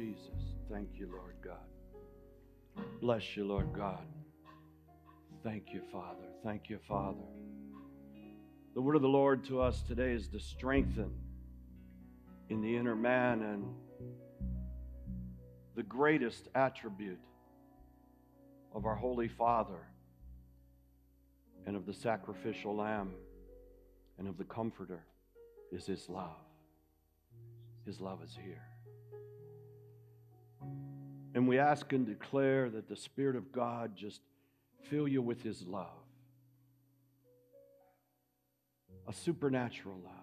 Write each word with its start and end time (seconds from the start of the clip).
Jesus. 0.00 0.54
Thank 0.72 0.88
you, 0.98 1.10
Lord 1.12 1.34
God. 1.44 2.84
Bless 3.02 3.36
you, 3.36 3.44
Lord 3.44 3.70
God. 3.74 4.06
Thank 5.44 5.74
you, 5.74 5.82
Father. 5.92 6.24
Thank 6.42 6.70
you, 6.70 6.78
Father. 6.88 7.18
The 8.74 8.80
word 8.80 8.96
of 8.96 9.02
the 9.02 9.08
Lord 9.08 9.44
to 9.48 9.60
us 9.60 9.82
today 9.82 10.12
is 10.12 10.26
to 10.28 10.40
strengthen 10.40 11.10
in 12.48 12.62
the 12.62 12.74
inner 12.74 12.96
man 12.96 13.42
and 13.42 13.64
the 15.76 15.82
greatest 15.82 16.48
attribute 16.54 17.20
of 18.74 18.86
our 18.86 18.96
Holy 18.96 19.28
Father 19.28 19.86
and 21.66 21.76
of 21.76 21.84
the 21.84 21.92
sacrificial 21.92 22.74
lamb 22.74 23.10
and 24.18 24.28
of 24.28 24.38
the 24.38 24.44
comforter 24.44 25.04
is 25.70 25.84
his 25.84 26.08
love. 26.08 26.40
His 27.84 28.00
love 28.00 28.22
is 28.24 28.34
here. 28.42 28.69
And 31.34 31.46
we 31.46 31.58
ask 31.58 31.92
and 31.92 32.06
declare 32.06 32.68
that 32.70 32.88
the 32.88 32.96
Spirit 32.96 33.36
of 33.36 33.52
God 33.52 33.96
just 33.96 34.20
fill 34.88 35.06
you 35.06 35.22
with 35.22 35.42
his 35.42 35.62
love. 35.62 35.86
A 39.06 39.12
supernatural 39.12 39.98
love. 40.04 40.14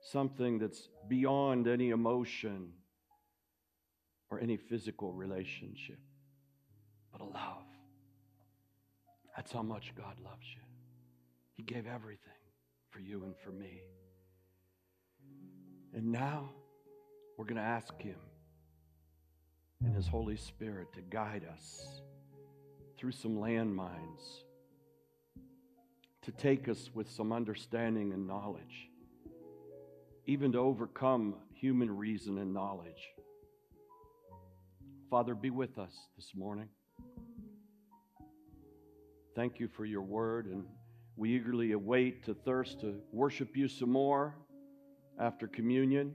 Something 0.00 0.58
that's 0.58 0.88
beyond 1.08 1.66
any 1.66 1.90
emotion 1.90 2.72
or 4.30 4.40
any 4.40 4.56
physical 4.56 5.12
relationship, 5.12 5.98
but 7.12 7.20
a 7.20 7.24
love. 7.24 7.64
That's 9.36 9.52
how 9.52 9.62
much 9.62 9.92
God 9.96 10.16
loves 10.24 10.46
you. 10.54 10.62
He 11.56 11.62
gave 11.62 11.86
everything 11.86 12.32
for 12.90 13.00
you 13.00 13.24
and 13.24 13.34
for 13.44 13.50
me. 13.50 13.82
And 15.94 16.12
now 16.12 16.50
we're 17.36 17.44
going 17.44 17.56
to 17.56 17.62
ask 17.62 18.00
Him 18.00 18.16
and 19.84 19.94
His 19.94 20.06
Holy 20.06 20.36
Spirit 20.36 20.92
to 20.94 21.00
guide 21.00 21.46
us 21.52 22.02
through 22.98 23.12
some 23.12 23.36
landmines, 23.36 24.42
to 26.22 26.32
take 26.32 26.68
us 26.68 26.90
with 26.94 27.10
some 27.10 27.32
understanding 27.32 28.12
and 28.12 28.26
knowledge, 28.26 28.88
even 30.26 30.52
to 30.52 30.58
overcome 30.58 31.34
human 31.54 31.96
reason 31.96 32.38
and 32.38 32.52
knowledge. 32.52 33.08
Father, 35.10 35.34
be 35.34 35.50
with 35.50 35.78
us 35.78 35.94
this 36.16 36.32
morning. 36.34 36.68
Thank 39.34 39.58
you 39.58 39.68
for 39.68 39.84
your 39.84 40.02
word, 40.02 40.46
and 40.46 40.64
we 41.16 41.34
eagerly 41.34 41.72
await 41.72 42.24
to 42.24 42.34
thirst 42.34 42.80
to 42.80 43.00
worship 43.12 43.56
you 43.56 43.66
some 43.68 43.90
more 43.90 44.36
after 45.18 45.46
communion. 45.46 46.14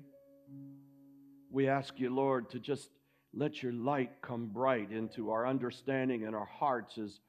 We 1.50 1.68
ask 1.68 2.00
you, 2.00 2.14
Lord, 2.14 2.50
to 2.52 2.60
just 2.60 2.90
let 3.36 3.62
your 3.62 3.74
light 3.74 4.12
come 4.22 4.48
bright 4.48 4.92
into 4.92 5.32
our 5.32 5.46
understanding 5.46 6.24
and 6.26 6.36
our 6.36 6.46
hearts 6.46 6.98
as 6.98 7.20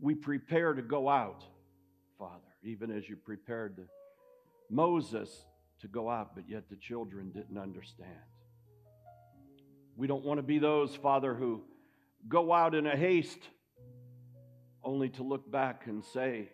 we 0.00 0.14
prepare 0.14 0.72
to 0.72 0.82
go 0.82 1.08
out, 1.08 1.44
Father, 2.16 2.38
even 2.62 2.90
as 2.90 3.08
you 3.08 3.16
prepared 3.16 3.76
the, 3.76 3.84
Moses 4.70 5.44
to 5.80 5.88
go 5.88 6.08
out, 6.08 6.34
but 6.36 6.48
yet 6.48 6.68
the 6.70 6.76
children 6.76 7.30
didn't 7.30 7.58
understand. 7.58 8.10
We 9.96 10.06
don't 10.06 10.24
want 10.24 10.38
to 10.38 10.42
be 10.42 10.60
those, 10.60 10.94
Father, 10.94 11.34
who 11.34 11.62
go 12.28 12.52
out 12.52 12.74
in 12.74 12.86
a 12.86 12.96
haste 12.96 13.40
only 14.84 15.08
to 15.10 15.24
look 15.24 15.50
back 15.50 15.86
and 15.86 16.04
say, 16.04 16.50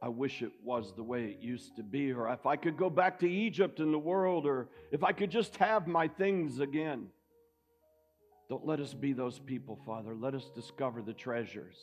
I 0.00 0.08
wish 0.08 0.42
it 0.42 0.52
was 0.62 0.92
the 0.94 1.02
way 1.02 1.24
it 1.24 1.40
used 1.40 1.74
to 1.76 1.82
be, 1.82 2.12
or 2.12 2.32
if 2.32 2.46
I 2.46 2.54
could 2.54 2.76
go 2.76 2.88
back 2.88 3.18
to 3.20 3.28
Egypt 3.28 3.80
in 3.80 3.90
the 3.90 3.98
world, 3.98 4.46
or 4.46 4.68
if 4.92 5.02
I 5.02 5.10
could 5.10 5.30
just 5.30 5.56
have 5.56 5.88
my 5.88 6.06
things 6.06 6.60
again. 6.60 7.08
Don't 8.48 8.66
let 8.66 8.80
us 8.80 8.94
be 8.94 9.12
those 9.12 9.38
people, 9.38 9.78
Father. 9.84 10.14
Let 10.14 10.34
us 10.34 10.50
discover 10.54 11.02
the 11.02 11.12
treasures. 11.12 11.76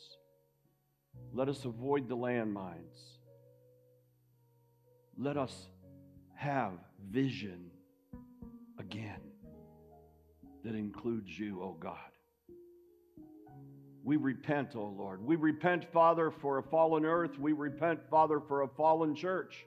Let 1.31 1.47
us 1.47 1.63
avoid 1.65 2.09
the 2.09 2.17
landmines. 2.17 3.17
Let 5.17 5.37
us 5.37 5.67
have 6.35 6.73
vision 7.09 7.69
again 8.79 9.21
that 10.63 10.75
includes 10.75 11.37
you, 11.37 11.61
O 11.61 11.65
oh 11.65 11.77
God. 11.79 11.97
We 14.03 14.17
repent, 14.17 14.75
O 14.75 14.81
oh 14.81 14.95
Lord. 14.97 15.23
We 15.23 15.35
repent, 15.35 15.85
Father, 15.91 16.31
for 16.31 16.57
a 16.57 16.63
fallen 16.63 17.05
earth. 17.05 17.39
We 17.39 17.53
repent, 17.53 18.01
Father, 18.09 18.39
for 18.39 18.63
a 18.63 18.67
fallen 18.67 19.15
church. 19.15 19.65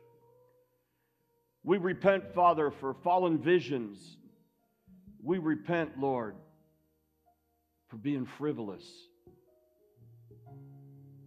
We 1.65 1.79
repent, 1.79 2.35
Father, 2.35 2.71
for 2.71 2.95
fallen 2.95 3.39
visions. 3.39 4.17
We 5.23 5.39
repent, 5.39 5.99
Lord, 5.99 6.37
for 7.89 7.97
being 7.97 8.27
frivolous, 8.39 8.85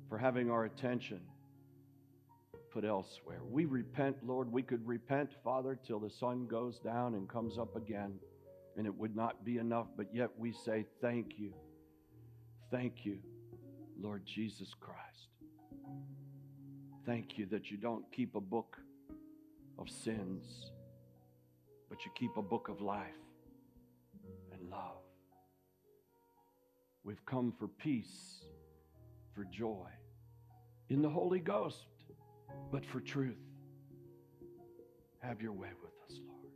for 0.10 0.18
having 0.18 0.50
our 0.52 0.66
attention 0.66 1.22
put 2.72 2.86
elsewhere. 2.86 3.40
We 3.50 3.66
repent, 3.66 4.18
Lord. 4.24 4.52
We 4.52 4.64
could 4.64 4.86
repent, 4.88 5.32
Father, 5.44 5.78
till 5.86 6.00
the 6.00 6.10
sun 6.10 6.48
goes 6.48 6.80
down 6.80 7.16
and 7.16 7.28
comes 7.28 7.58
up 7.58 7.76
again, 7.76 8.14
and 8.78 8.88
it 8.88 8.96
would 8.96 9.16
not 9.16 9.44
be 9.44 9.58
enough, 9.58 9.88
but 9.98 10.08
yet 10.14 10.30
we 10.38 10.54
say, 10.54 10.86
Thank 11.02 11.34
you. 11.38 11.54
Thank 12.72 13.06
you, 13.06 13.18
Lord 14.00 14.26
Jesus 14.26 14.74
Christ. 14.80 15.02
Thank 17.06 17.38
you 17.38 17.46
that 17.48 17.70
you 17.70 17.78
don't 17.78 18.06
keep 18.14 18.36
a 18.36 18.42
book 18.42 18.78
of 19.78 19.90
sins, 19.90 20.72
but 21.90 22.06
you 22.06 22.12
keep 22.16 22.38
a 22.38 22.42
book 22.42 22.70
of 22.70 22.80
life 22.80 23.08
and 24.54 24.70
love. 24.70 25.01
We've 27.04 27.26
come 27.26 27.52
for 27.58 27.68
peace, 27.68 28.44
for 29.34 29.46
joy 29.46 29.88
in 30.90 31.02
the 31.02 31.10
Holy 31.10 31.40
Ghost, 31.40 31.88
but 32.72 32.86
for 32.86 33.00
truth. 33.00 33.40
Have 35.20 35.42
your 35.42 35.54
way 35.54 35.70
with 35.82 35.94
us, 36.06 36.20
Lord. 36.28 36.52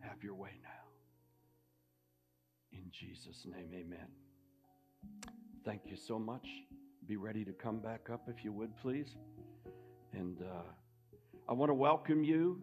Have 0.00 0.22
your 0.22 0.34
way 0.34 0.50
now. 0.62 0.68
In 2.72 2.84
Jesus' 2.90 3.44
name, 3.44 3.70
amen. 3.74 4.08
Thank 5.64 5.82
you 5.84 5.96
so 5.96 6.18
much. 6.18 6.48
Be 7.06 7.16
ready 7.16 7.44
to 7.44 7.52
come 7.52 7.78
back 7.78 8.08
up 8.10 8.28
if 8.28 8.44
you 8.44 8.52
would, 8.52 8.76
please. 8.76 9.16
And 10.12 10.40
uh, 10.40 10.62
I 11.48 11.52
want 11.52 11.70
to 11.70 11.74
welcome 11.74 12.24
you. 12.24 12.62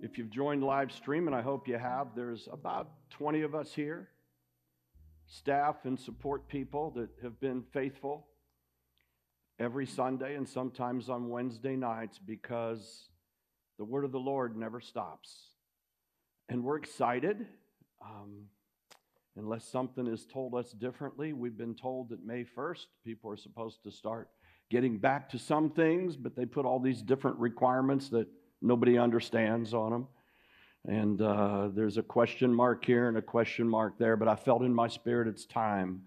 If 0.00 0.16
you've 0.16 0.30
joined 0.30 0.62
live 0.62 0.92
stream, 0.92 1.26
and 1.26 1.34
I 1.34 1.42
hope 1.42 1.66
you 1.66 1.78
have, 1.78 2.08
there's 2.14 2.48
about 2.52 2.90
20 3.10 3.42
of 3.42 3.54
us 3.54 3.74
here, 3.74 4.10
staff 5.28 5.84
and 5.84 5.98
support 5.98 6.48
people 6.48 6.90
that 6.96 7.08
have 7.22 7.38
been 7.40 7.62
faithful 7.72 8.26
every 9.60 9.86
Sunday 9.86 10.34
and 10.34 10.48
sometimes 10.48 11.08
on 11.08 11.28
Wednesday 11.28 11.76
nights 11.76 12.18
because 12.18 13.08
the 13.78 13.84
word 13.84 14.04
of 14.04 14.12
the 14.12 14.18
Lord 14.18 14.56
never 14.56 14.80
stops. 14.80 15.50
And 16.48 16.64
we're 16.64 16.78
excited. 16.78 17.46
Um, 18.02 18.46
Unless 19.38 19.66
something 19.66 20.08
is 20.08 20.26
told 20.26 20.56
us 20.56 20.72
differently, 20.72 21.32
we've 21.32 21.56
been 21.56 21.76
told 21.76 22.08
that 22.08 22.26
May 22.26 22.44
1st, 22.44 22.86
people 23.04 23.30
are 23.30 23.36
supposed 23.36 23.84
to 23.84 23.90
start 23.92 24.28
getting 24.68 24.98
back 24.98 25.28
to 25.30 25.38
some 25.38 25.70
things, 25.70 26.16
but 26.16 26.34
they 26.34 26.44
put 26.44 26.66
all 26.66 26.80
these 26.80 27.02
different 27.02 27.38
requirements 27.38 28.08
that 28.08 28.26
nobody 28.60 28.98
understands 28.98 29.74
on 29.74 29.92
them. 29.92 30.08
And 30.88 31.20
uh, 31.20 31.68
there's 31.74 31.98
a 31.98 32.02
question 32.02 32.52
mark 32.52 32.82
here 32.82 33.08
and 33.08 33.18
a 33.18 33.22
question 33.22 33.68
mark 33.68 33.98
there, 33.98 34.16
but 34.16 34.26
I 34.26 34.34
felt 34.34 34.62
in 34.62 34.74
my 34.74 34.88
spirit 34.88 35.28
it's 35.28 35.44
time 35.44 36.00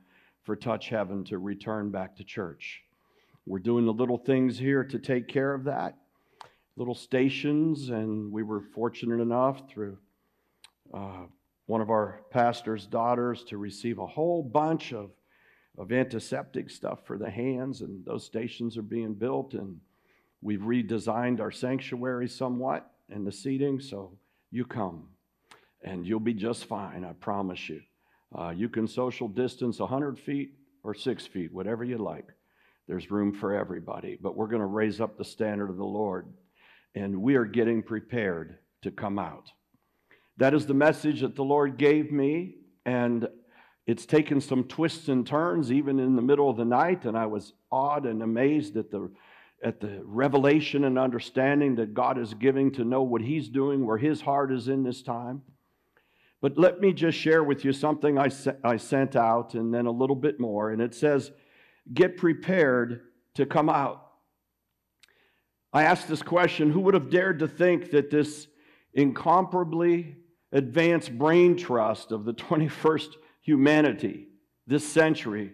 for 0.43 0.55
Touch 0.55 0.89
Heaven 0.89 1.23
to 1.25 1.37
return 1.37 1.91
back 1.91 2.15
to 2.15 2.23
church. 2.23 2.81
We're 3.45 3.59
doing 3.59 3.85
the 3.85 3.93
little 3.93 4.17
things 4.17 4.57
here 4.57 4.83
to 4.83 4.97
take 4.97 5.27
care 5.27 5.53
of 5.53 5.65
that, 5.65 5.97
little 6.77 6.95
stations, 6.95 7.89
and 7.89 8.31
we 8.31 8.41
were 8.41 8.59
fortunate 8.59 9.21
enough 9.21 9.69
through. 9.69 9.99
Uh, 10.91 11.25
one 11.67 11.81
of 11.81 11.91
our 11.91 12.21
pastor's 12.31 12.87
daughters 12.87 13.43
to 13.43 13.57
receive 13.59 13.99
a 13.99 14.07
whole 14.07 14.41
bunch 14.41 14.93
of, 14.93 15.11
of 15.77 15.91
antiseptic 15.91 16.71
stuff 16.71 17.05
for 17.05 17.19
the 17.19 17.29
hands, 17.29 17.81
and 17.81 18.03
those 18.03 18.25
stations 18.25 18.79
are 18.79 18.81
being 18.81 19.13
built. 19.13 19.53
And 19.53 19.79
we've 20.41 20.61
redesigned 20.61 21.39
our 21.39 21.51
sanctuary 21.51 22.27
somewhat 22.27 22.91
and 23.11 23.27
the 23.27 23.31
seating, 23.31 23.79
so 23.79 24.17
you 24.51 24.65
come 24.65 25.07
and 25.83 26.05
you'll 26.05 26.19
be 26.19 26.33
just 26.33 26.65
fine, 26.65 27.03
I 27.03 27.13
promise 27.13 27.69
you. 27.69 27.81
Uh, 28.37 28.49
you 28.49 28.69
can 28.69 28.87
social 28.87 29.27
distance 29.27 29.79
100 29.79 30.19
feet 30.19 30.53
or 30.83 30.93
six 30.93 31.25
feet, 31.25 31.51
whatever 31.53 31.83
you 31.83 31.97
like. 31.97 32.27
There's 32.87 33.11
room 33.11 33.33
for 33.33 33.55
everybody, 33.55 34.17
but 34.21 34.35
we're 34.35 34.47
going 34.47 34.61
to 34.61 34.67
raise 34.67 34.99
up 34.99 35.17
the 35.17 35.25
standard 35.25 35.69
of 35.69 35.77
the 35.77 35.83
Lord, 35.83 36.27
and 36.95 37.21
we 37.21 37.35
are 37.35 37.45
getting 37.45 37.81
prepared 37.81 38.57
to 38.83 38.91
come 38.91 39.19
out. 39.19 39.49
That 40.37 40.53
is 40.53 40.65
the 40.65 40.73
message 40.73 41.21
that 41.21 41.35
the 41.35 41.43
Lord 41.43 41.77
gave 41.77 42.11
me, 42.11 42.55
and 42.85 43.27
it's 43.85 44.05
taken 44.05 44.41
some 44.41 44.63
twists 44.65 45.07
and 45.07 45.25
turns 45.25 45.71
even 45.71 45.99
in 45.99 46.15
the 46.15 46.21
middle 46.21 46.49
of 46.49 46.57
the 46.57 46.65
night, 46.65 47.05
and 47.05 47.17
I 47.17 47.25
was 47.25 47.53
awed 47.71 48.05
and 48.05 48.21
amazed 48.21 48.77
at 48.77 48.91
the 48.91 49.11
at 49.63 49.79
the 49.79 50.01
revelation 50.03 50.85
and 50.85 50.97
understanding 50.97 51.75
that 51.75 51.93
God 51.93 52.17
is 52.17 52.33
giving 52.33 52.71
to 52.73 52.83
know 52.83 53.03
what 53.03 53.21
He's 53.21 53.49
doing, 53.49 53.85
where 53.85 53.97
His 53.97 54.21
heart 54.21 54.51
is 54.51 54.67
in 54.67 54.83
this 54.83 55.01
time. 55.01 55.43
But 56.41 56.57
let 56.57 56.81
me 56.81 56.91
just 56.91 57.17
share 57.17 57.43
with 57.43 57.63
you 57.63 57.71
something 57.71 58.17
I, 58.17 58.29
I 58.63 58.77
sent 58.77 59.15
out 59.15 59.53
and 59.53 59.71
then 59.73 59.85
a 59.85 59.91
little 59.91 60.15
bit 60.15 60.39
more. 60.39 60.71
And 60.71 60.81
it 60.81 60.95
says, 60.95 61.31
Get 61.93 62.17
prepared 62.17 63.01
to 63.35 63.45
come 63.45 63.69
out. 63.69 64.07
I 65.73 65.83
asked 65.83 66.07
this 66.07 66.21
question 66.21 66.71
who 66.71 66.81
would 66.81 66.95
have 66.95 67.09
dared 67.09 67.39
to 67.39 67.47
think 67.47 67.91
that 67.91 68.09
this 68.09 68.47
incomparably 68.93 70.17
advanced 70.51 71.17
brain 71.17 71.55
trust 71.55 72.11
of 72.11 72.25
the 72.25 72.33
21st 72.33 73.09
humanity, 73.41 74.27
this 74.67 74.87
century, 74.87 75.53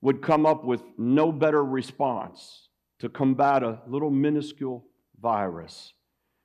would 0.00 0.22
come 0.22 0.46
up 0.46 0.64
with 0.64 0.82
no 0.96 1.32
better 1.32 1.64
response 1.64 2.68
to 3.00 3.08
combat 3.08 3.62
a 3.62 3.80
little 3.86 4.10
minuscule 4.10 4.84
virus 5.20 5.92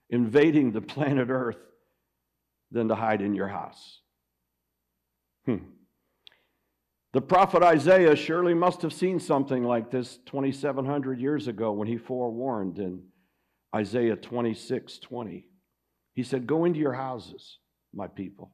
invading 0.10 0.72
the 0.72 0.82
planet 0.94 1.30
Earth 1.30 1.58
than 2.72 2.88
to 2.88 2.96
hide 2.96 3.22
in 3.22 3.34
your 3.34 3.48
house. 3.48 4.02
Hmm. 5.46 5.58
The 7.12 7.22
prophet 7.22 7.64
Isaiah 7.64 8.16
surely 8.16 8.54
must 8.54 8.84
have 8.84 8.94
seen 8.94 9.20
something 9.20 9.64
like 9.64 9.90
this 9.90 10.20
2,700 10.28 11.20
years 11.20 11.48
ago 11.48 11.72
when 11.72 11.88
he 11.88 11.98
forewarned 11.98 12.78
in 12.78 13.02
Isaiah 13.76 14.16
26 14.16 15.00
20. 15.00 15.48
He 16.14 16.24
said, 16.24 16.46
Go 16.46 16.66
into 16.66 16.80
your 16.80 16.94
houses, 16.94 17.58
my 17.94 18.08
people. 18.08 18.52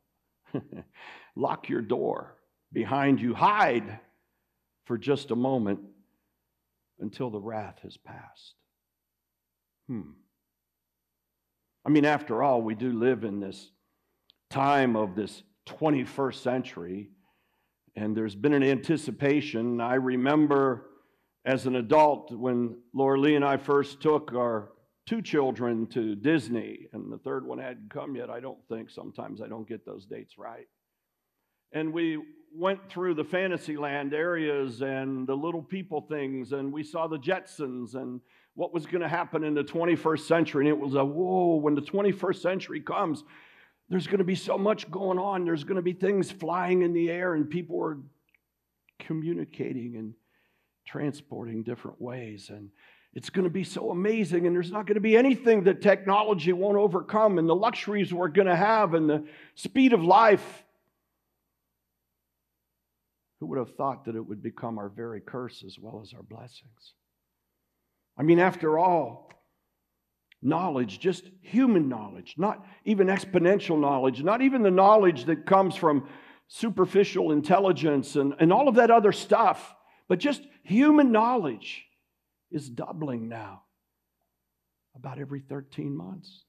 Lock 1.36 1.68
your 1.68 1.81
door 1.81 2.38
behind 2.71 3.19
you. 3.19 3.33
Hide 3.33 4.00
for 4.86 4.97
just 4.97 5.31
a 5.31 5.36
moment 5.36 5.80
until 7.00 7.30
the 7.30 7.39
wrath 7.39 7.80
has 7.83 7.97
passed. 7.97 8.56
Hmm. 9.88 10.12
I 11.86 11.89
mean, 11.89 12.06
after 12.06 12.42
all, 12.42 12.62
we 12.62 12.75
do 12.75 12.92
live 12.92 13.24
in 13.24 13.39
this 13.39 13.71
time 14.50 14.95
of 14.95 15.15
this 15.15 15.44
21st 15.68 16.36
century 16.36 17.09
and 17.95 18.15
there's 18.15 18.36
been 18.36 18.53
an 18.53 18.63
anticipation. 18.63 19.80
I 19.80 19.95
remember 19.95 20.88
as 21.45 21.65
an 21.65 21.75
adult 21.75 22.31
when 22.31 22.77
Laura 22.94 23.19
Lee 23.19 23.36
and 23.36 23.45
I 23.45 23.57
first 23.57 24.01
took 24.01 24.33
our 24.33 24.71
two 25.06 25.21
children 25.21 25.86
to 25.88 26.15
Disney, 26.15 26.88
and 26.92 27.12
the 27.12 27.19
third 27.19 27.45
one 27.45 27.59
hadn't 27.59 27.92
come 27.92 28.15
yet, 28.15 28.30
I 28.30 28.39
don't 28.39 28.57
think. 28.68 28.89
Sometimes 28.89 29.42
I 29.42 29.47
don't 29.47 29.68
get 29.68 29.86
those 29.86 30.06
dates 30.06 30.38
right. 30.38 30.68
And 31.71 31.94
we 31.94 32.19
went 32.57 32.90
through 32.90 33.13
the 33.13 33.24
Fantasyland 33.24 34.13
areas 34.13 34.81
and 34.81 35.28
the 35.28 35.36
little 35.36 35.62
people 35.62 36.02
things, 36.02 36.54
and 36.54 36.72
we 36.72 36.84
saw 36.84 37.07
the 37.07 37.19
Jetsons 37.19 37.96
and 37.96 38.22
what 38.54 38.74
was 38.74 38.86
going 38.86 39.02
to 39.02 39.10
happen 39.10 39.44
in 39.44 39.54
the 39.54 39.63
21st 39.63 40.22
century. 40.22 40.68
And 40.68 40.69
it 40.69 40.80
was 40.80 40.96
a 40.96 41.04
whoa, 41.04 41.56
when 41.56 41.75
the 41.75 41.81
21st 41.81 42.42
century 42.42 42.80
comes, 42.80 43.24
there's 43.90 44.07
going 44.07 44.19
to 44.19 44.24
be 44.25 44.36
so 44.36 44.57
much 44.57 44.90
going 44.90 45.19
on. 45.19 45.44
There's 45.46 45.63
going 45.63 45.75
to 45.75 45.81
be 45.81 45.94
things 45.94 46.31
flying 46.31 46.81
in 46.81 46.94
the 46.94 47.12
air, 47.12 47.36
and 47.36 47.50
people 47.50 47.84
are 47.84 47.98
communicating 49.00 49.98
and 49.98 50.13
transporting 50.88 51.63
different 51.63 52.02
ways. 52.02 52.50
And 52.50 52.69
it's 53.13 53.30
going 53.30 53.44
to 53.44 53.50
be 53.50 53.63
so 53.63 53.92
amazing, 53.92 54.48
and 54.48 54.56
there's 54.56 54.72
not 54.72 54.86
going 54.86 54.96
to 54.96 55.02
be 55.02 55.16
anything 55.18 55.63
that 55.63 55.81
technology 55.81 56.54
won't 56.54 56.78
overcome, 56.78 57.38
and 57.38 57.48
the 57.48 57.56
luxuries 57.56 58.13
we're 58.13 58.28
going 58.28 58.48
to 58.48 58.56
have, 58.56 58.94
and 58.94 59.10
the 59.10 59.24
speed 59.56 59.94
of 59.94 60.04
life. 60.04 60.64
Who 63.39 63.47
would 63.47 63.59
have 63.59 63.75
thought 63.75 64.05
that 64.05 64.15
it 64.15 64.25
would 64.25 64.41
become 64.41 64.77
our 64.77 64.89
very 64.89 65.21
curse 65.21 65.63
as 65.65 65.77
well 65.79 66.01
as 66.01 66.13
our 66.13 66.23
blessings? 66.23 66.93
I 68.17 68.23
mean, 68.23 68.39
after 68.39 68.79
all, 68.79 69.29
knowledge, 70.41 70.99
just 70.99 71.29
human 71.41 71.89
knowledge, 71.89 72.35
not 72.37 72.65
even 72.85 73.07
exponential 73.07 73.79
knowledge, 73.79 74.23
not 74.23 74.41
even 74.41 74.63
the 74.63 74.71
knowledge 74.71 75.25
that 75.25 75.45
comes 75.45 75.75
from 75.75 76.07
superficial 76.47 77.31
intelligence 77.31 78.15
and, 78.15 78.35
and 78.39 78.53
all 78.53 78.67
of 78.67 78.75
that 78.75 78.91
other 78.91 79.11
stuff, 79.11 79.75
but 80.07 80.19
just 80.19 80.41
human 80.63 81.11
knowledge 81.11 81.85
is 82.51 82.69
doubling 82.69 83.27
now 83.27 83.63
about 84.95 85.19
every 85.19 85.41
13 85.41 85.95
months. 85.95 86.43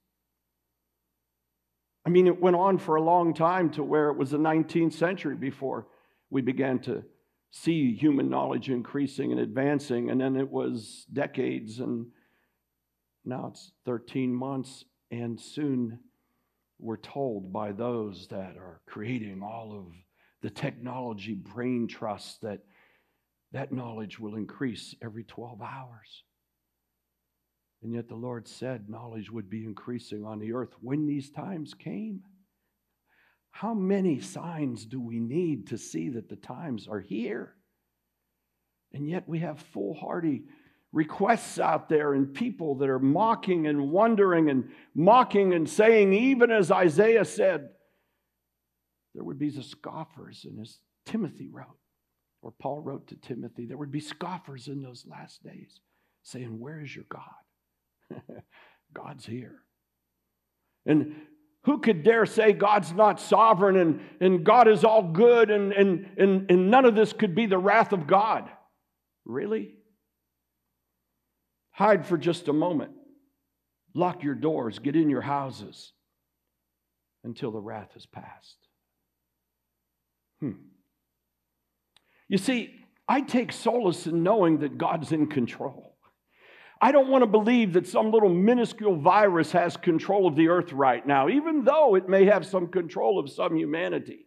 I 2.05 2.11
mean, 2.11 2.29
it 2.29 2.41
went 2.41 2.55
on 2.55 2.79
for 2.79 2.95
a 2.95 3.03
long 3.03 3.35
time 3.35 3.71
to 3.71 3.83
where 3.83 4.11
it 4.11 4.17
was 4.17 4.31
the 4.31 4.39
19th 4.39 4.93
century 4.93 5.35
before 5.35 5.89
we 6.31 6.43
began 6.43 6.79
to 6.81 7.05
see 7.51 7.95
human 7.95 8.29
knowledge 8.29 8.69
increasing 8.69 9.33
and 9.33 9.41
advancing, 9.41 10.11
and 10.11 10.21
then 10.21 10.37
it 10.37 10.51
was 10.51 11.07
decades 11.13 11.81
and 11.81 12.07
now 13.27 13.49
it's 13.53 13.73
13 13.85 14.33
months, 14.33 14.85
and 15.11 15.39
soon 15.39 15.99
we're 16.79 16.97
told 16.97 17.53
by 17.53 17.73
those 17.73 18.29
that 18.29 18.57
are 18.57 18.81
creating 18.87 19.43
all 19.43 19.77
of 19.77 19.93
the 20.43 20.51
technology 20.51 21.35
brain 21.35 21.89
trust 21.89 22.41
that 22.43 22.61
that 23.53 23.73
knowledge 23.73 24.21
will 24.21 24.37
increase 24.37 24.95
every 25.03 25.25
12 25.25 25.61
hours. 25.61 26.23
And 27.83 27.95
yet 27.95 28.09
the 28.09 28.15
Lord 28.15 28.47
said 28.47 28.89
knowledge 28.89 29.31
would 29.31 29.51
be 29.51 29.65
increasing 29.65 30.25
on 30.25 30.39
the 30.39 30.53
earth 30.53 30.75
when 30.81 31.07
these 31.07 31.31
times 31.31 31.75
came. 31.75 32.23
How 33.61 33.73
many 33.73 34.21
signs 34.21 34.85
do 34.85 35.01
we 35.01 35.19
need 35.19 35.69
to 35.69 35.79
see 35.79 36.11
that 36.11 36.29
the 36.29 36.37
times 36.37 36.89
are 36.89 37.01
here? 37.01 37.55
And 38.93 39.09
yet 39.09 39.27
we 39.27 39.39
have 39.39 39.59
foolhardy 39.73 40.43
requests 40.93 41.59
out 41.59 41.89
there 41.89 42.13
and 42.13 42.35
people 42.35 42.75
that 42.75 42.91
are 42.91 42.99
mocking 42.99 43.67
and 43.67 43.91
wondering 43.91 44.51
and 44.51 44.69
mocking 44.95 45.55
and 45.55 45.67
saying, 45.67 46.13
even 46.13 46.51
as 46.51 46.71
Isaiah 46.71 47.25
said, 47.25 47.71
there 49.15 49.25
would 49.25 49.39
be 49.39 49.49
the 49.49 49.63
scoffers, 49.63 50.45
and 50.45 50.61
as 50.61 50.81
Timothy 51.07 51.49
wrote, 51.51 51.79
or 52.43 52.53
Paul 52.61 52.83
wrote 52.83 53.07
to 53.09 53.17
Timothy, 53.17 53.65
there 53.65 53.79
would 53.79 53.91
be 53.91 54.01
scoffers 54.01 54.69
in 54.69 54.83
those 54.83 55.07
last 55.09 55.43
days 55.43 55.81
saying, 56.25 56.61
Where 56.61 56.83
is 56.83 56.95
your 56.95 57.07
God? 57.09 58.21
God's 58.93 59.25
here. 59.25 59.63
And 60.85 61.17
who 61.67 61.79
could 61.79 62.05
dare 62.05 62.27
say 62.27 62.53
God's 62.53 62.93
not 62.93 63.21
sovereign 63.21 63.77
and, 63.77 64.01
and 64.21 64.45
God 64.45 64.69
is 64.69 64.85
all 64.85 65.03
good 65.03 65.51
and, 65.51 65.73
and, 65.73 66.07
and, 66.17 66.49
and 66.49 66.71
none 66.71 66.85
of 66.85 66.95
this 66.95 67.13
could 67.13 67.35
be 67.35 67.47
the 67.47 67.59
wrath 67.59 67.93
of 67.93 68.07
God? 68.07 68.49
Really? 69.25 69.75
Hide 71.73 72.07
for 72.07 72.17
just 72.17 72.47
a 72.47 72.53
moment. 72.53 72.93
Lock 73.95 74.23
your 74.23 74.37
doors. 74.37 74.79
Get 74.79 74.95
in 74.95 75.11
your 75.11 75.23
houses 75.23 75.93
until 77.25 77.51
the 77.51 77.61
wrath 77.61 77.91
has 77.95 78.07
passed. 78.07 78.59
Hmm. 80.39 80.53
You 82.29 82.39
see, 82.39 82.77
I 83.09 83.23
take 83.23 83.51
solace 83.51 84.07
in 84.07 84.23
knowing 84.23 84.59
that 84.59 84.79
God's 84.79 85.11
in 85.11 85.27
control. 85.27 85.96
I 86.81 86.93
don't 86.93 87.09
want 87.09 87.23
to 87.23 87.27
believe 87.27 87.73
that 87.73 87.87
some 87.87 88.11
little 88.11 88.29
minuscule 88.29 88.97
virus 88.97 89.53
has 89.53 89.77
control 89.77 90.27
of 90.27 90.37
the 90.37 90.49
earth 90.49 90.73
right 90.73 91.07
now, 91.07 91.29
even 91.29 91.65
though 91.65 91.95
it 91.95 92.09
may 92.09 92.27
have 92.27 92.45
some 92.45 92.69
control 92.69 93.19
of 93.19 93.31
some 93.31 93.57
humanity. 93.57 94.27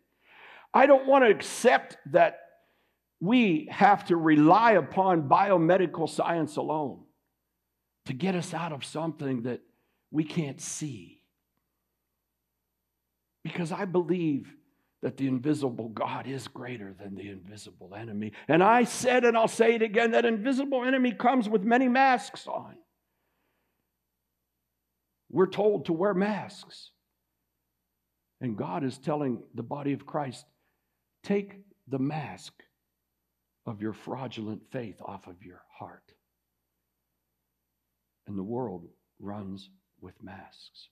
I 0.73 0.87
don't 0.87 1.07
want 1.07 1.23
to 1.25 1.29
accept 1.29 1.97
that 2.11 2.39
we 3.19 3.67
have 3.71 4.05
to 4.05 4.15
rely 4.15 4.73
upon 4.73 5.29
biomedical 5.29 6.09
science 6.09 6.55
alone 6.55 7.03
to 8.05 8.13
get 8.13 8.35
us 8.35 8.53
out 8.53 8.71
of 8.71 8.83
something 8.83 9.43
that 9.43 9.61
we 10.09 10.23
can't 10.23 10.59
see. 10.59 11.21
Because 13.43 13.71
I 13.71 13.85
believe 13.85 14.53
that 15.01 15.17
the 15.17 15.27
invisible 15.27 15.89
God 15.89 16.27
is 16.27 16.47
greater 16.47 16.93
than 16.93 17.15
the 17.15 17.29
invisible 17.29 17.93
enemy. 17.95 18.33
And 18.47 18.61
I 18.61 18.83
said, 18.83 19.23
and 19.23 19.37
I'll 19.37 19.47
say 19.47 19.75
it 19.75 19.81
again, 19.81 20.11
that 20.11 20.25
invisible 20.25 20.83
enemy 20.83 21.13
comes 21.13 21.47
with 21.47 21.63
many 21.63 21.87
masks 21.87 22.47
on. 22.47 22.75
We're 25.29 25.47
told 25.47 25.85
to 25.85 25.93
wear 25.93 26.13
masks. 26.13 26.91
And 28.41 28.57
God 28.57 28.83
is 28.83 28.97
telling 28.97 29.41
the 29.53 29.63
body 29.63 29.93
of 29.93 30.05
Christ 30.05 30.45
take 31.23 31.55
the 31.87 31.99
mask 31.99 32.53
of 33.65 33.81
your 33.81 33.93
fraudulent 33.93 34.61
faith 34.71 35.01
off 35.01 35.27
of 35.27 35.43
your 35.43 35.61
heart 35.77 36.13
and 38.29 38.37
the 38.37 38.43
world 38.43 38.85
runs 39.19 39.69
with 39.99 40.13
masks. 40.23 40.89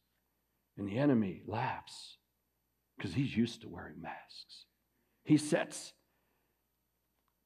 And 0.78 0.88
the 0.88 0.98
enemy 0.98 1.44
laughs 1.48 2.18
because 2.98 3.14
he's 3.14 3.36
used 3.36 3.62
to 3.62 3.70
wearing 3.70 4.02
masks. 4.02 4.66
He 5.24 5.38
sets 5.38 5.94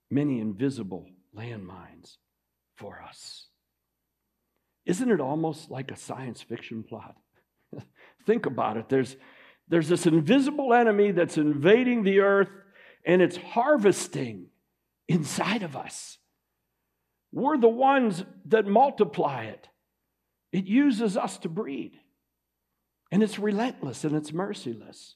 many 0.10 0.39
invisible 0.39 1.08
landmines 1.36 2.17
for 2.75 3.01
us. 3.01 3.48
Isn't 4.86 5.12
it 5.12 5.22
almost 5.22 5.70
like 5.70 5.91
a 5.91 5.96
science 5.96 6.41
fiction 6.41 6.84
plot? 6.84 7.15
Think 8.25 8.46
about 8.46 8.77
it. 8.77 8.89
There's, 8.89 9.15
there's 9.67 9.88
this 9.88 10.05
invisible 10.05 10.74
enemy 10.74 11.12
that's 11.12 11.38
invading 11.38 12.03
the 12.03 12.20
earth 12.20 12.50
and 13.05 13.22
it's 13.22 13.38
harvesting 13.38 14.48
inside 15.08 15.63
of 15.63 15.75
us. 15.75 16.17
We're 17.31 17.58
the 17.58 17.67
ones 17.67 18.24
that 18.46 18.67
multiply 18.67 19.46
it. 19.46 19.70
It 20.51 20.65
uses 20.65 21.15
us 21.15 21.38
to 21.39 21.50
breed. 21.50 21.98
And 23.12 23.24
it's 23.24 23.39
relentless 23.39 24.03
and 24.03 24.15
it's 24.15 24.34
merciless. 24.34 25.15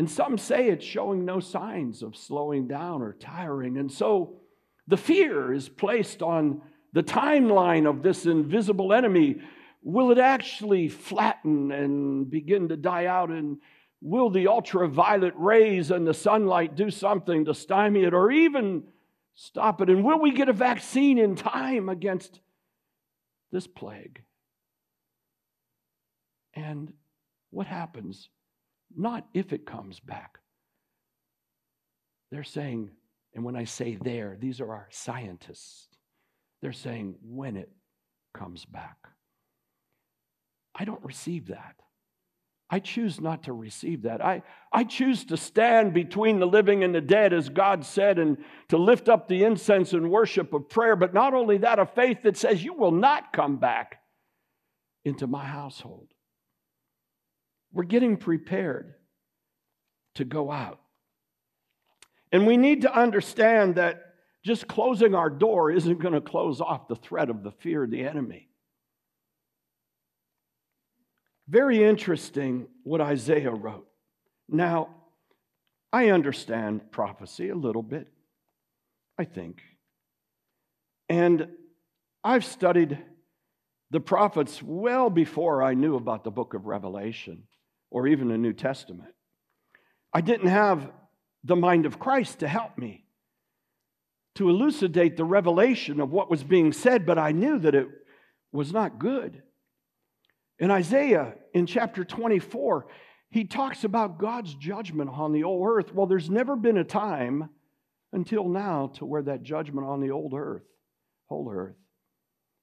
And 0.00 0.10
some 0.10 0.38
say 0.38 0.70
it's 0.70 0.82
showing 0.82 1.26
no 1.26 1.40
signs 1.40 2.02
of 2.02 2.16
slowing 2.16 2.66
down 2.66 3.02
or 3.02 3.12
tiring. 3.12 3.76
And 3.76 3.92
so 3.92 4.40
the 4.88 4.96
fear 4.96 5.52
is 5.52 5.68
placed 5.68 6.22
on 6.22 6.62
the 6.94 7.02
timeline 7.02 7.86
of 7.86 8.02
this 8.02 8.24
invisible 8.24 8.94
enemy. 8.94 9.42
Will 9.82 10.10
it 10.10 10.16
actually 10.16 10.88
flatten 10.88 11.70
and 11.70 12.30
begin 12.30 12.70
to 12.70 12.78
die 12.78 13.04
out? 13.04 13.28
And 13.28 13.58
will 14.00 14.30
the 14.30 14.48
ultraviolet 14.48 15.34
rays 15.36 15.90
and 15.90 16.06
the 16.06 16.14
sunlight 16.14 16.76
do 16.76 16.90
something 16.90 17.44
to 17.44 17.52
stymie 17.52 18.04
it 18.04 18.14
or 18.14 18.30
even 18.30 18.84
stop 19.34 19.82
it? 19.82 19.90
And 19.90 20.02
will 20.02 20.18
we 20.18 20.32
get 20.32 20.48
a 20.48 20.54
vaccine 20.54 21.18
in 21.18 21.36
time 21.36 21.90
against 21.90 22.40
this 23.52 23.66
plague? 23.66 24.22
And 26.54 26.90
what 27.50 27.66
happens? 27.66 28.30
Not 28.96 29.26
if 29.34 29.52
it 29.52 29.66
comes 29.66 30.00
back. 30.00 30.38
They're 32.30 32.44
saying, 32.44 32.90
and 33.34 33.44
when 33.44 33.56
I 33.56 33.64
say 33.64 33.96
there, 34.00 34.36
these 34.40 34.60
are 34.60 34.70
our 34.70 34.88
scientists. 34.90 35.88
They're 36.62 36.72
saying 36.72 37.16
when 37.22 37.56
it 37.56 37.70
comes 38.34 38.64
back. 38.64 38.96
I 40.74 40.84
don't 40.84 41.04
receive 41.04 41.48
that. 41.48 41.76
I 42.72 42.78
choose 42.78 43.20
not 43.20 43.44
to 43.44 43.52
receive 43.52 44.02
that. 44.02 44.24
I, 44.24 44.42
I 44.72 44.84
choose 44.84 45.24
to 45.26 45.36
stand 45.36 45.92
between 45.92 46.38
the 46.38 46.46
living 46.46 46.84
and 46.84 46.94
the 46.94 47.00
dead, 47.00 47.32
as 47.32 47.48
God 47.48 47.84
said, 47.84 48.20
and 48.20 48.38
to 48.68 48.78
lift 48.78 49.08
up 49.08 49.26
the 49.26 49.42
incense 49.42 49.92
and 49.92 50.08
worship 50.08 50.54
of 50.54 50.68
prayer. 50.68 50.94
But 50.94 51.12
not 51.12 51.34
only 51.34 51.58
that, 51.58 51.80
a 51.80 51.86
faith 51.86 52.18
that 52.22 52.36
says, 52.36 52.62
You 52.62 52.74
will 52.74 52.92
not 52.92 53.32
come 53.32 53.56
back 53.56 54.00
into 55.04 55.26
my 55.26 55.44
household. 55.44 56.08
We're 57.72 57.84
getting 57.84 58.16
prepared 58.16 58.94
to 60.16 60.24
go 60.24 60.50
out. 60.50 60.80
And 62.32 62.46
we 62.46 62.56
need 62.56 62.82
to 62.82 62.94
understand 62.94 63.76
that 63.76 64.14
just 64.44 64.66
closing 64.66 65.14
our 65.14 65.30
door 65.30 65.70
isn't 65.70 66.00
going 66.00 66.14
to 66.14 66.20
close 66.20 66.60
off 66.60 66.88
the 66.88 66.96
threat 66.96 67.30
of 67.30 67.42
the 67.42 67.50
fear 67.50 67.84
of 67.84 67.90
the 67.90 68.02
enemy. 68.02 68.48
Very 71.48 71.82
interesting 71.82 72.68
what 72.84 73.00
Isaiah 73.00 73.50
wrote. 73.50 73.86
Now, 74.48 74.88
I 75.92 76.10
understand 76.10 76.92
prophecy 76.92 77.48
a 77.48 77.56
little 77.56 77.82
bit, 77.82 78.08
I 79.18 79.24
think. 79.24 79.60
And 81.08 81.48
I've 82.22 82.44
studied 82.44 82.98
the 83.90 84.00
prophets 84.00 84.62
well 84.62 85.10
before 85.10 85.62
I 85.62 85.74
knew 85.74 85.96
about 85.96 86.22
the 86.22 86.30
book 86.30 86.54
of 86.54 86.66
Revelation 86.66 87.42
or 87.90 88.06
even 88.06 88.28
the 88.28 88.38
New 88.38 88.52
Testament. 88.52 89.12
I 90.12 90.20
didn't 90.20 90.48
have 90.48 90.90
the 91.44 91.56
mind 91.56 91.86
of 91.86 91.98
Christ 91.98 92.40
to 92.40 92.48
help 92.48 92.78
me 92.78 93.04
to 94.36 94.48
elucidate 94.48 95.16
the 95.16 95.24
revelation 95.24 96.00
of 96.00 96.12
what 96.12 96.30
was 96.30 96.44
being 96.44 96.72
said, 96.72 97.04
but 97.04 97.18
I 97.18 97.32
knew 97.32 97.58
that 97.58 97.74
it 97.74 97.88
was 98.52 98.72
not 98.72 98.98
good. 98.98 99.42
In 100.58 100.70
Isaiah, 100.70 101.34
in 101.54 101.66
chapter 101.66 102.04
24, 102.04 102.86
he 103.30 103.44
talks 103.44 103.84
about 103.84 104.18
God's 104.18 104.54
judgment 104.54 105.10
on 105.10 105.32
the 105.32 105.44
old 105.44 105.66
earth. 105.66 105.94
Well, 105.94 106.06
there's 106.06 106.30
never 106.30 106.56
been 106.56 106.78
a 106.78 106.84
time 106.84 107.48
until 108.12 108.48
now 108.48 108.88
to 108.94 109.04
where 109.04 109.22
that 109.22 109.42
judgment 109.42 109.86
on 109.86 110.00
the 110.00 110.10
old 110.10 110.34
earth, 110.34 110.64
whole 111.28 111.50
earth, 111.50 111.76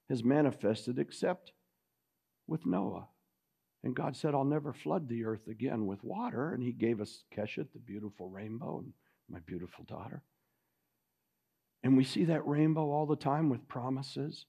has 0.10 0.24
manifested 0.24 1.00
except 1.00 1.52
with 2.48 2.66
Noah. 2.66 3.08
And 3.88 3.96
God 3.96 4.18
said, 4.18 4.36
I'll 4.36 4.44
never 4.44 4.74
flood 4.74 5.08
the 5.08 5.24
earth 5.24 5.48
again 5.48 5.86
with 5.86 6.04
water. 6.04 6.52
And 6.52 6.62
he 6.62 6.74
gave 6.74 7.00
us 7.00 7.24
Keshet, 7.34 7.72
the 7.72 7.80
beautiful 7.80 8.28
rainbow, 8.28 8.80
and 8.80 8.92
my 9.30 9.40
beautiful 9.40 9.86
daughter. 9.86 10.24
And 11.84 11.96
we 11.96 12.04
see 12.04 12.26
that 12.26 12.46
rainbow 12.46 12.92
all 12.92 13.06
the 13.06 13.16
time 13.16 13.50
with 13.50 13.66
promises. 13.70 14.46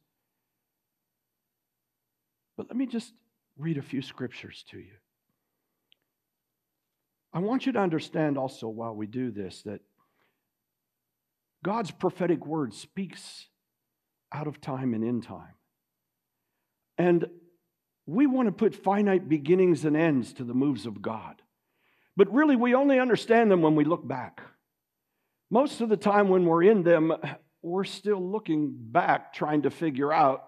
But 2.56 2.66
let 2.66 2.76
me 2.76 2.86
just 2.86 3.12
read 3.56 3.78
a 3.78 3.82
few 3.82 4.02
scriptures 4.02 4.64
to 4.72 4.78
you. 4.78 4.96
I 7.32 7.38
want 7.38 7.64
you 7.64 7.70
to 7.70 7.78
understand 7.78 8.38
also 8.38 8.66
while 8.66 8.96
we 8.96 9.06
do 9.06 9.30
this 9.30 9.62
that 9.62 9.82
God's 11.62 11.92
prophetic 11.92 12.44
word 12.44 12.74
speaks 12.74 13.46
out 14.32 14.48
of 14.48 14.60
time 14.60 14.94
and 14.94 15.04
in 15.04 15.20
time. 15.20 15.54
And 16.98 17.28
we 18.08 18.26
want 18.26 18.48
to 18.48 18.52
put 18.52 18.74
finite 18.74 19.28
beginnings 19.28 19.84
and 19.84 19.96
ends 19.96 20.32
to 20.32 20.44
the 20.44 20.54
moves 20.54 20.86
of 20.86 21.00
God. 21.00 21.40
But 22.16 22.32
really, 22.32 22.56
we 22.56 22.74
only 22.74 22.98
understand 22.98 23.50
them 23.50 23.62
when 23.62 23.76
we 23.76 23.84
look 23.84 24.06
back. 24.06 24.40
Most 25.50 25.80
of 25.80 25.88
the 25.88 25.96
time, 25.96 26.28
when 26.28 26.44
we're 26.44 26.64
in 26.64 26.82
them, 26.82 27.12
we're 27.62 27.84
still 27.84 28.20
looking 28.20 28.74
back, 28.76 29.32
trying 29.32 29.62
to 29.62 29.70
figure 29.70 30.12
out 30.12 30.44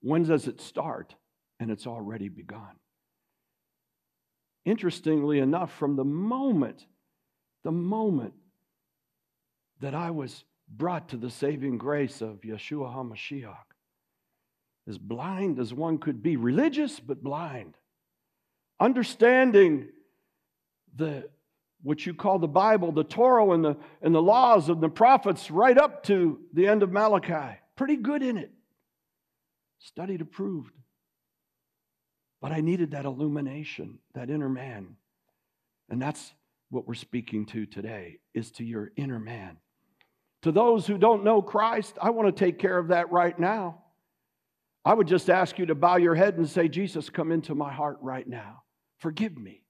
when 0.00 0.24
does 0.24 0.46
it 0.46 0.60
start? 0.60 1.14
and 1.60 1.70
it's 1.70 1.86
already 1.86 2.28
begun. 2.28 2.78
Interestingly 4.64 5.38
enough, 5.38 5.72
from 5.72 5.96
the 5.96 6.04
moment, 6.04 6.86
the 7.62 7.72
moment 7.72 8.34
that 9.80 9.94
I 9.94 10.10
was 10.10 10.44
brought 10.68 11.10
to 11.10 11.16
the 11.16 11.30
saving 11.30 11.78
grace 11.78 12.20
of 12.20 12.40
Yeshua 12.40 12.94
HaMashiach, 12.94 13.73
as 14.88 14.98
blind 14.98 15.58
as 15.58 15.72
one 15.72 15.98
could 15.98 16.22
be, 16.22 16.36
religious 16.36 17.00
but 17.00 17.22
blind, 17.22 17.74
understanding 18.80 19.88
the 20.94 21.28
what 21.84 22.06
you 22.06 22.14
call 22.14 22.38
the 22.38 22.48
Bible, 22.48 22.92
the 22.92 23.04
Torah, 23.04 23.50
and 23.50 23.62
the, 23.62 23.76
and 24.00 24.14
the 24.14 24.22
laws 24.22 24.70
of 24.70 24.80
the 24.80 24.88
prophets, 24.88 25.50
right 25.50 25.76
up 25.76 26.02
to 26.04 26.40
the 26.54 26.66
end 26.66 26.82
of 26.82 26.90
Malachi. 26.90 27.58
Pretty 27.76 27.96
good 27.96 28.22
in 28.22 28.38
it. 28.38 28.50
Studied 29.80 30.22
approved. 30.22 30.72
But 32.40 32.52
I 32.52 32.62
needed 32.62 32.92
that 32.92 33.04
illumination, 33.04 33.98
that 34.14 34.30
inner 34.30 34.48
man. 34.48 34.96
And 35.90 36.00
that's 36.00 36.32
what 36.70 36.88
we're 36.88 36.94
speaking 36.94 37.44
to 37.46 37.66
today 37.66 38.18
is 38.32 38.50
to 38.52 38.64
your 38.64 38.90
inner 38.96 39.18
man. 39.18 39.58
To 40.42 40.52
those 40.52 40.86
who 40.86 40.96
don't 40.96 41.22
know 41.22 41.42
Christ, 41.42 41.98
I 42.00 42.10
want 42.10 42.34
to 42.34 42.44
take 42.44 42.58
care 42.58 42.78
of 42.78 42.88
that 42.88 43.12
right 43.12 43.38
now. 43.38 43.83
I 44.84 44.92
would 44.92 45.08
just 45.08 45.30
ask 45.30 45.58
you 45.58 45.66
to 45.66 45.74
bow 45.74 45.96
your 45.96 46.14
head 46.14 46.36
and 46.36 46.48
say, 46.48 46.68
Jesus, 46.68 47.08
come 47.08 47.32
into 47.32 47.54
my 47.54 47.72
heart 47.72 47.98
right 48.02 48.26
now. 48.26 48.62
Forgive 48.98 49.36
me. 49.36 49.62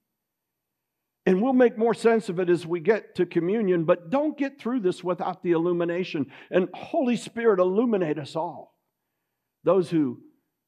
And 1.25 1.41
we'll 1.41 1.53
make 1.53 1.77
more 1.77 1.93
sense 1.93 2.29
of 2.29 2.39
it 2.39 2.49
as 2.49 2.67
we 2.67 2.79
get 2.79 3.15
to 3.15 3.25
communion, 3.25 3.85
but 3.85 4.09
don't 4.11 4.37
get 4.37 4.59
through 4.59 4.81
this 4.81 5.03
without 5.03 5.41
the 5.41 5.51
illumination. 5.51 6.31
And 6.51 6.69
Holy 6.73 7.15
Spirit, 7.15 7.59
illuminate 7.59 8.19
us 8.19 8.35
all. 8.35 8.75
Those 9.63 9.89
who 9.89 10.19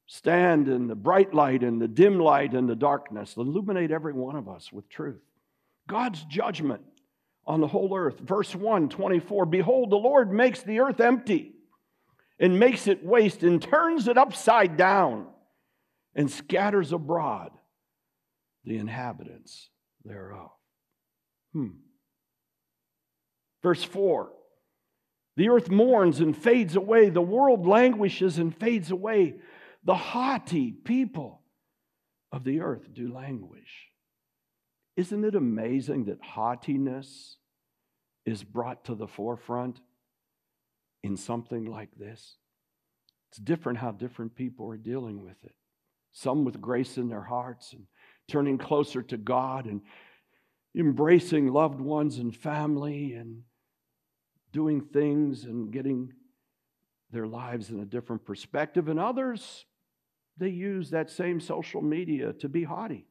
stand 0.07 0.67
in 0.67 0.87
the 0.87 0.95
bright 0.95 1.33
light 1.33 1.61
and 1.61 1.79
the 1.79 1.87
dim 1.87 2.17
light 2.17 2.53
and 2.53 2.67
the 2.67 2.75
darkness. 2.75 3.35
Illuminate 3.37 3.91
every 3.91 4.13
one 4.13 4.35
of 4.35 4.47
us 4.47 4.71
with 4.71 4.89
truth. 4.89 5.21
God's 5.87 6.23
judgment 6.25 6.81
on 7.45 7.61
the 7.61 7.67
whole 7.67 7.95
earth. 7.95 8.19
Verse 8.19 8.55
1 8.55 8.89
24 8.89 9.45
Behold, 9.45 9.91
the 9.91 9.97
Lord 9.97 10.31
makes 10.31 10.63
the 10.63 10.79
earth 10.79 10.99
empty 10.99 11.53
and 12.39 12.59
makes 12.59 12.87
it 12.87 13.03
waste 13.03 13.43
and 13.43 13.61
turns 13.61 14.07
it 14.07 14.17
upside 14.17 14.77
down 14.77 15.27
and 16.15 16.29
scatters 16.29 16.91
abroad 16.91 17.51
the 18.63 18.77
inhabitants 18.77 19.69
thereof. 20.03 20.51
Hmm. 21.53 21.69
Verse 23.63 23.83
4 23.83 24.31
The 25.35 25.49
earth 25.49 25.69
mourns 25.69 26.19
and 26.19 26.35
fades 26.35 26.75
away, 26.75 27.09
the 27.09 27.21
world 27.21 27.65
languishes 27.65 28.37
and 28.37 28.55
fades 28.55 28.91
away 28.91 29.35
the 29.83 29.95
haughty 29.95 30.71
people 30.71 31.41
of 32.31 32.43
the 32.43 32.59
earth 32.59 32.93
do 32.93 33.11
languish. 33.11 33.87
Isn't 34.97 35.23
it 35.23 35.35
amazing 35.35 36.05
that 36.05 36.21
haughtiness 36.21 37.37
is 38.25 38.43
brought 38.43 38.83
to 38.85 38.95
the 38.95 39.07
forefront 39.07 39.79
in 41.03 41.17
something 41.17 41.65
like 41.65 41.89
this? 41.97 42.37
It's 43.29 43.39
different 43.39 43.79
how 43.79 43.91
different 43.91 44.35
people 44.35 44.69
are 44.71 44.77
dealing 44.77 45.21
with 45.21 45.43
it. 45.43 45.55
Some 46.11 46.45
with 46.45 46.61
grace 46.61 46.97
in 46.97 47.09
their 47.09 47.23
hearts 47.23 47.73
and 47.73 47.83
turning 48.27 48.57
closer 48.57 49.01
to 49.03 49.17
God 49.17 49.65
and 49.65 49.81
embracing 50.75 51.47
loved 51.47 51.79
ones 51.79 52.17
and 52.17 52.35
family 52.35 53.13
and 53.13 53.43
doing 54.51 54.81
things 54.81 55.43
and 55.43 55.71
getting 55.71 56.13
their 57.11 57.27
lives 57.27 57.69
in 57.69 57.79
a 57.79 57.85
different 57.85 58.25
perspective, 58.25 58.89
and 58.89 58.99
others 58.99 59.65
they 60.37 60.49
use 60.49 60.89
that 60.89 61.09
same 61.09 61.39
social 61.39 61.81
media 61.81 62.33
to 62.33 62.49
be 62.49 62.63
haughty. 62.63 63.07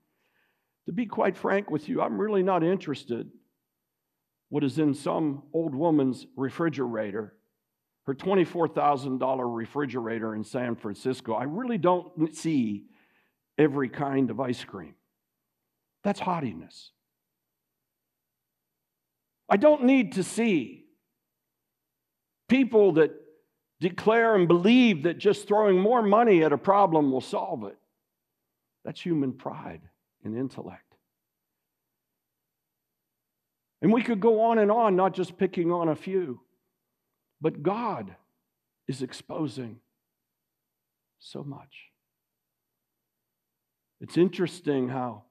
To 0.87 0.93
be 0.93 1.07
quite 1.07 1.37
frank 1.37 1.71
with 1.71 1.89
you, 1.89 2.01
I'm 2.01 2.21
really 2.21 2.43
not 2.43 2.63
interested 2.63 3.31
what 4.49 4.63
is 4.63 4.79
in 4.79 4.95
some 4.95 5.43
old 5.53 5.75
woman's 5.75 6.27
refrigerator, 6.37 7.36
her 8.07 8.15
$24,000 8.15 9.57
refrigerator 9.57 10.35
in 10.35 10.45
San 10.45 10.77
Francisco. 10.77 11.35
I 11.35 11.45
really 11.45 11.79
don't 11.79 12.35
see 12.35 12.85
every 13.59 13.89
kind 13.89 14.31
of 14.31 14.39
ice 14.39 14.63
cream. 14.63 14.95
That's 16.05 16.21
haughtiness. 16.21 16.93
I 19.49 19.57
don't 19.57 19.85
need 19.85 20.13
to 20.13 20.23
see 20.23 20.85
people 22.49 22.93
that 22.93 23.11
declare 23.81 24.37
and 24.37 24.47
believe 24.47 25.03
that 25.03 25.19
just 25.19 25.49
throwing 25.49 25.79
more 25.79 26.03
money 26.03 26.45
at 26.45 26.53
a 26.53 26.59
problem 26.59 27.11
will 27.11 27.21
solve 27.21 27.65
it. 27.65 27.77
That's 28.85 29.01
human 29.01 29.33
pride 29.33 29.83
and 30.25 30.37
intellect. 30.37 30.83
And 33.83 33.93
we 33.93 34.03
could 34.03 34.21
go 34.21 34.43
on 34.43 34.59
and 34.59 34.71
on, 34.71 34.95
not 34.95 35.13
just 35.13 35.37
picking 35.37 35.73
on 35.73 35.89
a 35.89 35.97
few, 35.97 36.41
but 37.41 37.63
God 37.63 38.15
is 38.89 39.03
exposing 39.03 39.81
so 41.19 41.43
much. 41.43 41.91
It's 44.01 44.17
interesting 44.17 44.89
how 44.89 45.23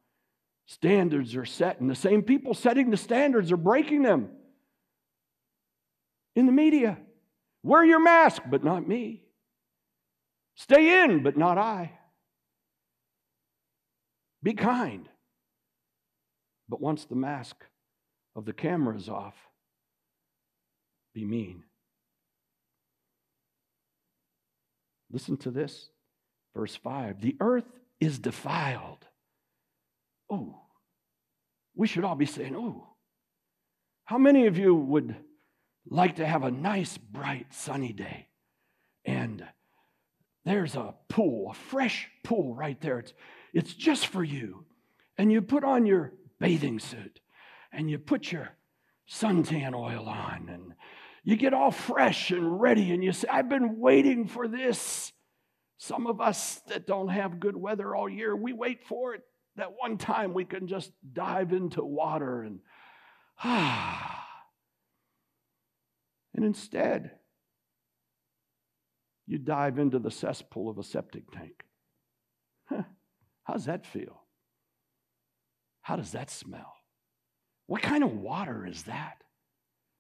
standards 0.66 1.36
are 1.36 1.46
set, 1.46 1.80
and 1.80 1.90
the 1.90 1.96
same 1.96 2.24
people 2.24 2.54
setting 2.54 2.90
the 2.90 2.98
standards 2.98 3.52
are 3.52 3.58
breaking 3.58 4.02
them 4.02 4.30
in 6.36 6.46
the 6.46 6.52
media. 6.52 6.98
Wear 7.64 7.84
your 7.84 8.02
mask, 8.02 8.44
but 8.50 8.64
not 8.64 8.88
me. 8.88 9.24
Stay 10.56 11.04
in, 11.04 11.24
but 11.24 11.38
not 11.38 11.58
I. 11.58 11.92
Be 14.42 14.54
kind. 14.54 15.10
But 16.70 16.82
once 16.82 17.06
the 17.06 17.16
mask 17.16 17.56
of 18.36 18.46
the 18.46 18.54
camera 18.54 18.96
is 18.96 19.10
off, 19.10 19.36
be 21.14 21.26
mean. 21.26 21.64
Listen 25.12 25.38
to 25.38 25.52
this. 25.52 25.90
Verse 26.56 26.76
5 26.76 27.22
The 27.22 27.36
earth 27.40 27.66
is 28.00 28.20
defiled. 28.20 29.06
Oh, 30.30 30.62
we 31.76 31.88
should 31.88 32.04
all 32.04 32.16
be 32.16 32.26
saying, 32.26 32.56
oh. 32.56 32.88
How 34.06 34.18
many 34.18 34.46
of 34.46 34.58
you 34.58 34.76
would 34.76 35.16
like 35.88 36.18
to 36.18 36.26
have 36.26 36.44
a 36.44 36.52
nice, 36.52 36.98
bright, 36.98 37.48
sunny 37.52 37.92
day 37.92 38.28
and 39.04 39.44
there's 40.46 40.76
a 40.76 40.94
pool, 41.10 41.50
a 41.52 41.54
fresh 41.56 42.08
pool 42.24 42.54
right 42.54 42.80
there? 42.82 43.00
It's, 43.00 43.14
it's 43.52 43.74
just 43.74 44.08
for 44.08 44.24
you. 44.24 44.66
And 45.18 45.32
you 45.32 45.42
put 45.42 45.64
on 45.64 45.88
your 45.88 46.14
bathing 46.40 46.80
suit 46.80 47.20
and 47.72 47.90
you 47.90 47.98
put 47.98 48.32
your 48.32 48.50
suntan 49.10 49.74
oil 49.74 50.08
on 50.08 50.50
and 50.52 50.74
you 51.26 51.36
get 51.36 51.56
all 51.56 51.72
fresh 51.72 52.30
and 52.30 52.62
ready 52.62 52.92
and 52.92 53.04
you 53.04 53.12
say, 53.12 53.28
I've 53.28 53.50
been 53.50 53.80
waiting 53.80 54.28
for 54.28 54.48
this. 54.48 55.12
Some 55.78 56.06
of 56.06 56.22
us 56.22 56.62
that 56.68 56.86
don't 56.86 57.08
have 57.08 57.40
good 57.40 57.58
weather 57.58 57.96
all 57.96 58.08
year, 58.08 58.36
we 58.36 58.54
wait 58.54 58.86
for 58.88 59.16
it. 59.16 59.22
That 59.56 59.74
one 59.76 59.98
time 59.98 60.34
we 60.34 60.46
can 60.46 60.68
just 60.68 60.92
dive 61.14 61.52
into 61.52 61.84
water 61.84 62.44
and 62.44 62.60
ah. 63.44 64.22
And 66.36 66.44
instead, 66.44 67.12
you 69.26 69.38
dive 69.38 69.80
into 69.80 70.00
the 70.00 70.12
cesspool 70.12 70.70
of 70.70 70.78
a 70.78 70.84
septic 70.84 71.32
tank. 71.32 71.64
Huh. 72.66 72.84
How's 73.46 73.66
that 73.66 73.86
feel? 73.86 74.22
How 75.82 75.96
does 75.96 76.12
that 76.12 76.30
smell? 76.30 76.74
What 77.68 77.82
kind 77.82 78.04
of 78.04 78.12
water 78.12 78.68
is 78.68 78.84
that? 78.84 79.24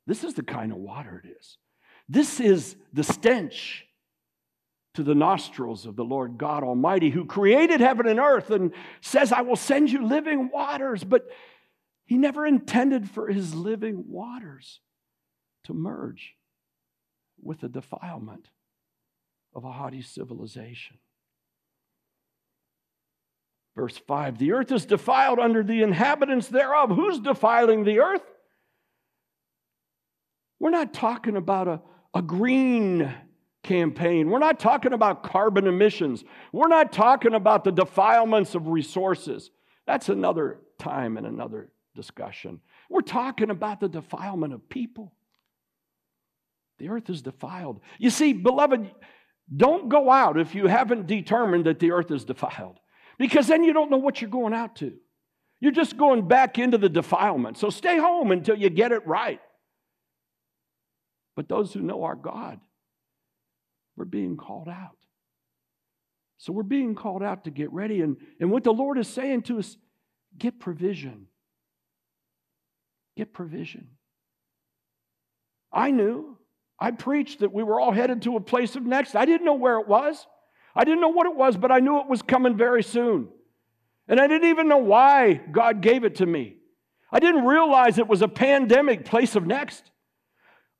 This 0.07 0.23
is 0.23 0.33
the 0.33 0.43
kind 0.43 0.71
of 0.71 0.77
water 0.77 1.21
it 1.23 1.29
is. 1.39 1.57
This 2.07 2.39
is 2.39 2.75
the 2.93 3.03
stench 3.03 3.85
to 4.93 5.03
the 5.03 5.15
nostrils 5.15 5.85
of 5.85 5.95
the 5.95 6.03
Lord 6.03 6.37
God 6.37 6.63
Almighty, 6.63 7.09
who 7.09 7.25
created 7.25 7.81
heaven 7.81 8.07
and 8.07 8.19
earth 8.19 8.49
and 8.49 8.71
says, 9.01 9.31
I 9.31 9.41
will 9.41 9.55
send 9.55 9.91
you 9.91 10.05
living 10.05 10.49
waters. 10.51 11.03
But 11.03 11.27
he 12.05 12.17
never 12.17 12.45
intended 12.45 13.09
for 13.09 13.27
his 13.27 13.53
living 13.53 14.05
waters 14.07 14.79
to 15.65 15.73
merge 15.73 16.35
with 17.41 17.61
the 17.61 17.69
defilement 17.69 18.47
of 19.53 19.65
a 19.65 19.71
haughty 19.71 20.01
civilization. 20.01 20.97
Verse 23.75 23.97
5 23.97 24.37
The 24.37 24.53
earth 24.53 24.71
is 24.71 24.85
defiled 24.85 25.39
under 25.39 25.63
the 25.63 25.81
inhabitants 25.81 26.47
thereof. 26.47 26.91
Who's 26.91 27.19
defiling 27.19 27.83
the 27.83 27.99
earth? 27.99 28.23
We're 30.65 30.71
not 30.71 30.95
talking 30.95 31.37
about 31.37 31.67
a, 31.67 31.79
a 32.15 32.23
green 32.23 33.13
campaign. 33.61 34.31
We're 34.31 34.39
not 34.39 34.59
talking 34.59 34.93
about 34.93 35.21
carbon 35.21 35.67
emissions. 35.67 36.23
We're 36.51 36.69
not 36.69 36.91
talking 36.91 37.35
about 37.35 37.63
the 37.63 37.71
defilements 37.71 38.55
of 38.55 38.69
resources. 38.69 39.51
That's 39.85 40.09
another 40.09 40.57
time 40.79 41.17
and 41.17 41.27
another 41.27 41.69
discussion. 41.95 42.61
We're 42.89 43.01
talking 43.01 43.51
about 43.51 43.79
the 43.79 43.87
defilement 43.87 44.53
of 44.53 44.67
people. 44.67 45.13
The 46.79 46.89
earth 46.89 47.11
is 47.11 47.21
defiled. 47.21 47.79
You 47.99 48.09
see, 48.09 48.33
beloved, 48.33 48.89
don't 49.55 49.87
go 49.87 50.09
out 50.09 50.39
if 50.39 50.55
you 50.55 50.65
haven't 50.65 51.05
determined 51.05 51.65
that 51.65 51.77
the 51.77 51.91
earth 51.91 52.09
is 52.09 52.25
defiled, 52.25 52.79
because 53.19 53.45
then 53.45 53.63
you 53.63 53.71
don't 53.71 53.91
know 53.91 53.97
what 53.97 54.19
you're 54.19 54.31
going 54.31 54.55
out 54.55 54.77
to. 54.77 54.93
You're 55.59 55.73
just 55.73 55.95
going 55.95 56.27
back 56.27 56.57
into 56.57 56.79
the 56.79 56.89
defilement. 56.89 57.59
So 57.59 57.69
stay 57.69 57.99
home 57.99 58.31
until 58.31 58.57
you 58.57 58.71
get 58.71 58.91
it 58.91 59.05
right. 59.05 59.39
But 61.35 61.49
those 61.49 61.73
who 61.73 61.81
know 61.81 62.03
our 62.03 62.15
God, 62.15 62.59
we're 63.95 64.05
being 64.05 64.37
called 64.37 64.69
out. 64.69 64.97
So 66.37 66.53
we're 66.53 66.63
being 66.63 66.95
called 66.95 67.23
out 67.23 67.45
to 67.45 67.51
get 67.51 67.71
ready. 67.71 68.01
And, 68.01 68.17
and 68.39 68.51
what 68.51 68.63
the 68.63 68.73
Lord 68.73 68.97
is 68.97 69.07
saying 69.07 69.43
to 69.43 69.59
us 69.59 69.77
get 70.37 70.59
provision. 70.59 71.27
Get 73.15 73.33
provision. 73.33 73.87
I 75.71 75.91
knew. 75.91 76.37
I 76.77 76.91
preached 76.91 77.39
that 77.39 77.53
we 77.53 77.63
were 77.63 77.79
all 77.79 77.91
headed 77.91 78.21
to 78.23 78.35
a 78.35 78.41
place 78.41 78.75
of 78.75 78.83
next. 78.83 79.15
I 79.15 79.25
didn't 79.25 79.45
know 79.45 79.53
where 79.53 79.79
it 79.79 79.87
was. 79.87 80.27
I 80.75 80.83
didn't 80.83 80.99
know 80.99 81.09
what 81.09 81.25
it 81.25 81.35
was, 81.35 81.55
but 81.55 81.71
I 81.71 81.79
knew 81.79 82.01
it 82.01 82.09
was 82.09 82.21
coming 82.21 82.57
very 82.57 82.83
soon. 82.83 83.29
And 84.07 84.19
I 84.19 84.27
didn't 84.27 84.49
even 84.49 84.67
know 84.67 84.77
why 84.77 85.33
God 85.33 85.81
gave 85.81 86.03
it 86.03 86.15
to 86.15 86.25
me. 86.25 86.57
I 87.11 87.19
didn't 87.19 87.45
realize 87.45 87.97
it 87.97 88.09
was 88.09 88.21
a 88.21 88.27
pandemic 88.27 89.05
place 89.05 89.37
of 89.37 89.47
next. 89.47 89.89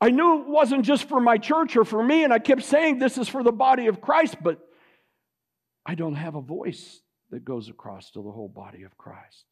I 0.02 0.10
knew 0.10 0.42
it 0.42 0.48
wasn't 0.48 0.86
just 0.86 1.08
for 1.08 1.20
my 1.20 1.38
church 1.38 1.76
or 1.76 1.86
for 1.86 2.04
me, 2.04 2.24
and 2.24 2.34
I 2.34 2.40
kept 2.40 2.64
saying 2.64 3.00
this 3.00 3.18
is 3.18 3.28
for 3.28 3.44
the 3.44 3.52
body 3.52 3.88
of 3.88 4.02
Christ, 4.02 4.38
but 4.44 4.60
I 5.86 5.96
don't 5.96 6.16
have 6.16 6.36
a 6.36 6.42
voice 6.42 7.02
that 7.32 7.46
goes 7.46 7.70
across 7.70 8.12
to 8.12 8.22
the 8.22 8.32
whole 8.32 8.50
body 8.50 8.84
of 8.84 8.98
Christ. 8.98 9.46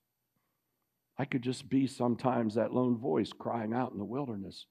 I 1.18 1.26
could 1.26 1.44
just 1.44 1.70
be 1.70 1.88
sometimes 1.88 2.56
that 2.56 2.74
lone 2.74 2.98
voice 2.98 3.32
crying 3.32 3.74
out 3.74 3.92
in 3.94 4.00
the 4.00 4.06
wilderness, 4.06 4.66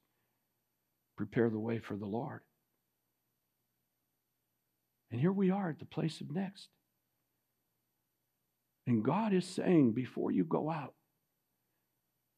prepare 1.17 1.49
the 1.49 1.59
way 1.59 1.79
for 1.79 1.97
the 1.97 2.07
Lord. 2.07 2.41
And 5.11 5.21
here 5.21 5.33
we 5.33 5.51
are 5.51 5.71
at 5.71 5.79
the 5.79 5.85
place 5.85 6.21
of 6.21 6.31
next. 6.33 6.69
And 8.87 9.05
God 9.05 9.33
is 9.33 9.47
saying, 9.47 9.93
before 9.93 10.33
you 10.33 10.45
go 10.45 10.71
out, 10.71 10.95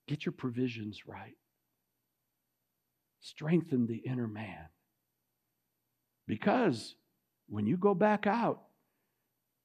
get 0.07 0.27
your 0.27 0.33
provisions 0.33 1.07
right 1.07 1.35
strengthen 3.25 3.87
the 3.87 3.97
inner 3.97 4.29
man. 4.29 4.69
Because 6.27 6.95
when 7.49 7.67
you 7.67 7.77
go 7.79 7.95
back 7.95 8.27
out, 8.27 8.61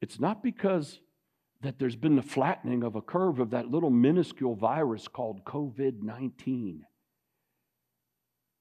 it's 0.02 0.20
not 0.20 0.42
because 0.42 1.00
that 1.62 1.78
there's 1.78 1.98
been 1.98 2.16
the 2.16 2.22
flattening 2.22 2.84
of 2.84 2.96
a 2.96 3.02
curve 3.02 3.40
of 3.40 3.50
that 3.50 3.70
little 3.70 3.90
minuscule 3.90 4.56
virus 4.56 5.10
called 5.10 5.44
COVID 5.44 6.02
19. 6.02 6.86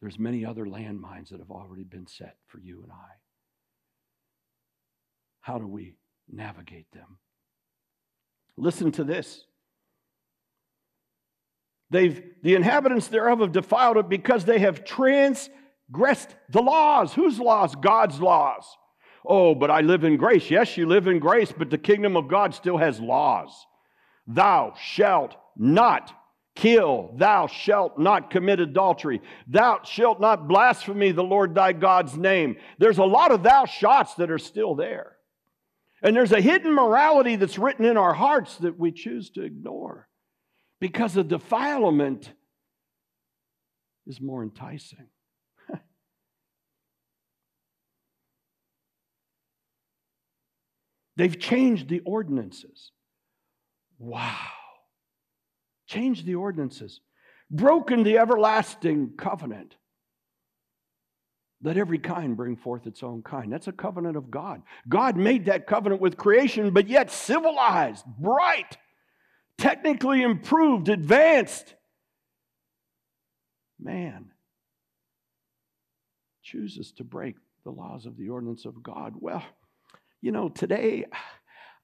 There's 0.00 0.18
many 0.18 0.44
other 0.44 0.66
landmines 0.66 1.28
that 1.30 1.38
have 1.38 1.50
already 1.50 1.84
been 1.84 2.06
set 2.06 2.37
for 2.46 2.58
you 2.58 2.82
and 2.82 2.90
I. 2.90 3.14
How 5.40 5.58
do 5.58 5.66
we 5.66 5.94
navigate 6.28 6.90
them? 6.92 7.18
Listen 8.56 8.90
to 8.92 9.04
this. 9.04 9.44
They've, 11.90 12.22
the 12.42 12.55
inhabitants 12.55 13.09
thereof 13.09 13.40
have 13.40 13.53
defiled 13.53 13.96
it 13.96 14.09
because 14.09 14.44
they 14.44 14.59
have 14.59 14.85
transgressed 14.85 16.37
the 16.51 16.62
laws. 16.62 17.14
Whose 17.14 17.38
laws? 17.38 17.74
God's 17.74 18.20
laws. 18.20 18.64
Oh, 19.24 19.55
but 19.55 19.70
I 19.70 19.81
live 19.81 20.05
in 20.05 20.16
grace. 20.16 20.51
Yes, 20.51 20.77
you 20.77 20.87
live 20.87 21.07
in 21.07 21.18
grace, 21.18 21.53
but 21.53 21.70
the 21.70 21.79
kingdom 21.79 22.16
of 22.16 22.29
God 22.29 22.55
still 22.55 22.77
has 22.77 23.01
laws. 23.01 23.66
Thou 24.27 24.74
shalt 24.79 25.37
not 25.57 26.12
kill. 26.55 27.14
Thou 27.16 27.46
shalt 27.46 27.98
not 27.98 28.31
commit 28.31 28.61
adultery. 28.61 29.22
Thou 29.46 29.81
shalt 29.85 30.20
not 30.20 30.48
blaspheme 30.48 31.14
the 31.14 31.22
Lord 31.22 31.55
thy 31.55 31.72
God's 31.72 32.16
name. 32.16 32.57
There's 32.79 32.98
a 32.98 33.05
lot 33.05 33.33
of 33.33 33.42
thou 33.42 33.64
shots 33.64 34.14
that 34.14 34.31
are 34.31 34.38
still 34.38 34.74
there. 34.74 35.16
And 36.03 36.14
there's 36.14 36.33
a 36.33 36.40
hidden 36.40 36.74
morality 36.74 37.37
that's 37.37 37.59
written 37.59 37.85
in 37.85 37.96
our 37.96 38.12
hearts 38.12 38.57
that 38.59 38.79
we 38.79 38.92
choose 38.92 39.31
to 39.31 39.42
ignore 39.42 40.08
because 40.80 41.14
the 41.14 41.24
defilement 41.24 42.32
is 44.06 44.20
more 44.20 44.42
enticing. 44.42 45.06
They've 51.16 51.38
changed 51.38 51.88
the 51.88 52.00
ordinances. 52.00 52.92
Wow. 53.98 54.34
Changed 55.86 56.26
the 56.26 56.34
ordinances. 56.36 57.00
broken 57.50 58.02
the 58.02 58.18
everlasting 58.18 59.12
covenant. 59.16 59.74
Let 61.62 61.76
every 61.76 61.98
kind 61.98 62.36
bring 62.36 62.56
forth 62.56 62.86
its 62.86 63.02
own 63.02 63.22
kind. 63.22 63.52
That's 63.52 63.66
a 63.66 63.72
covenant 63.72 64.16
of 64.16 64.30
God. 64.30 64.62
God 64.88 65.16
made 65.16 65.46
that 65.46 65.66
covenant 65.66 66.00
with 66.00 66.16
creation, 66.16 66.70
but 66.70 66.88
yet 66.88 67.10
civilized, 67.10 68.04
bright, 68.06 68.76
technically 69.59 70.23
improved, 70.23 70.88
advanced. 70.88 71.75
Man 73.79 74.31
chooses 76.42 76.92
to 76.92 77.05
break 77.05 77.37
the 77.64 77.71
laws 77.71 78.07
of 78.07 78.16
the 78.16 78.31
ordinance 78.31 78.64
of 78.64 78.83
God. 78.83 79.14
Well, 79.18 79.44
you 80.23 80.33
know, 80.33 80.49
today, 80.49 81.05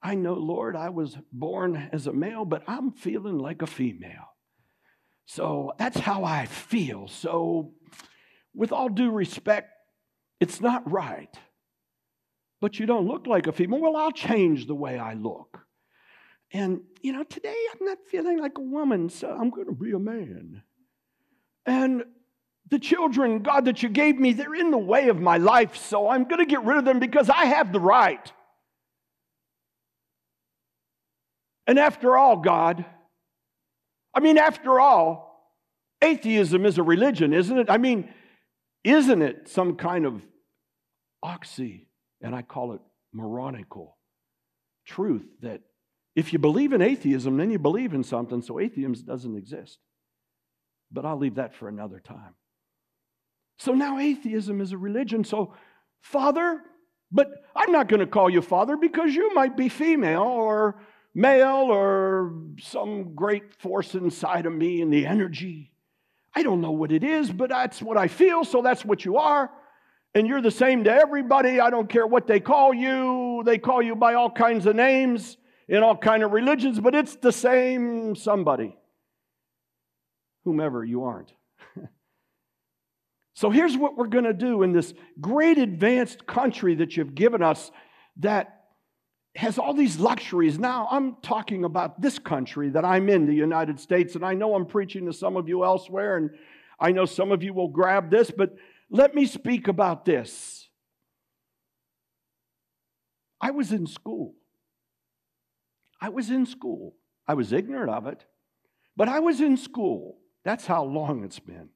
I 0.02 0.14
know, 0.14 0.34
Lord, 0.34 0.76
I 0.76 0.88
was 0.88 1.16
born 1.32 1.90
as 1.92 2.06
a 2.06 2.12
male, 2.12 2.44
but 2.44 2.62
I'm 2.66 2.92
feeling 2.92 3.38
like 3.38 3.62
a 3.62 3.66
female. 3.66 4.28
So 5.26 5.72
that's 5.78 5.98
how 5.98 6.24
I 6.24 6.46
feel. 6.46 7.08
So, 7.08 7.72
with 8.54 8.72
all 8.72 8.88
due 8.88 9.10
respect, 9.10 9.70
it's 10.40 10.60
not 10.60 10.90
right. 10.90 11.34
But 12.60 12.78
you 12.78 12.86
don't 12.86 13.06
look 13.06 13.26
like 13.26 13.46
a 13.46 13.52
female. 13.52 13.80
Well, 13.80 13.96
I'll 13.96 14.12
change 14.12 14.66
the 14.66 14.74
way 14.74 14.98
I 14.98 15.14
look. 15.14 15.63
And, 16.52 16.82
you 17.02 17.12
know, 17.12 17.24
today 17.24 17.56
I'm 17.72 17.86
not 17.86 17.98
feeling 18.10 18.38
like 18.38 18.58
a 18.58 18.62
woman, 18.62 19.08
so 19.08 19.30
I'm 19.30 19.50
going 19.50 19.66
to 19.66 19.72
be 19.72 19.92
a 19.92 19.98
man. 19.98 20.62
And 21.66 22.04
the 22.70 22.78
children, 22.78 23.42
God, 23.42 23.64
that 23.66 23.82
you 23.82 23.88
gave 23.88 24.18
me, 24.18 24.32
they're 24.32 24.54
in 24.54 24.70
the 24.70 24.78
way 24.78 25.08
of 25.08 25.20
my 25.20 25.38
life, 25.38 25.76
so 25.76 26.08
I'm 26.08 26.24
going 26.24 26.38
to 26.38 26.46
get 26.46 26.64
rid 26.64 26.78
of 26.78 26.84
them 26.84 26.98
because 26.98 27.28
I 27.28 27.46
have 27.46 27.72
the 27.72 27.80
right. 27.80 28.32
And 31.66 31.78
after 31.78 32.16
all, 32.16 32.36
God, 32.36 32.84
I 34.14 34.20
mean, 34.20 34.38
after 34.38 34.78
all, 34.78 35.52
atheism 36.02 36.66
is 36.66 36.78
a 36.78 36.82
religion, 36.82 37.32
isn't 37.32 37.58
it? 37.58 37.70
I 37.70 37.78
mean, 37.78 38.12
isn't 38.84 39.22
it 39.22 39.48
some 39.48 39.76
kind 39.76 40.06
of 40.06 40.22
oxy, 41.22 41.88
and 42.20 42.34
I 42.34 42.42
call 42.42 42.74
it 42.74 42.80
moronical 43.12 43.96
truth 44.86 45.26
that 45.40 45.62
if 46.14 46.32
you 46.32 46.38
believe 46.38 46.72
in 46.72 46.80
atheism, 46.80 47.36
then 47.36 47.50
you 47.50 47.58
believe 47.58 47.92
in 47.92 48.04
something, 48.04 48.40
so 48.40 48.60
atheism 48.60 48.94
doesn't 49.04 49.36
exist. 49.36 49.78
But 50.92 51.04
I'll 51.04 51.18
leave 51.18 51.36
that 51.36 51.54
for 51.54 51.68
another 51.68 51.98
time. 51.98 52.34
So 53.58 53.72
now 53.72 53.98
atheism 53.98 54.60
is 54.60 54.72
a 54.72 54.78
religion. 54.78 55.24
So, 55.24 55.54
Father, 56.00 56.60
but 57.10 57.28
I'm 57.54 57.72
not 57.72 57.88
going 57.88 58.00
to 58.00 58.06
call 58.06 58.30
you 58.30 58.42
Father 58.42 58.76
because 58.76 59.14
you 59.14 59.34
might 59.34 59.56
be 59.56 59.68
female 59.68 60.22
or 60.22 60.80
male 61.14 61.68
or 61.70 62.32
some 62.60 63.14
great 63.14 63.54
force 63.60 63.94
inside 63.94 64.46
of 64.46 64.52
me 64.52 64.82
and 64.82 64.92
the 64.92 65.06
energy. 65.06 65.72
I 66.34 66.42
don't 66.42 66.60
know 66.60 66.72
what 66.72 66.90
it 66.90 67.04
is, 67.04 67.30
but 67.30 67.50
that's 67.50 67.80
what 67.80 67.96
I 67.96 68.08
feel, 68.08 68.44
so 68.44 68.62
that's 68.62 68.84
what 68.84 69.04
you 69.04 69.16
are. 69.16 69.50
And 70.14 70.26
you're 70.26 70.42
the 70.42 70.50
same 70.50 70.84
to 70.84 70.92
everybody. 70.92 71.60
I 71.60 71.70
don't 71.70 71.88
care 71.88 72.06
what 72.06 72.26
they 72.26 72.40
call 72.40 72.74
you. 72.74 73.42
They 73.44 73.58
call 73.58 73.82
you 73.82 73.96
by 73.96 74.14
all 74.14 74.30
kinds 74.30 74.66
of 74.66 74.76
names 74.76 75.36
in 75.68 75.82
all 75.82 75.96
kind 75.96 76.22
of 76.22 76.32
religions, 76.32 76.80
but 76.80 76.94
it's 76.94 77.16
the 77.16 77.32
same 77.32 78.14
somebody. 78.14 78.76
Whomever 80.44 80.84
you 80.84 81.04
aren't. 81.04 81.32
So 83.36 83.50
here's 83.50 83.76
what 83.76 83.96
we're 83.96 84.06
going 84.06 84.24
to 84.24 84.32
do 84.32 84.62
in 84.62 84.72
this 84.72 84.94
great 85.20 85.58
advanced 85.58 86.24
country 86.24 86.76
that 86.76 86.96
you've 86.96 87.16
given 87.16 87.42
us 87.42 87.72
that 88.18 88.66
has 89.34 89.58
all 89.58 89.74
these 89.74 89.98
luxuries. 89.98 90.58
Now, 90.58 90.86
I'm 90.90 91.16
talking 91.20 91.64
about 91.64 92.00
this 92.00 92.18
country 92.20 92.70
that 92.70 92.84
I'm 92.84 93.08
in, 93.08 93.26
the 93.26 93.34
United 93.34 93.80
States, 93.80 94.14
and 94.14 94.24
I 94.24 94.34
know 94.34 94.54
I'm 94.54 94.66
preaching 94.66 95.06
to 95.06 95.12
some 95.12 95.36
of 95.36 95.48
you 95.48 95.64
elsewhere, 95.64 96.16
and 96.16 96.30
I 96.78 96.92
know 96.92 97.04
some 97.04 97.32
of 97.32 97.42
you 97.42 97.52
will 97.52 97.68
grab 97.68 98.10
this, 98.10 98.30
but 98.30 98.54
let 98.88 99.16
me 99.16 99.26
speak 99.26 99.66
about 99.66 100.04
this. 100.04 100.68
I 103.40 103.50
was 103.50 103.72
in 103.72 103.88
school. 103.88 104.34
I 106.04 106.10
was 106.10 106.28
in 106.28 106.44
school. 106.44 106.96
I 107.26 107.32
was 107.32 107.50
ignorant 107.50 107.90
of 107.90 108.06
it, 108.06 108.26
but 108.94 109.08
I 109.08 109.20
was 109.20 109.40
in 109.40 109.56
school. 109.56 110.18
That's 110.44 110.66
how 110.66 110.84
long 110.84 111.24
it's 111.24 111.38
been 111.38 111.70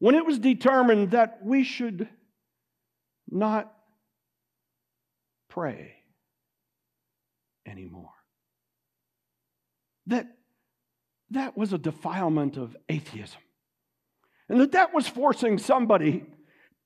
when 0.00 0.16
it 0.16 0.26
was 0.26 0.40
determined 0.40 1.12
that 1.12 1.38
we 1.44 1.62
should 1.62 2.08
not 3.30 3.72
pray 5.48 5.94
anymore. 7.64 8.10
That 10.08 10.26
that 11.30 11.56
was 11.56 11.72
a 11.72 11.78
defilement 11.78 12.56
of 12.56 12.76
atheism. 12.88 13.40
And 14.48 14.60
that 14.60 14.72
that 14.72 14.92
was 14.92 15.06
forcing 15.06 15.58
somebody 15.58 16.24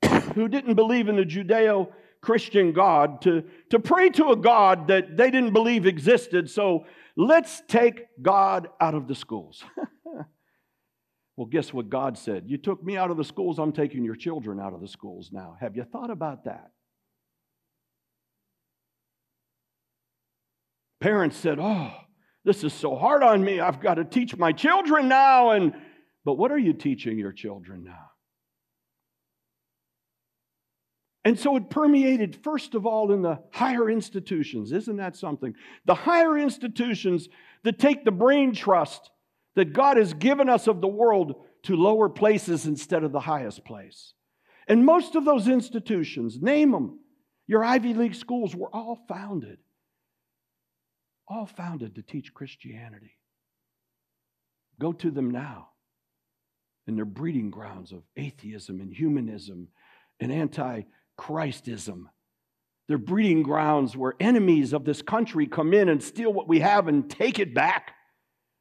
who 0.34 0.46
didn't 0.46 0.74
believe 0.74 1.08
in 1.08 1.16
the 1.16 1.24
Judeo 1.24 1.90
Christian 2.24 2.72
God 2.72 3.20
to, 3.22 3.44
to 3.70 3.78
pray 3.78 4.08
to 4.10 4.30
a 4.30 4.36
God 4.36 4.88
that 4.88 5.16
they 5.16 5.30
didn't 5.30 5.52
believe 5.52 5.86
existed. 5.86 6.50
So 6.50 6.86
let's 7.16 7.62
take 7.68 8.06
God 8.20 8.68
out 8.80 8.94
of 8.94 9.06
the 9.06 9.14
schools. 9.14 9.62
Well, 11.36 11.46
guess 11.46 11.72
what 11.72 11.90
God 11.90 12.16
said? 12.16 12.44
You 12.46 12.58
took 12.58 12.82
me 12.84 12.96
out 12.96 13.10
of 13.10 13.16
the 13.16 13.24
schools, 13.24 13.58
I'm 13.58 13.72
taking 13.72 14.04
your 14.04 14.14
children 14.14 14.60
out 14.60 14.72
of 14.72 14.80
the 14.80 14.88
schools 14.88 15.30
now. 15.32 15.56
Have 15.60 15.76
you 15.76 15.84
thought 15.84 16.10
about 16.10 16.44
that? 16.44 16.70
Parents 21.00 21.36
said, 21.36 21.58
Oh, 21.60 21.92
this 22.44 22.62
is 22.62 22.72
so 22.72 22.94
hard 22.94 23.22
on 23.22 23.42
me. 23.42 23.58
I've 23.58 23.80
got 23.80 23.94
to 23.94 24.04
teach 24.04 24.36
my 24.36 24.52
children 24.52 25.08
now. 25.08 25.50
And 25.50 25.74
but 26.24 26.34
what 26.34 26.52
are 26.52 26.58
you 26.58 26.72
teaching 26.72 27.18
your 27.18 27.32
children 27.32 27.84
now? 27.84 28.10
And 31.24 31.38
so 31.38 31.56
it 31.56 31.70
permeated, 31.70 32.36
first 32.44 32.74
of 32.74 32.84
all, 32.84 33.10
in 33.10 33.22
the 33.22 33.38
higher 33.50 33.88
institutions. 33.88 34.72
Isn't 34.72 34.98
that 34.98 35.16
something? 35.16 35.54
The 35.86 35.94
higher 35.94 36.36
institutions 36.38 37.28
that 37.62 37.78
take 37.78 38.04
the 38.04 38.12
brain 38.12 38.52
trust 38.52 39.10
that 39.56 39.72
God 39.72 39.96
has 39.96 40.12
given 40.12 40.48
us 40.48 40.66
of 40.66 40.80
the 40.80 40.88
world 40.88 41.46
to 41.62 41.76
lower 41.76 42.08
places 42.08 42.66
instead 42.66 43.04
of 43.04 43.12
the 43.12 43.20
highest 43.20 43.64
place. 43.64 44.12
And 44.68 44.84
most 44.84 45.14
of 45.14 45.24
those 45.24 45.48
institutions, 45.48 46.40
name 46.40 46.72
them, 46.72 46.98
your 47.46 47.64
Ivy 47.64 47.94
League 47.94 48.14
schools 48.14 48.54
were 48.54 48.74
all 48.74 48.98
founded, 49.08 49.58
all 51.28 51.46
founded 51.46 51.94
to 51.94 52.02
teach 52.02 52.34
Christianity. 52.34 53.18
Go 54.78 54.92
to 54.92 55.10
them 55.10 55.30
now. 55.30 55.68
And 56.86 56.98
they're 56.98 57.06
breeding 57.06 57.50
grounds 57.50 57.92
of 57.92 58.02
atheism 58.16 58.80
and 58.80 58.92
humanism 58.92 59.68
and 60.20 60.30
anti 60.30 60.82
Christism. 61.18 62.04
They're 62.86 62.98
breeding 62.98 63.42
grounds 63.42 63.96
where 63.96 64.14
enemies 64.20 64.72
of 64.72 64.84
this 64.84 65.00
country 65.00 65.46
come 65.46 65.72
in 65.72 65.88
and 65.88 66.02
steal 66.02 66.32
what 66.32 66.48
we 66.48 66.60
have 66.60 66.86
and 66.86 67.08
take 67.08 67.38
it 67.38 67.54
back 67.54 67.92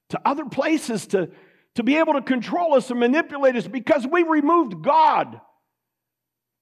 to 0.09 0.21
other 0.25 0.45
places 0.45 1.07
to, 1.07 1.29
to 1.75 1.83
be 1.83 1.97
able 1.97 2.13
to 2.13 2.21
control 2.21 2.75
us 2.75 2.89
and 2.89 2.99
manipulate 2.99 3.55
us 3.55 3.67
because 3.67 4.07
we 4.07 4.23
removed 4.23 4.81
God 4.81 5.41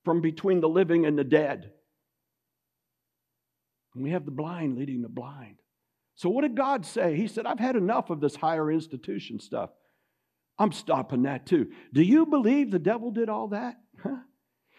from 0.04 0.22
between 0.22 0.62
the 0.62 0.70
living 0.70 1.06
and 1.06 1.18
the 1.18 1.24
dead. 1.24 1.72
And 3.94 4.04
we 4.04 4.12
have 4.12 4.26
the 4.26 4.32
blind 4.32 4.78
leading 4.78 5.02
the 5.02 5.10
blind. 5.10 5.58
So, 6.16 6.30
what 6.30 6.42
did 6.42 6.56
God 6.56 6.86
say? 6.86 7.16
He 7.16 7.28
said, 7.28 7.46
I've 7.46 7.60
had 7.60 7.76
enough 7.76 8.10
of 8.10 8.22
this 8.22 8.36
higher 8.36 8.72
institution 8.72 9.40
stuff. 9.40 9.70
I'm 10.58 10.72
stopping 10.72 11.24
that 11.24 11.46
too. 11.46 11.72
Do 11.94 12.02
you 12.02 12.26
believe 12.26 12.72
the 12.72 12.80
devil 12.80 13.12
did 13.12 13.30
all 13.30 13.50
that? 13.50 13.76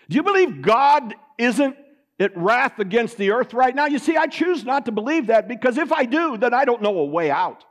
Do 0.08 0.16
you 0.16 0.22
believe 0.22 0.62
God 0.62 1.14
isn't 1.38 1.76
at 2.18 2.36
wrath 2.36 2.78
against 2.78 3.16
the 3.16 3.30
earth 3.30 3.54
right 3.54 3.74
now? 3.74 3.86
You 3.86 3.98
see, 3.98 4.16
I 4.16 4.26
choose 4.26 4.64
not 4.64 4.86
to 4.86 4.92
believe 4.92 5.28
that 5.28 5.48
because 5.48 5.78
if 5.78 5.92
I 5.92 6.04
do, 6.04 6.36
then 6.36 6.54
I 6.54 6.64
don't 6.64 6.82
know 6.82 6.98
a 6.98 7.04
way 7.04 7.30
out. 7.30 7.64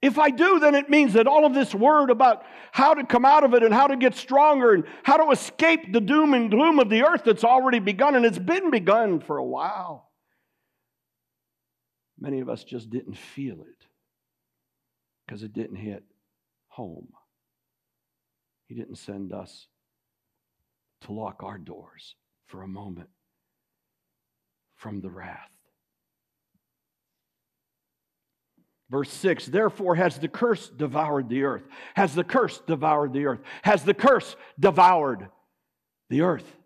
If 0.00 0.18
I 0.18 0.30
do, 0.30 0.60
then 0.60 0.76
it 0.76 0.88
means 0.88 1.14
that 1.14 1.26
all 1.26 1.44
of 1.44 1.54
this 1.54 1.74
word 1.74 2.10
about 2.10 2.44
how 2.70 2.94
to 2.94 3.04
come 3.04 3.24
out 3.24 3.42
of 3.42 3.54
it 3.54 3.64
and 3.64 3.74
how 3.74 3.88
to 3.88 3.96
get 3.96 4.14
stronger 4.14 4.72
and 4.72 4.84
how 5.02 5.16
to 5.16 5.32
escape 5.32 5.92
the 5.92 6.00
doom 6.00 6.34
and 6.34 6.50
gloom 6.50 6.78
of 6.78 6.88
the 6.88 7.02
earth 7.02 7.22
that's 7.24 7.42
already 7.42 7.80
begun, 7.80 8.14
and 8.14 8.24
it's 8.24 8.38
been 8.38 8.70
begun 8.70 9.18
for 9.18 9.38
a 9.38 9.44
while. 9.44 10.08
Many 12.20 12.40
of 12.40 12.48
us 12.48 12.62
just 12.62 12.90
didn't 12.90 13.16
feel 13.16 13.62
it 13.62 13.86
because 15.26 15.42
it 15.42 15.52
didn't 15.52 15.76
hit 15.76 16.04
home. 16.68 17.08
He 18.66 18.76
didn't 18.76 18.96
send 18.96 19.32
us 19.32 19.66
to 21.02 21.12
lock 21.12 21.42
our 21.42 21.58
doors 21.58 22.14
for 22.46 22.62
a 22.62 22.68
moment 22.68 23.08
from 24.76 25.00
the 25.00 25.10
wrath. 25.10 25.50
Verse 28.90 29.10
6 29.10 29.46
Therefore 29.46 29.94
has 29.96 30.18
the 30.18 30.28
curse 30.28 30.68
devoured 30.68 31.28
the 31.28 31.44
earth. 31.44 31.64
Has 31.94 32.14
the 32.14 32.24
curse 32.24 32.60
devoured 32.66 33.12
the 33.12 33.26
earth? 33.26 33.40
Has 33.62 33.84
the 33.84 33.94
curse 33.94 34.36
devoured 34.58 35.28
the 36.08 36.22
earth? 36.22 36.56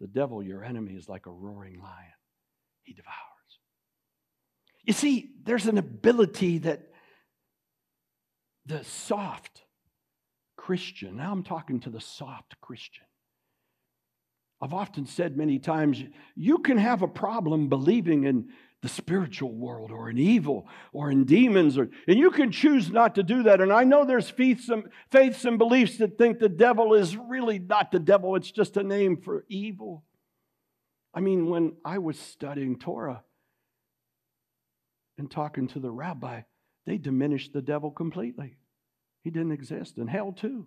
The 0.00 0.06
devil, 0.08 0.42
your 0.42 0.64
enemy, 0.64 0.92
is 0.92 1.08
like 1.08 1.26
a 1.26 1.30
roaring 1.30 1.80
lion. 1.80 2.12
He 2.82 2.92
devours. 2.92 3.14
You 4.84 4.92
see, 4.92 5.30
there's 5.44 5.66
an 5.66 5.78
ability 5.78 6.58
that 6.58 6.82
the 8.66 8.84
soft 8.84 9.63
Christian, 10.64 11.18
now 11.18 11.30
I'm 11.30 11.42
talking 11.42 11.78
to 11.80 11.90
the 11.90 12.00
soft 12.00 12.58
Christian. 12.62 13.04
I've 14.62 14.72
often 14.72 15.04
said 15.04 15.36
many 15.36 15.58
times, 15.58 16.02
you 16.34 16.56
can 16.60 16.78
have 16.78 17.02
a 17.02 17.06
problem 17.06 17.68
believing 17.68 18.24
in 18.24 18.48
the 18.80 18.88
spiritual 18.88 19.52
world 19.52 19.90
or 19.90 20.08
in 20.08 20.16
evil 20.16 20.66
or 20.94 21.10
in 21.10 21.24
demons, 21.24 21.76
or, 21.76 21.90
and 22.08 22.18
you 22.18 22.30
can 22.30 22.50
choose 22.50 22.90
not 22.90 23.14
to 23.16 23.22
do 23.22 23.42
that. 23.42 23.60
And 23.60 23.70
I 23.70 23.84
know 23.84 24.06
there's 24.06 24.30
faiths 24.30 24.70
and, 24.70 24.84
faiths 25.10 25.44
and 25.44 25.58
beliefs 25.58 25.98
that 25.98 26.16
think 26.16 26.38
the 26.38 26.48
devil 26.48 26.94
is 26.94 27.14
really 27.14 27.58
not 27.58 27.92
the 27.92 27.98
devil, 27.98 28.34
it's 28.34 28.50
just 28.50 28.78
a 28.78 28.82
name 28.82 29.18
for 29.18 29.44
evil. 29.50 30.02
I 31.12 31.20
mean, 31.20 31.50
when 31.50 31.74
I 31.84 31.98
was 31.98 32.18
studying 32.18 32.78
Torah 32.78 33.22
and 35.18 35.30
talking 35.30 35.68
to 35.68 35.78
the 35.78 35.90
rabbi, 35.90 36.40
they 36.86 36.96
diminished 36.96 37.52
the 37.52 37.60
devil 37.60 37.90
completely. 37.90 38.56
He 39.24 39.30
didn't 39.30 39.52
exist, 39.52 39.96
and 39.96 40.08
hell 40.08 40.32
too. 40.32 40.66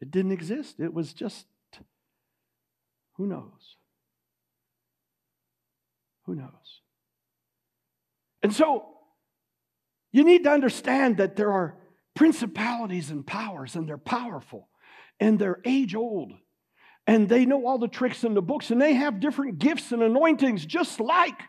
It 0.00 0.10
didn't 0.10 0.32
exist. 0.32 0.78
It 0.78 0.92
was 0.92 1.14
just, 1.14 1.46
who 3.16 3.26
knows? 3.26 3.76
Who 6.26 6.34
knows? 6.34 6.80
And 8.42 8.52
so, 8.52 8.84
you 10.12 10.22
need 10.22 10.44
to 10.44 10.50
understand 10.50 11.16
that 11.16 11.36
there 11.36 11.50
are 11.50 11.78
principalities 12.14 13.10
and 13.10 13.26
powers, 13.26 13.74
and 13.74 13.88
they're 13.88 13.96
powerful, 13.96 14.68
and 15.18 15.38
they're 15.38 15.60
age 15.64 15.94
old, 15.94 16.32
and 17.06 17.26
they 17.26 17.46
know 17.46 17.66
all 17.66 17.78
the 17.78 17.88
tricks 17.88 18.22
in 18.22 18.34
the 18.34 18.42
books, 18.42 18.70
and 18.70 18.82
they 18.82 18.92
have 18.92 19.18
different 19.18 19.58
gifts 19.58 19.92
and 19.92 20.02
anointings, 20.02 20.66
just 20.66 21.00
like 21.00 21.40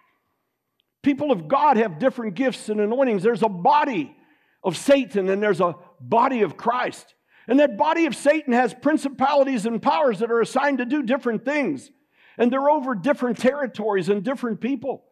people 1.01 1.31
of 1.31 1.49
God 1.49 1.75
have 1.75 1.99
different 1.99 2.35
gifts 2.35 2.69
and 2.69 2.79
anointings. 2.79 3.23
There's 3.23 3.43
a 3.43 3.49
body 3.49 4.15
of 4.63 4.77
Satan, 4.77 5.29
and 5.29 5.43
there's 5.43 5.59
a 5.59 5.75
body 6.09 6.41
of 6.41 6.57
Christ. 6.57 7.13
And 7.47 7.59
that 7.59 7.77
body 7.77 8.05
of 8.05 8.15
Satan 8.15 8.53
has 8.53 8.73
principalities 8.73 9.65
and 9.65 9.81
powers 9.81 10.19
that 10.19 10.31
are 10.31 10.41
assigned 10.41 10.77
to 10.77 10.85
do 10.85 11.03
different 11.03 11.43
things. 11.43 11.91
And 12.37 12.51
they're 12.51 12.69
over 12.69 12.95
different 12.95 13.37
territories 13.37 14.09
and 14.09 14.23
different 14.23 14.61
people. 14.61 15.03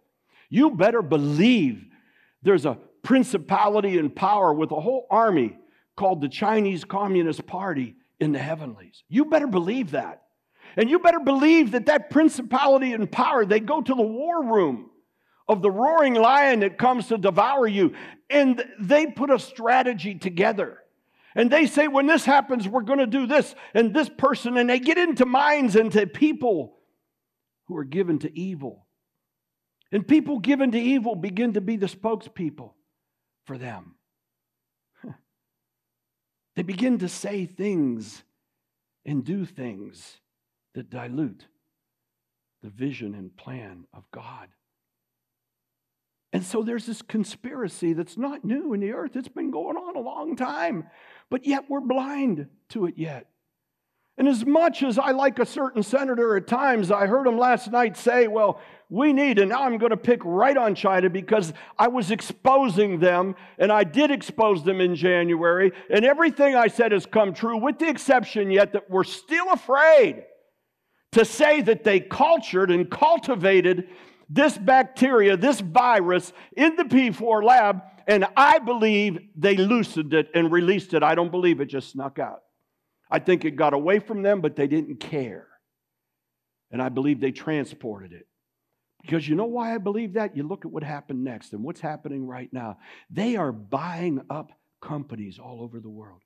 You 0.49 0.71
better 0.71 1.01
believe 1.01 1.85
there's 2.41 2.65
a 2.65 2.77
principality 3.03 3.97
and 3.97 4.15
power 4.15 4.53
with 4.53 4.71
a 4.71 4.79
whole 4.79 5.07
army 5.09 5.57
called 5.95 6.21
the 6.21 6.29
Chinese 6.29 6.83
Communist 6.83 7.45
Party 7.45 7.95
in 8.19 8.31
the 8.31 8.39
heavenlies. 8.39 9.03
You 9.09 9.25
better 9.25 9.47
believe 9.47 9.91
that. 9.91 10.23
And 10.77 10.89
you 10.89 10.99
better 10.99 11.19
believe 11.19 11.71
that 11.71 11.87
that 11.87 12.09
principality 12.09 12.93
and 12.93 13.11
power, 13.11 13.45
they 13.45 13.59
go 13.59 13.81
to 13.81 13.93
the 13.93 14.01
war 14.01 14.43
room 14.43 14.89
of 15.47 15.61
the 15.61 15.71
roaring 15.71 16.13
lion 16.13 16.61
that 16.61 16.77
comes 16.77 17.07
to 17.07 17.17
devour 17.17 17.67
you. 17.67 17.93
And 18.29 18.63
they 18.79 19.07
put 19.07 19.29
a 19.29 19.39
strategy 19.39 20.15
together. 20.15 20.80
And 21.35 21.49
they 21.49 21.65
say, 21.65 21.87
when 21.87 22.07
this 22.07 22.25
happens, 22.25 22.67
we're 22.67 22.81
going 22.81 22.99
to 22.99 23.07
do 23.07 23.25
this 23.25 23.55
and 23.73 23.93
this 23.93 24.09
person. 24.09 24.57
And 24.57 24.69
they 24.69 24.79
get 24.79 24.97
into 24.97 25.25
minds 25.25 25.75
and 25.75 25.91
to 25.93 26.05
people 26.05 26.77
who 27.65 27.77
are 27.77 27.85
given 27.85 28.19
to 28.19 28.39
evil. 28.39 28.85
And 29.91 30.07
people 30.07 30.39
given 30.39 30.71
to 30.71 30.79
evil 30.79 31.15
begin 31.15 31.53
to 31.53 31.61
be 31.61 31.77
the 31.77 31.87
spokespeople 31.87 32.73
for 33.45 33.57
them. 33.57 33.95
They 36.55 36.63
begin 36.63 36.99
to 36.99 37.07
say 37.07 37.45
things 37.45 38.23
and 39.05 39.23
do 39.23 39.45
things 39.45 40.17
that 40.75 40.89
dilute 40.89 41.47
the 42.61 42.69
vision 42.69 43.15
and 43.15 43.35
plan 43.35 43.85
of 43.93 44.03
God. 44.11 44.49
And 46.33 46.43
so 46.43 46.63
there's 46.63 46.85
this 46.85 47.01
conspiracy 47.01 47.93
that's 47.93 48.17
not 48.17 48.45
new 48.45 48.73
in 48.73 48.79
the 48.79 48.93
earth. 48.93 49.15
It's 49.15 49.27
been 49.27 49.51
going 49.51 49.75
on 49.75 49.95
a 49.95 49.99
long 49.99 50.35
time, 50.35 50.85
but 51.31 51.47
yet 51.47 51.63
we're 51.69 51.79
blind 51.79 52.47
to 52.69 52.85
it 52.85 52.95
yet. 52.97 53.25
And 54.17 54.27
as 54.27 54.45
much 54.45 54.83
as 54.83 54.99
I 54.99 55.11
like 55.11 55.39
a 55.39 55.45
certain 55.45 55.81
senator 55.81 56.35
at 56.35 56.45
times, 56.45 56.91
I 56.91 57.07
heard 57.07 57.25
him 57.25 57.39
last 57.39 57.71
night 57.71 57.97
say, 57.97 58.27
Well, 58.27 58.61
we 58.89 59.13
need, 59.13 59.39
and 59.39 59.49
now 59.49 59.63
I'm 59.63 59.77
going 59.77 59.91
to 59.91 59.97
pick 59.97 60.19
right 60.25 60.55
on 60.55 60.75
China 60.75 61.09
because 61.09 61.53
I 61.79 61.87
was 61.87 62.11
exposing 62.11 62.99
them, 62.99 63.35
and 63.57 63.71
I 63.71 63.85
did 63.85 64.11
expose 64.11 64.63
them 64.65 64.81
in 64.81 64.95
January, 64.95 65.71
and 65.89 66.03
everything 66.05 66.55
I 66.55 66.67
said 66.67 66.91
has 66.91 67.05
come 67.05 67.33
true, 67.33 67.57
with 67.57 67.79
the 67.79 67.87
exception 67.87 68.51
yet 68.51 68.73
that 68.73 68.89
we're 68.89 69.05
still 69.05 69.49
afraid 69.51 70.25
to 71.13 71.23
say 71.23 71.61
that 71.61 71.85
they 71.85 72.01
cultured 72.01 72.69
and 72.69 72.91
cultivated 72.91 73.87
this 74.29 74.57
bacteria, 74.57 75.37
this 75.37 75.61
virus 75.61 76.33
in 76.55 76.75
the 76.75 76.83
P4 76.83 77.43
lab, 77.43 77.81
and 78.11 78.25
I 78.35 78.59
believe 78.59 79.19
they 79.37 79.55
loosened 79.55 80.13
it 80.13 80.29
and 80.35 80.51
released 80.51 80.93
it. 80.93 81.01
I 81.01 81.15
don't 81.15 81.31
believe 81.31 81.61
it 81.61 81.67
just 81.67 81.91
snuck 81.91 82.19
out. 82.19 82.41
I 83.09 83.19
think 83.19 83.45
it 83.45 83.51
got 83.51 83.73
away 83.73 83.99
from 83.99 84.21
them, 84.21 84.41
but 84.41 84.57
they 84.57 84.67
didn't 84.67 84.99
care. 84.99 85.47
And 86.71 86.81
I 86.81 86.89
believe 86.89 87.21
they 87.21 87.31
transported 87.31 88.11
it. 88.11 88.27
Because 89.01 89.25
you 89.29 89.35
know 89.35 89.45
why 89.45 89.73
I 89.73 89.77
believe 89.77 90.13
that? 90.13 90.35
You 90.35 90.43
look 90.43 90.65
at 90.65 90.71
what 90.71 90.83
happened 90.83 91.23
next 91.23 91.53
and 91.53 91.63
what's 91.63 91.79
happening 91.79 92.27
right 92.27 92.49
now. 92.51 92.79
They 93.09 93.37
are 93.37 93.53
buying 93.53 94.21
up 94.29 94.51
companies 94.81 95.39
all 95.39 95.61
over 95.61 95.79
the 95.79 95.89
world. 95.89 96.19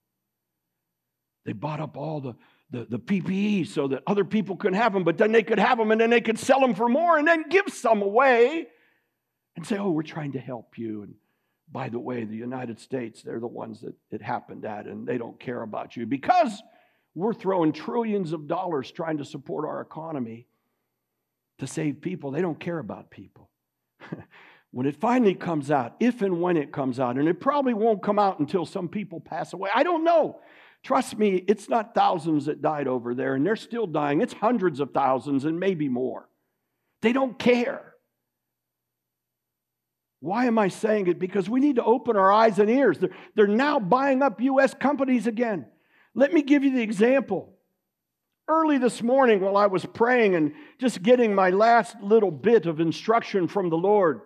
They 1.46 1.54
bought 1.54 1.80
up 1.80 1.98
all 1.98 2.20
the 2.20 2.34
the, 2.72 2.88
the 2.90 2.98
PPE 2.98 3.68
so 3.68 3.88
that 3.90 4.02
other 4.08 4.26
people 4.26 4.56
could 4.56 4.74
have 4.74 4.92
them, 4.92 5.04
but 5.04 5.20
then 5.20 5.32
they 5.32 5.44
could 5.44 5.60
have 5.60 5.78
them 5.78 5.92
and 5.92 6.02
then 6.02 6.10
they 6.10 6.20
could 6.20 6.40
sell 6.40 6.60
them 6.60 6.74
for 6.74 6.90
more 6.90 7.20
and 7.20 7.28
then 7.28 7.48
give 7.48 7.66
some 7.70 8.02
away 8.02 8.66
and 9.56 9.64
say, 9.64 9.78
oh, 9.78 9.92
we're 9.92 10.02
trying 10.02 10.32
to 10.32 10.40
help 10.40 10.80
you. 10.80 11.04
And 11.04 11.14
by 11.72 11.90
the 11.90 12.00
way, 12.00 12.24
the 12.24 12.36
United 12.36 12.80
States, 12.80 13.22
they're 13.22 13.40
the 13.40 13.48
ones 13.48 13.82
that 13.82 13.96
it 14.12 14.22
happened 14.22 14.66
at 14.66 14.86
and 14.86 15.08
they 15.08 15.18
don't 15.18 15.40
care 15.40 15.62
about 15.62 15.98
you 15.98 16.06
because 16.06 16.62
we're 17.16 17.34
throwing 17.34 17.72
trillions 17.72 18.34
of 18.34 18.48
dollars 18.48 18.92
trying 18.92 19.18
to 19.18 19.26
support 19.26 19.66
our 19.66 19.82
economy 19.82 20.48
to 21.60 21.68
save 21.68 22.02
people. 22.02 22.32
They 22.32 22.42
don't 22.42 22.60
care 22.60 22.80
about 22.80 23.10
people. 23.10 23.50
when 24.72 24.86
it 24.86 24.98
finally 24.98 25.34
comes 25.34 25.72
out, 25.72 25.96
if 26.00 26.22
and 26.22 26.42
when 26.42 26.58
it 26.58 26.74
comes 26.74 27.00
out, 27.00 27.18
and 27.18 27.30
it 27.30 27.40
probably 27.40 27.74
won't 27.74 28.04
come 28.04 28.20
out 28.20 28.40
until 28.40 28.66
some 28.66 28.90
people 28.90 29.22
pass 29.22 29.54
away, 29.54 29.70
I 29.74 29.84
don't 29.84 30.04
know. 30.04 30.42
Trust 30.84 31.18
me, 31.18 31.44
it's 31.48 31.70
not 31.70 31.96
thousands 31.96 32.46
that 32.46 32.62
died 32.62 32.88
over 32.88 33.16
there, 33.16 33.36
and 33.36 33.46
they're 33.46 33.56
still 33.56 33.88
dying. 33.88 34.22
It's 34.22 34.34
hundreds 34.34 34.80
of 34.80 34.92
thousands 34.92 35.46
and 35.46 35.60
maybe 35.60 35.90
more. 35.90 36.30
They 37.02 37.14
don't 37.14 37.40
care. 37.40 37.95
Why 40.26 40.46
am 40.46 40.58
I 40.58 40.70
saying 40.70 41.06
it? 41.06 41.20
Because 41.20 41.48
we 41.48 41.60
need 41.60 41.76
to 41.76 41.84
open 41.84 42.18
our 42.18 42.32
eyes 42.32 42.58
and 42.58 42.68
ears. 42.68 42.98
They're, 42.98 43.16
they're 43.36 43.46
now 43.46 43.80
buying 43.80 44.24
up 44.24 44.42
U.S. 44.42 44.74
companies 44.74 45.28
again. 45.28 45.68
Let 46.16 46.34
me 46.34 46.42
give 46.42 46.64
you 46.64 46.72
the 46.72 46.82
example. 46.82 47.54
Early 48.48 48.80
this 48.80 49.04
morning, 49.04 49.42
while 49.42 49.56
I 49.56 49.68
was 49.68 49.86
praying 49.86 50.34
and 50.34 50.54
just 50.80 51.04
getting 51.04 51.36
my 51.36 51.52
last 51.52 52.02
little 52.02 52.32
bit 52.32 52.66
of 52.66 52.80
instruction 52.80 53.48
from 53.48 53.70
the 53.70 53.78
Lord, 53.78 54.22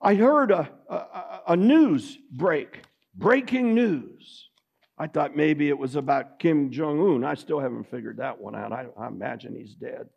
I 0.00 0.14
heard 0.14 0.50
a, 0.52 0.70
a, 0.88 1.40
a 1.48 1.56
news 1.56 2.16
break, 2.32 2.80
breaking 3.14 3.74
news. 3.74 4.48
I 4.96 5.06
thought 5.06 5.36
maybe 5.36 5.68
it 5.68 5.78
was 5.78 5.96
about 5.96 6.38
Kim 6.38 6.70
Jong 6.70 6.98
un. 6.98 7.24
I 7.24 7.34
still 7.34 7.60
haven't 7.60 7.90
figured 7.90 8.16
that 8.16 8.40
one 8.40 8.56
out. 8.56 8.72
I, 8.72 8.86
I 8.98 9.06
imagine 9.06 9.54
he's 9.54 9.74
dead. 9.74 10.08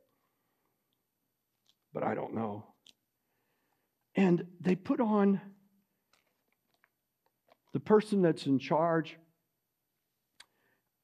But 1.94 2.04
I 2.04 2.16
don't 2.16 2.34
know. 2.34 2.73
And 4.16 4.46
they 4.60 4.76
put 4.76 5.00
on 5.00 5.42
the 7.74 7.80
person 7.80 8.22
that's 8.22 8.46
in 8.46 8.60
charge 8.60 9.18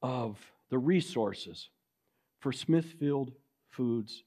of 0.02 0.38
the 0.70 0.78
resources 0.78 1.68
for 2.40 2.52
Smithfield 2.52 3.32
Foods 3.70 4.22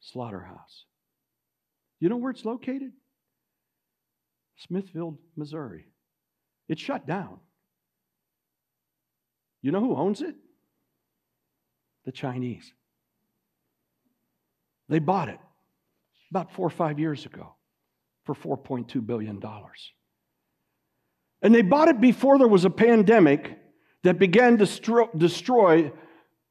Slaughterhouse. 0.00 0.84
You 2.00 2.08
know 2.08 2.16
where 2.16 2.30
it's 2.30 2.44
located? 2.44 2.92
Smithfield, 4.56 5.18
Missouri. 5.36 5.86
It's 6.68 6.80
shut 6.80 7.06
down. 7.06 7.38
You 9.62 9.72
know 9.72 9.80
who 9.80 9.96
owns 9.96 10.22
it? 10.22 10.34
The 12.04 12.12
Chinese. 12.12 12.72
They 14.88 14.98
bought 14.98 15.28
it 15.28 15.38
about 16.30 16.52
four 16.52 16.66
or 16.66 16.70
five 16.70 16.98
years 16.98 17.26
ago 17.26 17.54
for 18.24 18.34
$4.2 18.34 19.04
billion. 19.04 19.42
And 21.42 21.54
they 21.54 21.62
bought 21.62 21.88
it 21.88 22.00
before 22.00 22.38
there 22.38 22.48
was 22.48 22.64
a 22.64 22.70
pandemic 22.70 23.58
that 24.02 24.18
began 24.18 24.58
to 24.58 25.08
destroy 25.16 25.92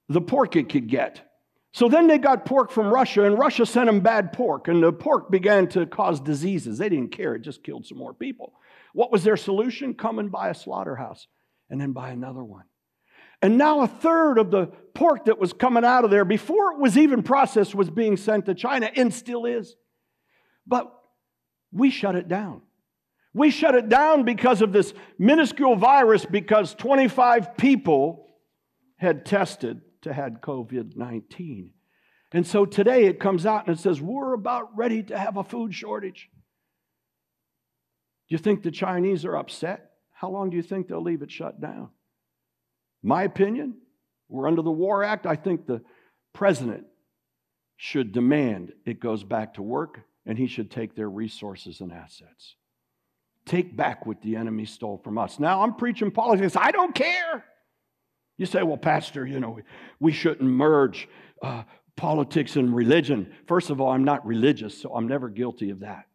the 0.07 0.21
pork 0.21 0.55
it 0.55 0.69
could 0.69 0.87
get. 0.87 1.25
So 1.71 1.87
then 1.87 2.07
they 2.07 2.17
got 2.17 2.45
pork 2.45 2.71
from 2.71 2.87
Russia, 2.87 3.25
and 3.25 3.37
Russia 3.37 3.65
sent 3.65 3.85
them 3.85 3.99
bad 3.99 4.33
pork, 4.33 4.67
and 4.67 4.81
the 4.81 4.91
pork 4.91 5.29
began 5.29 5.67
to 5.69 5.85
cause 5.85 6.19
diseases. 6.19 6.79
They 6.79 6.89
didn't 6.89 7.11
care, 7.11 7.35
it 7.35 7.43
just 7.43 7.63
killed 7.63 7.85
some 7.85 7.99
more 7.99 8.13
people. 8.13 8.53
What 8.93 9.11
was 9.11 9.23
their 9.23 9.37
solution? 9.37 9.93
Come 9.93 10.17
and 10.17 10.31
buy 10.31 10.49
a 10.49 10.55
slaughterhouse, 10.55 11.27
and 11.69 11.79
then 11.79 11.91
buy 11.91 12.09
another 12.09 12.43
one. 12.43 12.65
And 13.41 13.57
now 13.57 13.81
a 13.81 13.87
third 13.87 14.37
of 14.37 14.51
the 14.51 14.67
pork 14.93 15.25
that 15.25 15.39
was 15.39 15.53
coming 15.53 15.85
out 15.85 16.03
of 16.03 16.11
there 16.11 16.25
before 16.25 16.73
it 16.73 16.79
was 16.79 16.97
even 16.97 17.23
processed 17.23 17.73
was 17.73 17.89
being 17.89 18.17
sent 18.17 18.45
to 18.47 18.53
China 18.53 18.91
and 18.95 19.13
still 19.13 19.45
is. 19.45 19.75
But 20.67 20.93
we 21.71 21.89
shut 21.89 22.15
it 22.15 22.27
down. 22.27 22.61
We 23.33 23.51
shut 23.51 23.75
it 23.75 23.89
down 23.89 24.23
because 24.23 24.61
of 24.61 24.73
this 24.73 24.93
minuscule 25.17 25.75
virus 25.75 26.25
because 26.25 26.73
25 26.75 27.55
people 27.57 28.27
had 28.97 29.25
tested 29.25 29.81
to 30.01 30.13
had 30.13 30.41
COVID 30.41 30.95
19. 30.97 31.71
And 32.31 32.45
so 32.45 32.65
today 32.65 33.05
it 33.05 33.19
comes 33.19 33.45
out 33.45 33.67
and 33.67 33.77
it 33.77 33.81
says, 33.81 34.01
We're 34.01 34.33
about 34.33 34.75
ready 34.75 35.03
to 35.03 35.17
have 35.17 35.37
a 35.37 35.43
food 35.43 35.73
shortage. 35.73 36.29
Do 38.27 38.35
you 38.35 38.37
think 38.37 38.61
the 38.61 38.71
Chinese 38.71 39.25
are 39.25 39.35
upset? 39.35 39.91
How 40.11 40.29
long 40.29 40.49
do 40.49 40.57
you 40.57 40.63
think 40.63 40.87
they'll 40.87 41.01
leave 41.01 41.21
it 41.21 41.31
shut 41.31 41.61
down? 41.61 41.89
My 43.01 43.23
opinion, 43.23 43.75
we're 44.27 44.47
under 44.47 44.61
the 44.61 44.71
War 44.71 45.03
Act. 45.03 45.25
I 45.25 45.35
think 45.35 45.65
the 45.65 45.81
president 46.33 46.85
should 47.77 48.11
demand 48.11 48.73
it 48.85 48.99
goes 48.99 49.23
back 49.23 49.53
to 49.53 49.61
work 49.61 50.01
and 50.25 50.37
he 50.37 50.47
should 50.47 50.69
take 50.69 50.95
their 50.95 51.09
resources 51.09 51.81
and 51.81 51.91
assets. 51.91 52.55
Take 53.45 53.75
back 53.75 54.05
what 54.05 54.21
the 54.21 54.35
enemy 54.35 54.65
stole 54.65 54.99
from 55.03 55.17
us. 55.17 55.39
Now 55.39 55.63
I'm 55.63 55.75
preaching 55.75 56.11
politics. 56.11 56.55
I 56.55 56.71
don't 56.71 56.93
care. 56.93 57.45
You 58.37 58.45
say, 58.45 58.63
well, 58.63 58.77
Pastor, 58.77 59.25
you 59.25 59.39
know, 59.39 59.59
we 59.99 60.11
shouldn't 60.11 60.49
merge 60.49 61.07
uh, 61.41 61.63
politics 61.95 62.55
and 62.55 62.75
religion. 62.75 63.33
First 63.47 63.69
of 63.69 63.81
all, 63.81 63.89
I'm 63.89 64.03
not 64.03 64.25
religious, 64.25 64.79
so 64.79 64.93
I'm 64.93 65.07
never 65.07 65.29
guilty 65.29 65.71
of 65.71 65.79
that. 65.79 66.05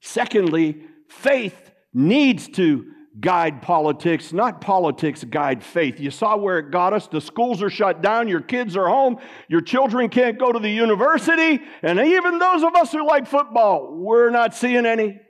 Secondly, 0.00 0.82
faith 1.08 1.72
needs 1.92 2.48
to 2.48 2.86
guide 3.20 3.62
politics, 3.62 4.32
not 4.32 4.60
politics 4.60 5.22
guide 5.22 5.62
faith. 5.62 6.00
You 6.00 6.10
saw 6.10 6.36
where 6.36 6.58
it 6.58 6.70
got 6.70 6.92
us. 6.92 7.06
The 7.06 7.20
schools 7.20 7.62
are 7.62 7.70
shut 7.70 8.02
down, 8.02 8.28
your 8.28 8.40
kids 8.40 8.76
are 8.76 8.88
home, 8.88 9.18
your 9.48 9.60
children 9.60 10.08
can't 10.08 10.38
go 10.38 10.50
to 10.50 10.58
the 10.58 10.70
university, 10.70 11.62
and 11.82 12.00
even 12.00 12.38
those 12.38 12.62
of 12.62 12.74
us 12.74 12.92
who 12.92 13.06
like 13.06 13.26
football, 13.26 13.94
we're 13.94 14.30
not 14.30 14.54
seeing 14.54 14.84
any. 14.84 15.20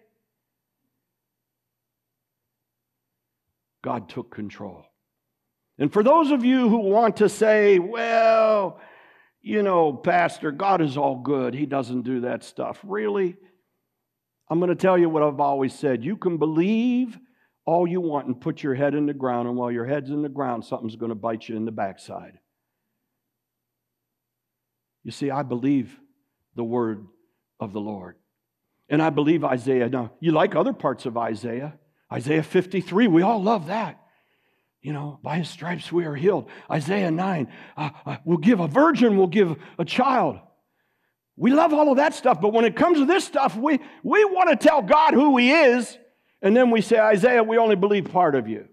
God 3.83 4.09
took 4.09 4.31
control. 4.31 4.87
And 5.79 5.93
for 5.93 6.03
those 6.03 6.31
of 6.31 6.45
you 6.45 6.69
who 6.69 6.79
want 6.79 7.19
to 7.19 7.29
say, 7.29 7.79
well, 7.79 8.81
you 9.43 9.63
know, 9.63 9.93
Pastor, 9.93 10.53
God 10.53 10.81
is 10.81 10.97
all 10.97 11.17
good. 11.17 11.53
He 11.53 11.67
doesn't 11.67 12.03
do 12.03 12.21
that 12.21 12.45
stuff. 12.45 12.81
Really? 12.83 13.37
I'm 14.49 14.59
going 14.59 14.71
to 14.71 14.75
tell 14.75 14.97
you 14.97 15.11
what 15.11 15.23
I've 15.23 15.41
always 15.41 15.75
said. 15.75 16.03
You 16.03 16.17
can 16.17 16.39
believe 16.39 17.19
all 17.67 17.87
you 17.87 18.01
want 18.01 18.27
and 18.27 18.41
put 18.41 18.63
your 18.63 18.75
head 18.75 18.95
in 18.95 19.07
the 19.07 19.15
ground, 19.15 19.49
and 19.49 19.57
while 19.57 19.71
your 19.71 19.87
head's 19.87 20.11
in 20.11 20.23
the 20.23 20.29
ground, 20.29 20.65
something's 20.65 20.97
going 20.97 21.11
to 21.11 21.15
bite 21.17 21.49
you 21.49 21.57
in 21.57 21.65
the 21.65 21.73
backside. 21.73 22.39
You 25.03 25.11
see, 25.11 25.31
I 25.31 25.43
believe 25.43 25.99
the 26.57 26.65
word 26.65 27.07
of 27.61 27.73
the 27.73 27.81
Lord. 27.81 28.17
And 28.89 29.03
I 29.03 29.11
believe 29.11 29.45
Isaiah. 29.45 29.89
Now, 29.89 30.13
you 30.21 30.33
like 30.33 30.55
other 30.55 30.73
parts 30.73 31.07
of 31.07 31.17
Isaiah. 31.17 31.79
Isaiah 32.13 32.43
53, 32.43 33.09
we 33.09 33.23
all 33.23 33.43
love 33.43 33.67
that. 33.69 34.01
You 34.83 34.93
know, 34.93 35.19
by 35.23 35.39
his 35.39 35.49
stripes 35.49 35.91
we 35.91 36.05
are 36.05 36.15
healed. 36.15 36.51
Isaiah 36.71 37.11
9, 37.11 37.49
uh, 37.77 37.91
uh, 38.05 38.17
we'll 38.27 38.37
give 38.37 38.61
a 38.61 38.69
virgin, 38.69 39.17
we'll 39.17 39.27
give 39.27 39.57
a 39.79 39.85
child. 39.85 40.39
We 41.37 41.53
love 41.53 41.73
all 41.73 41.91
of 41.91 41.97
that 41.97 42.15
stuff, 42.15 42.41
but 42.41 42.53
when 42.53 42.67
it 42.67 42.77
comes 42.77 42.99
to 42.99 43.07
this 43.07 43.25
stuff, 43.25 43.57
we, 43.57 43.81
we 44.03 44.25
want 44.27 44.51
to 44.51 44.57
tell 44.57 44.83
God 44.83 45.15
who 45.15 45.37
he 45.39 45.51
is 45.51 45.99
and 46.45 46.55
then 46.55 46.71
we 46.71 46.83
say, 46.83 46.99
Isaiah, 46.99 47.43
we 47.43 47.57
only 47.57 47.75
believe 47.75 48.05
part 48.13 48.35
of 48.35 48.47
you. 48.49 48.69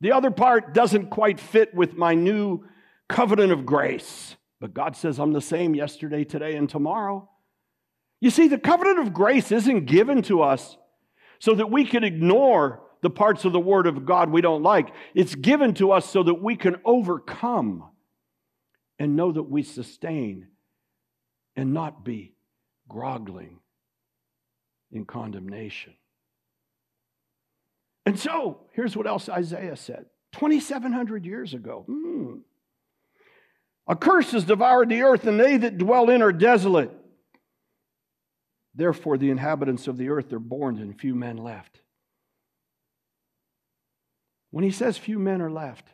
The 0.00 0.12
other 0.12 0.30
part 0.30 0.72
doesn't 0.72 1.10
quite 1.10 1.38
fit 1.38 1.74
with 1.74 1.94
my 1.94 2.14
new 2.14 2.64
covenant 3.06 3.52
of 3.52 3.66
grace. 3.66 4.34
But 4.60 4.72
God 4.72 4.96
says, 4.96 5.20
I'm 5.20 5.34
the 5.34 5.42
same 5.42 5.74
yesterday, 5.74 6.24
today, 6.24 6.56
and 6.56 6.70
tomorrow. 6.70 7.28
You 8.22 8.30
see, 8.30 8.48
the 8.48 8.56
covenant 8.56 8.98
of 9.00 9.12
grace 9.12 9.52
isn't 9.52 9.84
given 9.84 10.22
to 10.22 10.40
us 10.40 10.78
so 11.38 11.54
that 11.54 11.70
we 11.70 11.84
can 11.84 12.02
ignore 12.02 12.80
the 13.02 13.10
parts 13.10 13.44
of 13.44 13.52
the 13.52 13.60
Word 13.60 13.86
of 13.86 14.06
God 14.06 14.30
we 14.30 14.40
don't 14.40 14.62
like. 14.62 14.88
It's 15.14 15.34
given 15.34 15.74
to 15.74 15.92
us 15.92 16.08
so 16.08 16.22
that 16.22 16.42
we 16.42 16.56
can 16.56 16.76
overcome 16.82 17.90
and 18.98 19.16
know 19.16 19.32
that 19.32 19.42
we 19.42 19.62
sustain 19.62 20.48
and 21.56 21.74
not 21.74 22.06
be 22.06 22.34
groggling 22.88 23.58
in 24.90 25.04
condemnation. 25.04 25.92
And 28.06 28.18
so, 28.18 28.60
here's 28.72 28.96
what 28.96 29.08
else 29.08 29.28
Isaiah 29.28 29.76
said 29.76 30.06
2,700 30.32 31.26
years 31.26 31.52
ago. 31.52 31.84
Hmm. 31.86 32.36
A 33.88 33.96
curse 33.96 34.32
has 34.32 34.44
devoured 34.44 34.88
the 34.88 35.02
earth, 35.02 35.26
and 35.26 35.38
they 35.38 35.56
that 35.56 35.78
dwell 35.78 36.08
in 36.08 36.22
are 36.22 36.32
desolate. 36.32 36.90
Therefore, 38.74 39.18
the 39.18 39.30
inhabitants 39.30 39.88
of 39.88 39.96
the 39.96 40.08
earth 40.10 40.32
are 40.32 40.38
born, 40.38 40.78
and 40.78 40.98
few 40.98 41.14
men 41.14 41.36
left. 41.36 41.80
When 44.50 44.64
he 44.64 44.70
says 44.70 44.96
few 44.96 45.18
men 45.18 45.40
are 45.42 45.50
left, 45.50 45.88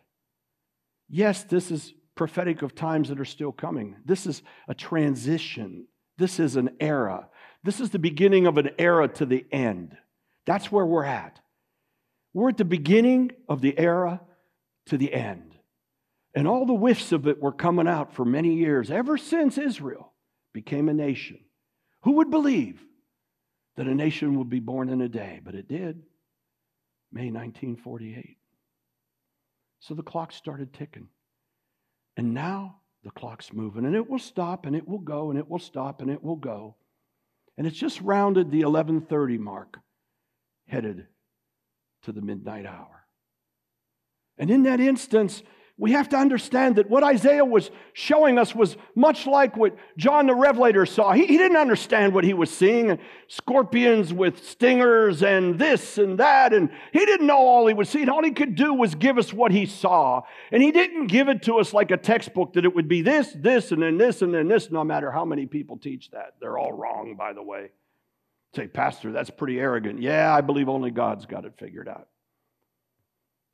yes, 1.09 1.45
this 1.45 1.71
is 1.71 1.95
prophetic 2.15 2.63
of 2.63 2.75
times 2.75 3.09
that 3.09 3.21
are 3.21 3.25
still 3.25 3.53
coming. 3.53 3.97
This 4.05 4.27
is 4.27 4.43
a 4.69 4.75
transition. 4.75 5.87
This 6.19 6.39
is 6.39 6.57
an 6.57 6.71
era. 6.79 7.29
This 7.65 7.81
is 7.81 7.91
the 7.91 7.99
beginning 7.99 8.47
of 8.47 8.59
an 8.59 8.71
era 8.79 9.09
to 9.09 9.27
the 9.27 9.47
end. 9.51 9.97
That's 10.47 10.71
where 10.71 10.85
we're 10.85 11.05
at. 11.05 11.41
We're 12.35 12.49
at 12.49 12.57
the 12.57 12.65
beginning 12.65 13.33
of 13.49 13.61
the 13.61 13.79
era 13.79 14.21
to 14.87 14.97
the 14.97 15.13
end. 15.13 15.55
And 16.35 16.49
all 16.49 16.65
the 16.65 16.75
whiffs 16.75 17.13
of 17.13 17.27
it 17.27 17.43
were 17.43 17.53
coming 17.53 17.87
out 17.87 18.15
for 18.15 18.25
many 18.25 18.55
years, 18.55 18.91
ever 18.91 19.19
since 19.19 19.59
Israel 19.59 20.13
became 20.55 20.89
a 20.89 20.95
nation. 20.95 21.41
Who 22.03 22.13
would 22.13 22.31
believe 22.31 22.83
that 23.77 23.87
a 23.87 23.95
nation 23.95 24.39
would 24.39 24.49
be 24.49 24.61
born 24.61 24.89
in 24.89 25.03
a 25.03 25.09
day? 25.09 25.41
But 25.45 25.55
it 25.55 25.69
did. 25.69 26.03
May 27.13 27.31
1948. 27.31 28.39
So 29.81 29.95
the 29.95 30.03
clock 30.03 30.33
started 30.33 30.73
ticking. 30.73 31.09
And 32.17 32.33
now 32.33 32.77
the 33.05 33.11
clock's 33.11 33.53
moving, 33.53 33.85
and 33.85 33.95
it 33.95 34.09
will 34.09 34.19
stop, 34.19 34.65
and 34.65 34.75
it 34.75 34.89
will 34.89 34.99
go, 34.99 35.31
and 35.31 35.39
it 35.39 35.49
will 35.49 35.59
stop, 35.59 36.01
and 36.01 36.11
it 36.11 36.23
will 36.23 36.37
go. 36.37 36.77
And 37.59 37.67
it's 37.67 37.77
just 37.77 38.01
rounded 38.01 38.51
the 38.51 38.65
1130 38.65 39.39
mark, 39.39 39.79
headed 40.67 41.07
to 42.03 42.13
the 42.13 42.23
midnight 42.23 42.67
hour. 42.67 43.07
And 44.39 44.51
in 44.51 44.65
that 44.65 44.81
instance, 44.81 45.43
we 45.79 45.93
have 45.93 46.11
to 46.11 46.17
understand 46.17 46.77
that 46.77 46.91
what 46.91 47.03
Isaiah 47.03 47.45
was 47.45 47.71
showing 47.95 48.39
us 48.39 48.55
was 48.55 48.77
much 48.95 49.27
like 49.27 49.57
what 49.57 49.75
John 49.97 50.27
the 50.27 50.35
Revelator 50.35 50.85
saw. 50.85 51.13
He, 51.13 51.27
he, 51.27 51.39
didn't 51.39 51.57
understand 51.57 52.13
what 52.13 52.25
he 52.25 52.35
was 52.35 52.51
seeing 52.51 52.99
scorpions 53.27 54.13
with 54.13 54.47
stingers 54.47 55.23
and 55.23 55.59
this 55.59 55.97
and 55.97 56.19
that. 56.19 56.53
And 56.53 56.71
he 56.93 57.05
didn't 57.05 57.27
know 57.27 57.39
all 57.39 57.67
he 57.67 57.75
was 57.75 57.89
seeing. 57.89 58.09
All 58.11 58.23
he 58.23 58.33
could 58.33 58.55
do 58.55 58.75
was 58.75 58.95
give 58.95 59.17
us 59.17 59.33
what 59.33 59.51
he 59.51 59.65
saw. 59.65 60.23
And 60.53 60.63
he 60.63 60.73
didn't 60.73 61.07
give 61.07 61.29
it 61.29 61.43
to 61.45 61.59
us 61.59 61.73
like 61.73 61.91
a 61.91 61.97
textbook 61.97 62.53
that 62.53 62.65
it 62.65 62.75
would 62.75 62.89
be 62.89 63.03
this, 63.03 63.33
this, 63.35 63.73
and 63.73 63.83
then 63.83 63.97
this, 63.97 64.23
and 64.23 64.33
then 64.33 64.49
this, 64.49 64.71
no 64.71 64.85
matter 64.85 65.11
how 65.11 65.25
many 65.25 65.47
people 65.47 65.79
teach 65.79 66.11
that. 66.11 66.35
They're 66.39 66.59
all 66.59 66.73
wrong, 66.73 67.17
by 67.17 67.33
the 67.33 67.43
way. 67.43 67.71
Say, 68.55 68.67
Pastor, 68.67 69.13
that's 69.13 69.31
pretty 69.31 69.59
arrogant. 69.59 70.03
Yeah, 70.03 70.35
I 70.35 70.43
believe 70.43 70.69
only 70.69 70.91
God's 70.91 71.25
got 71.25 71.45
it 71.45 71.55
figured 71.59 71.89
out. 71.89 72.09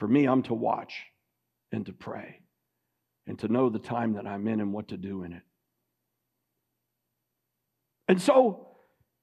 For 0.01 0.09
me, 0.09 0.27
I'm 0.27 0.43
to 0.45 0.55
watch 0.55 1.05
and 1.71 1.87
to 1.87 1.93
pray 1.93 2.41
and 3.27 3.39
to 3.41 3.49
know 3.49 3.69
the 3.69 3.79
time 3.79 4.15
that 4.15 4.27
I'm 4.27 4.49
in 4.49 4.61
and 4.61 4.73
what 4.73 4.89
to 4.89 4.97
do 4.97 5.23
in 5.23 5.33
it. 5.33 5.43
And 8.09 8.21
so 8.21 8.67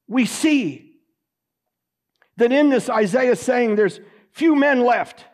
we 0.08 0.26
see 0.26 0.94
that 2.38 2.52
in 2.52 2.70
this 2.70 2.90
Isaiah 2.90 3.36
saying 3.36 3.76
there's 3.76 4.00
few 4.32 4.56
men 4.56 4.82
left. 4.82 5.26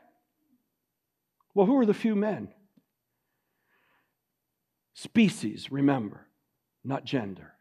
Well, 1.53 1.67
who 1.67 1.77
are 1.77 1.85
the 1.85 1.93
few 1.93 2.15
men? 2.15 2.49
Species, 4.93 5.71
remember, 5.71 6.27
not 6.83 7.03
gender. 7.03 7.53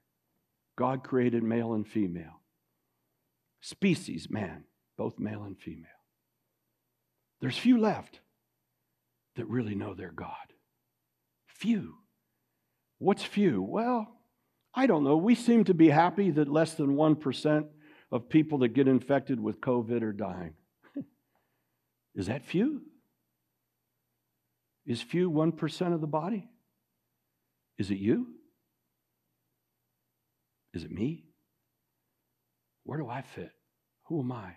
God 0.77 1.03
created 1.03 1.43
male 1.43 1.75
and 1.75 1.87
female 1.87 2.40
species, 3.61 4.29
man, 4.31 4.65
both 4.97 5.19
male 5.19 5.43
and 5.45 5.59
female. 5.59 5.87
There's 7.41 7.59
few 7.59 7.79
left 7.79 8.21
that 9.37 9.47
really 9.47 9.75
know 9.75 9.95
their 9.95 10.13
God. 10.13 10.35
Few. 11.47 11.97
What's 12.99 13.23
few? 13.23 13.63
Well, 13.63 14.09
I 14.75 14.87
don't 14.87 15.05
know. 15.05 15.17
We 15.17 15.35
seem 15.35 15.65
to 15.65 15.75
be 15.75 15.89
happy 15.89 16.31
that 16.33 16.49
less 16.49 16.75
than 16.75 16.97
1% 16.97 17.67
of 18.13 18.29
people 18.29 18.59
that 18.59 18.69
get 18.69 18.89
infected 18.89 19.41
with 19.41 19.61
COVID 19.61 20.03
are 20.03 20.13
dying. 20.13 20.55
Is 22.15 22.27
that 22.27 22.45
few? 22.45 22.83
Is 24.87 25.01
few 25.01 25.31
1% 25.31 25.95
of 25.95 26.01
the 26.01 26.07
body? 26.07 26.49
Is 27.79 27.91
it 27.91 27.99
you? 27.99 28.27
Is 30.75 30.85
it 30.85 30.91
me? 30.91 31.25
Where 32.85 32.99
do 32.99 33.09
I 33.09 33.23
fit? 33.23 33.53
Who 34.07 34.21
am 34.21 34.33
I? 34.33 34.55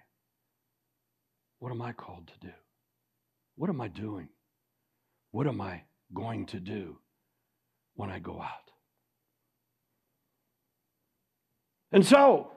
What 1.59 1.71
am 1.71 1.81
I 1.81 1.93
called 1.93 2.27
to 2.27 2.47
do? 2.47 2.53
What 3.55 3.69
am 3.69 3.79
I 3.79 3.87
doing? 3.87 4.29
What 5.31 5.47
am 5.47 5.61
I 5.61 5.83
going 6.13 6.45
to 6.47 6.59
do 6.59 6.97
when 7.95 8.09
I 8.09 8.19
go 8.19 8.41
out? 8.41 8.71
And 11.91 12.05
so, 12.05 12.51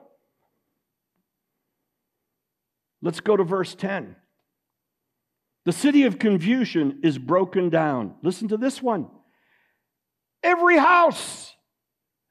let's 3.01 3.19
go 3.19 3.37
to 3.37 3.43
verse 3.43 3.75
10. 3.75 4.15
The 5.65 5.73
city 5.73 6.03
of 6.03 6.17
confusion 6.17 7.01
is 7.03 7.17
broken 7.17 7.69
down. 7.69 8.15
Listen 8.23 8.47
to 8.47 8.57
this 8.57 8.81
one. 8.81 9.07
Every 10.41 10.77
house 10.77 11.53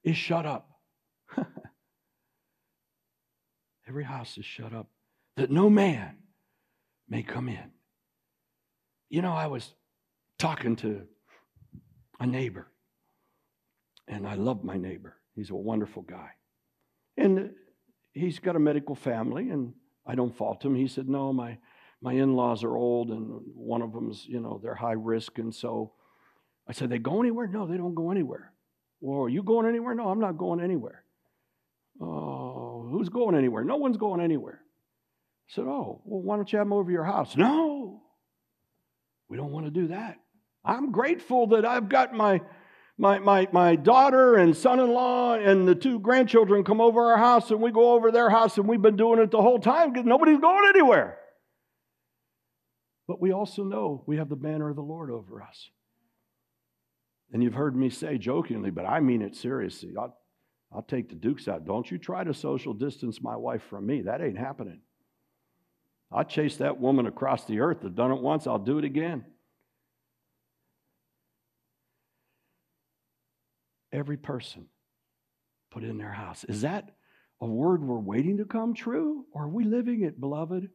is 0.02 0.16
shut 0.16 0.46
up. 0.46 0.68
Every 3.88 4.04
house 4.04 4.36
is 4.36 4.44
shut 4.44 4.72
up 4.72 4.88
that 5.36 5.50
no 5.50 5.70
man 5.70 6.16
may 7.08 7.22
come 7.22 7.48
in. 7.48 7.70
You 9.08 9.22
know, 9.22 9.32
I 9.32 9.46
was 9.46 9.74
talking 10.38 10.76
to 10.76 11.02
a 12.18 12.26
neighbor, 12.26 12.66
and 14.08 14.26
I 14.26 14.34
love 14.34 14.64
my 14.64 14.76
neighbor. 14.76 15.16
He's 15.34 15.50
a 15.50 15.54
wonderful 15.54 16.02
guy. 16.02 16.30
And 17.16 17.50
he's 18.12 18.38
got 18.38 18.56
a 18.56 18.60
medical 18.60 18.94
family, 18.94 19.50
and 19.50 19.72
I 20.06 20.14
don't 20.14 20.36
fault 20.36 20.64
him. 20.64 20.74
He 20.74 20.88
said, 20.88 21.08
No, 21.08 21.32
my, 21.32 21.58
my 22.02 22.12
in 22.14 22.34
laws 22.34 22.64
are 22.64 22.76
old, 22.76 23.10
and 23.10 23.40
one 23.54 23.82
of 23.82 23.92
them's, 23.92 24.26
you 24.26 24.40
know, 24.40 24.60
they're 24.62 24.74
high 24.74 24.92
risk. 24.92 25.38
And 25.38 25.54
so 25.54 25.92
I 26.66 26.72
said, 26.72 26.90
They 26.90 26.98
go 26.98 27.20
anywhere? 27.20 27.46
No, 27.46 27.66
they 27.66 27.76
don't 27.76 27.94
go 27.94 28.10
anywhere. 28.10 28.52
Well, 29.00 29.22
are 29.22 29.28
you 29.28 29.42
going 29.42 29.66
anywhere? 29.66 29.94
No, 29.94 30.08
I'm 30.08 30.20
not 30.20 30.38
going 30.38 30.60
anywhere. 30.60 31.04
Oh, 32.00 32.35
who's 32.90 33.08
going 33.08 33.36
anywhere? 33.36 33.64
No 33.64 33.76
one's 33.76 33.96
going 33.96 34.20
anywhere. 34.20 34.60
I 35.48 35.54
said, 35.54 35.64
Oh, 35.64 36.02
well, 36.04 36.22
why 36.22 36.36
don't 36.36 36.52
you 36.52 36.58
have 36.58 36.66
them 36.66 36.72
over 36.72 36.90
your 36.90 37.04
house? 37.04 37.36
No, 37.36 38.02
we 39.28 39.36
don't 39.36 39.52
want 39.52 39.66
to 39.66 39.70
do 39.70 39.88
that. 39.88 40.16
I'm 40.64 40.90
grateful 40.90 41.48
that 41.48 41.64
I've 41.64 41.88
got 41.88 42.12
my 42.12 42.40
my, 42.98 43.18
my, 43.18 43.46
my 43.52 43.76
daughter 43.76 44.36
and 44.36 44.56
son 44.56 44.80
in 44.80 44.88
law 44.88 45.34
and 45.34 45.68
the 45.68 45.74
two 45.74 46.00
grandchildren 46.00 46.64
come 46.64 46.80
over 46.80 47.10
our 47.12 47.18
house 47.18 47.50
and 47.50 47.60
we 47.60 47.70
go 47.70 47.92
over 47.92 48.10
their 48.10 48.30
house 48.30 48.56
and 48.56 48.66
we've 48.66 48.80
been 48.80 48.96
doing 48.96 49.20
it 49.20 49.30
the 49.30 49.42
whole 49.42 49.58
time 49.58 49.92
because 49.92 50.06
nobody's 50.06 50.38
going 50.40 50.66
anywhere. 50.74 51.18
But 53.06 53.20
we 53.20 53.32
also 53.32 53.64
know 53.64 54.02
we 54.06 54.16
have 54.16 54.28
the 54.28 54.36
banner 54.36 54.70
of 54.70 54.76
the 54.76 54.82
Lord 54.82 55.10
over 55.10 55.42
us. 55.42 55.68
And 57.32 57.42
you've 57.42 57.54
heard 57.54 57.76
me 57.76 57.90
say 57.90 58.18
jokingly, 58.18 58.70
but 58.70 58.86
I 58.86 59.00
mean 59.00 59.20
it 59.20 59.36
seriously. 59.36 59.92
I'll, 59.98 60.16
I'll 60.72 60.82
take 60.82 61.08
the 61.08 61.14
Dukes 61.14 61.48
out. 61.48 61.64
Don't 61.64 61.90
you 61.90 61.98
try 61.98 62.24
to 62.24 62.34
social 62.34 62.74
distance 62.74 63.22
my 63.22 63.36
wife 63.36 63.62
from 63.62 63.86
me. 63.86 64.02
That 64.02 64.20
ain't 64.20 64.38
happening. 64.38 64.80
I'll 66.12 66.24
chase 66.24 66.56
that 66.58 66.78
woman 66.78 67.06
across 67.06 67.44
the 67.44 67.60
earth. 67.60 67.78
I've 67.84 67.94
done 67.94 68.12
it 68.12 68.20
once, 68.20 68.46
I'll 68.46 68.58
do 68.58 68.78
it 68.78 68.84
again. 68.84 69.24
every 73.96 74.16
person 74.16 74.66
put 75.70 75.82
in 75.82 75.98
their 75.98 76.12
house. 76.12 76.44
Is 76.44 76.60
that 76.60 76.90
a 77.40 77.46
word 77.46 77.82
we're 77.82 77.98
waiting 77.98 78.38
to 78.38 78.44
come 78.44 78.74
true? 78.74 79.24
Or 79.32 79.44
are 79.44 79.48
we 79.48 79.64
living 79.64 80.02
it, 80.02 80.20
beloved? 80.20 80.68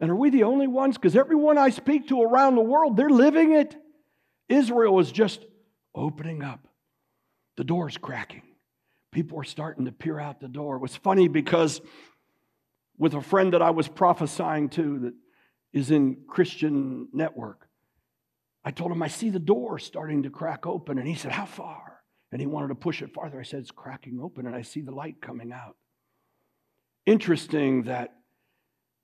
And 0.00 0.10
are 0.10 0.16
we 0.16 0.30
the 0.30 0.42
only 0.42 0.66
ones? 0.66 0.96
Because 0.96 1.16
everyone 1.16 1.56
I 1.56 1.70
speak 1.70 2.08
to 2.08 2.22
around 2.22 2.56
the 2.56 2.60
world, 2.60 2.96
they're 2.96 3.08
living 3.08 3.52
it. 3.52 3.74
Israel 4.48 4.98
is 4.98 5.10
just 5.10 5.44
opening 5.94 6.42
up. 6.42 6.66
The 7.56 7.64
door's 7.64 7.96
cracking. 7.96 8.42
People 9.16 9.38
were 9.38 9.44
starting 9.44 9.86
to 9.86 9.92
peer 9.92 10.20
out 10.20 10.40
the 10.40 10.48
door. 10.48 10.76
It 10.76 10.82
was 10.82 10.94
funny 10.94 11.26
because 11.26 11.80
with 12.98 13.14
a 13.14 13.22
friend 13.22 13.54
that 13.54 13.62
I 13.62 13.70
was 13.70 13.88
prophesying 13.88 14.68
to 14.68 14.98
that 14.98 15.14
is 15.72 15.90
in 15.90 16.18
Christian 16.28 17.08
network, 17.14 17.66
I 18.62 18.72
told 18.72 18.92
him, 18.92 19.02
I 19.02 19.08
see 19.08 19.30
the 19.30 19.38
door 19.38 19.78
starting 19.78 20.24
to 20.24 20.30
crack 20.30 20.66
open. 20.66 20.98
And 20.98 21.08
he 21.08 21.14
said, 21.14 21.32
How 21.32 21.46
far? 21.46 22.02
and 22.30 22.42
he 22.42 22.46
wanted 22.46 22.68
to 22.68 22.74
push 22.74 23.00
it 23.00 23.14
farther. 23.14 23.40
I 23.40 23.42
said, 23.42 23.60
It's 23.60 23.70
cracking 23.70 24.20
open, 24.22 24.46
and 24.46 24.54
I 24.54 24.60
see 24.60 24.82
the 24.82 24.92
light 24.92 25.22
coming 25.22 25.50
out. 25.50 25.76
Interesting 27.06 27.84
that, 27.84 28.16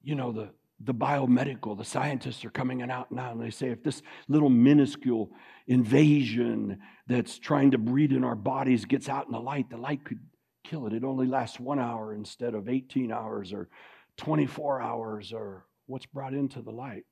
you 0.03 0.15
know, 0.15 0.31
the, 0.31 0.51
the 0.85 0.95
biomedical, 0.95 1.77
the 1.77 1.85
scientists 1.85 2.45
are 2.45 2.51
coming 2.51 2.83
out 2.91 3.13
now, 3.13 3.33
and 3.33 3.41
they 3.41 3.51
say 3.51 3.69
if 3.69 3.83
this 3.83 4.03
little 4.29 4.49
minuscule 4.49 5.31
invasion 5.67 6.79
that's 7.07 7.39
trying 7.39 7.71
to 7.71 7.79
breed 7.79 8.13
in 8.13 8.25
our 8.25 8.35
bodies 8.35 8.85
gets 8.85 9.09
out 9.09 9.27
in 9.27 9.33
the 9.33 9.41
light, 9.41 9.71
the 9.71 9.77
light 9.77 10.05
could 10.05 10.21
kill 10.65 10.87
it. 10.87 10.93
It 10.93 11.05
only 11.05 11.27
lasts 11.27 11.61
one 11.61 11.79
hour 11.79 12.15
instead 12.15 12.55
of 12.55 12.69
18 12.69 13.13
hours 13.13 13.53
or 13.53 13.69
24 14.17 14.81
hours 14.81 15.33
or 15.33 15.67
what's 15.87 16.07
brought 16.07 16.35
into 16.35 16.63
the 16.63 16.71
light. 16.71 17.05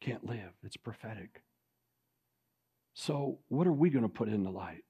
Can't 0.00 0.24
live. 0.24 0.52
It's 0.62 0.76
prophetic. 0.76 1.42
So, 2.94 3.38
what 3.48 3.66
are 3.66 3.72
we 3.72 3.90
going 3.90 4.04
to 4.04 4.08
put 4.08 4.28
in 4.28 4.44
the 4.44 4.50
light? 4.50 4.84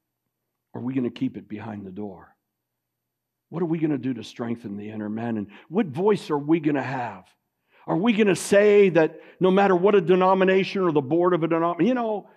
Are 0.75 0.81
we 0.81 0.95
going 0.95 1.05
to 1.05 1.11
keep 1.11 1.37
it 1.37 1.49
behind 1.49 1.87
the 1.87 1.91
door? 1.91 2.37
What 3.51 3.63
are 3.63 3.67
we 3.67 3.79
going 3.79 3.91
to 3.91 3.99
do 3.99 4.15
to 4.15 4.25
strengthen 4.25 4.77
the 4.77 4.91
inner 4.91 5.09
man? 5.09 5.37
And 5.37 5.49
what 5.69 5.87
voice 5.87 6.31
are 6.31 6.39
we 6.39 6.61
going 6.61 6.77
to 6.77 6.83
have? 6.83 7.25
Are 7.87 7.97
we 7.97 8.13
going 8.13 8.27
to 8.27 8.37
say 8.37 8.91
that 8.91 9.21
no 9.41 9.51
matter 9.51 9.75
what 9.75 9.95
a 9.95 10.01
denomination 10.01 10.83
or 10.83 10.93
the 10.93 11.01
board 11.01 11.33
of 11.33 11.43
a 11.43 11.49
denomination, 11.49 11.87
you 11.87 11.95
know, 11.95 12.29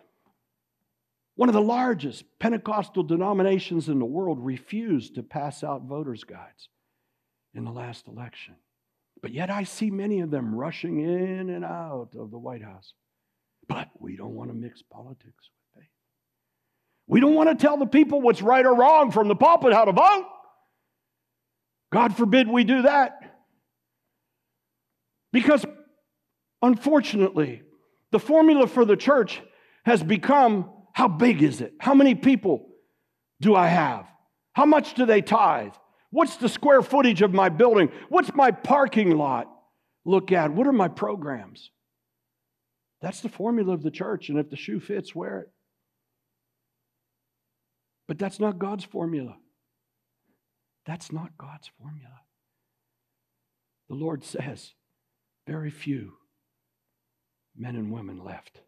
one 1.35 1.49
of 1.49 1.53
the 1.53 1.61
largest 1.61 2.23
Pentecostal 2.39 3.03
denominations 3.03 3.89
in 3.89 3.99
the 3.99 4.05
world 4.05 4.39
refused 4.39 5.15
to 5.15 5.23
pass 5.23 5.63
out 5.63 5.83
voters' 5.83 6.23
guides 6.23 6.69
in 7.53 7.65
the 7.65 7.71
last 7.71 8.07
election. 8.07 8.55
But 9.21 9.33
yet 9.33 9.49
I 9.49 9.63
see 9.63 9.91
many 9.91 10.21
of 10.21 10.31
them 10.31 10.55
rushing 10.55 10.99
in 11.01 11.49
and 11.49 11.65
out 11.65 12.09
of 12.17 12.31
the 12.31 12.39
White 12.39 12.63
House. 12.63 12.93
But 13.67 13.89
we 13.99 14.15
don't 14.15 14.35
want 14.35 14.49
to 14.49 14.55
mix 14.55 14.81
politics 14.81 15.49
we 17.11 17.19
don't 17.19 17.35
want 17.35 17.49
to 17.49 17.55
tell 17.55 17.75
the 17.75 17.85
people 17.85 18.21
what's 18.21 18.41
right 18.41 18.65
or 18.65 18.73
wrong 18.73 19.11
from 19.11 19.27
the 19.27 19.35
pulpit 19.35 19.73
how 19.73 19.83
to 19.83 19.91
vote. 19.91 20.25
God 21.91 22.15
forbid 22.15 22.47
we 22.47 22.63
do 22.63 22.83
that. 22.83 23.13
Because 25.33 25.65
unfortunately, 26.61 27.61
the 28.11 28.19
formula 28.19 28.67
for 28.67 28.85
the 28.85 28.97
church 28.97 29.41
has 29.85 30.03
become 30.03 30.69
how 30.93 31.07
big 31.07 31.41
is 31.41 31.61
it? 31.61 31.73
How 31.79 31.93
many 31.93 32.15
people 32.15 32.67
do 33.39 33.55
I 33.55 33.67
have? 33.67 34.05
How 34.53 34.65
much 34.65 34.93
do 34.93 35.05
they 35.05 35.21
tithe? 35.21 35.73
What's 36.11 36.35
the 36.35 36.49
square 36.49 36.81
footage 36.81 37.21
of 37.21 37.33
my 37.33 37.49
building? 37.49 37.89
What's 38.09 38.33
my 38.35 38.51
parking 38.51 39.11
lot 39.11 39.47
look 40.03 40.31
at? 40.31 40.51
What 40.51 40.67
are 40.67 40.73
my 40.73 40.89
programs? 40.89 41.71
That's 43.01 43.21
the 43.21 43.29
formula 43.29 43.73
of 43.73 43.81
the 43.81 43.91
church, 43.91 44.29
and 44.29 44.37
if 44.37 44.49
the 44.49 44.57
shoe 44.57 44.79
fits, 44.79 45.15
wear 45.15 45.39
it. 45.39 45.49
But 48.07 48.19
that's 48.19 48.39
not 48.39 48.59
God's 48.59 48.83
formula. 48.83 49.37
That's 50.85 51.11
not 51.11 51.37
God's 51.37 51.69
formula. 51.79 52.21
The 53.89 53.95
Lord 53.95 54.23
says, 54.23 54.73
very 55.47 55.69
few 55.69 56.13
men 57.57 57.75
and 57.75 57.91
women 57.91 58.23
left. 58.23 58.61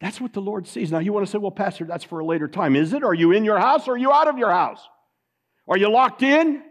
That's 0.00 0.20
what 0.20 0.32
the 0.32 0.40
Lord 0.40 0.66
sees. 0.66 0.90
Now, 0.90 0.98
you 0.98 1.12
want 1.12 1.24
to 1.24 1.30
say, 1.30 1.38
well, 1.38 1.52
Pastor, 1.52 1.84
that's 1.84 2.02
for 2.02 2.18
a 2.18 2.26
later 2.26 2.48
time. 2.48 2.74
Is 2.74 2.92
it? 2.92 3.04
Are 3.04 3.14
you 3.14 3.30
in 3.30 3.44
your 3.44 3.58
house 3.58 3.86
or 3.86 3.92
are 3.92 3.98
you 3.98 4.12
out 4.12 4.26
of 4.26 4.36
your 4.36 4.50
house? 4.50 4.80
Are 5.68 5.78
you 5.78 5.88
locked 5.88 6.22
in 6.22 6.62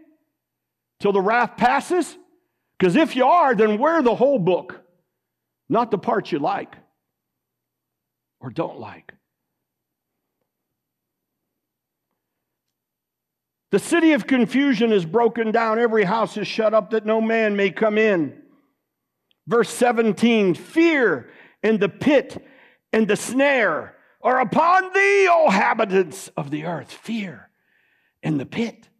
till 1.00 1.12
the 1.12 1.20
wrath 1.20 1.56
passes? 1.56 2.16
Because 2.78 2.94
if 2.94 3.16
you 3.16 3.24
are, 3.24 3.54
then 3.54 3.78
wear 3.78 4.02
the 4.02 4.14
whole 4.14 4.38
book, 4.38 4.82
not 5.68 5.90
the 5.90 5.98
parts 5.98 6.30
you 6.30 6.38
like 6.38 6.76
or 8.38 8.50
don't 8.50 8.78
like. 8.78 9.14
The 13.72 13.78
city 13.78 14.12
of 14.12 14.26
confusion 14.26 14.92
is 14.92 15.06
broken 15.06 15.50
down. 15.50 15.78
Every 15.78 16.04
house 16.04 16.36
is 16.36 16.46
shut 16.46 16.74
up 16.74 16.90
that 16.90 17.06
no 17.06 17.22
man 17.22 17.56
may 17.56 17.70
come 17.70 17.96
in. 17.96 18.38
Verse 19.46 19.70
17 19.70 20.54
Fear 20.54 21.30
and 21.62 21.80
the 21.80 21.88
pit 21.88 22.46
and 22.92 23.08
the 23.08 23.16
snare 23.16 23.96
are 24.20 24.40
upon 24.40 24.92
thee, 24.92 25.26
O 25.30 25.46
inhabitants 25.46 26.28
of 26.36 26.50
the 26.50 26.66
earth. 26.66 26.92
Fear 26.92 27.48
and 28.22 28.38
the 28.38 28.44
pit 28.44 28.90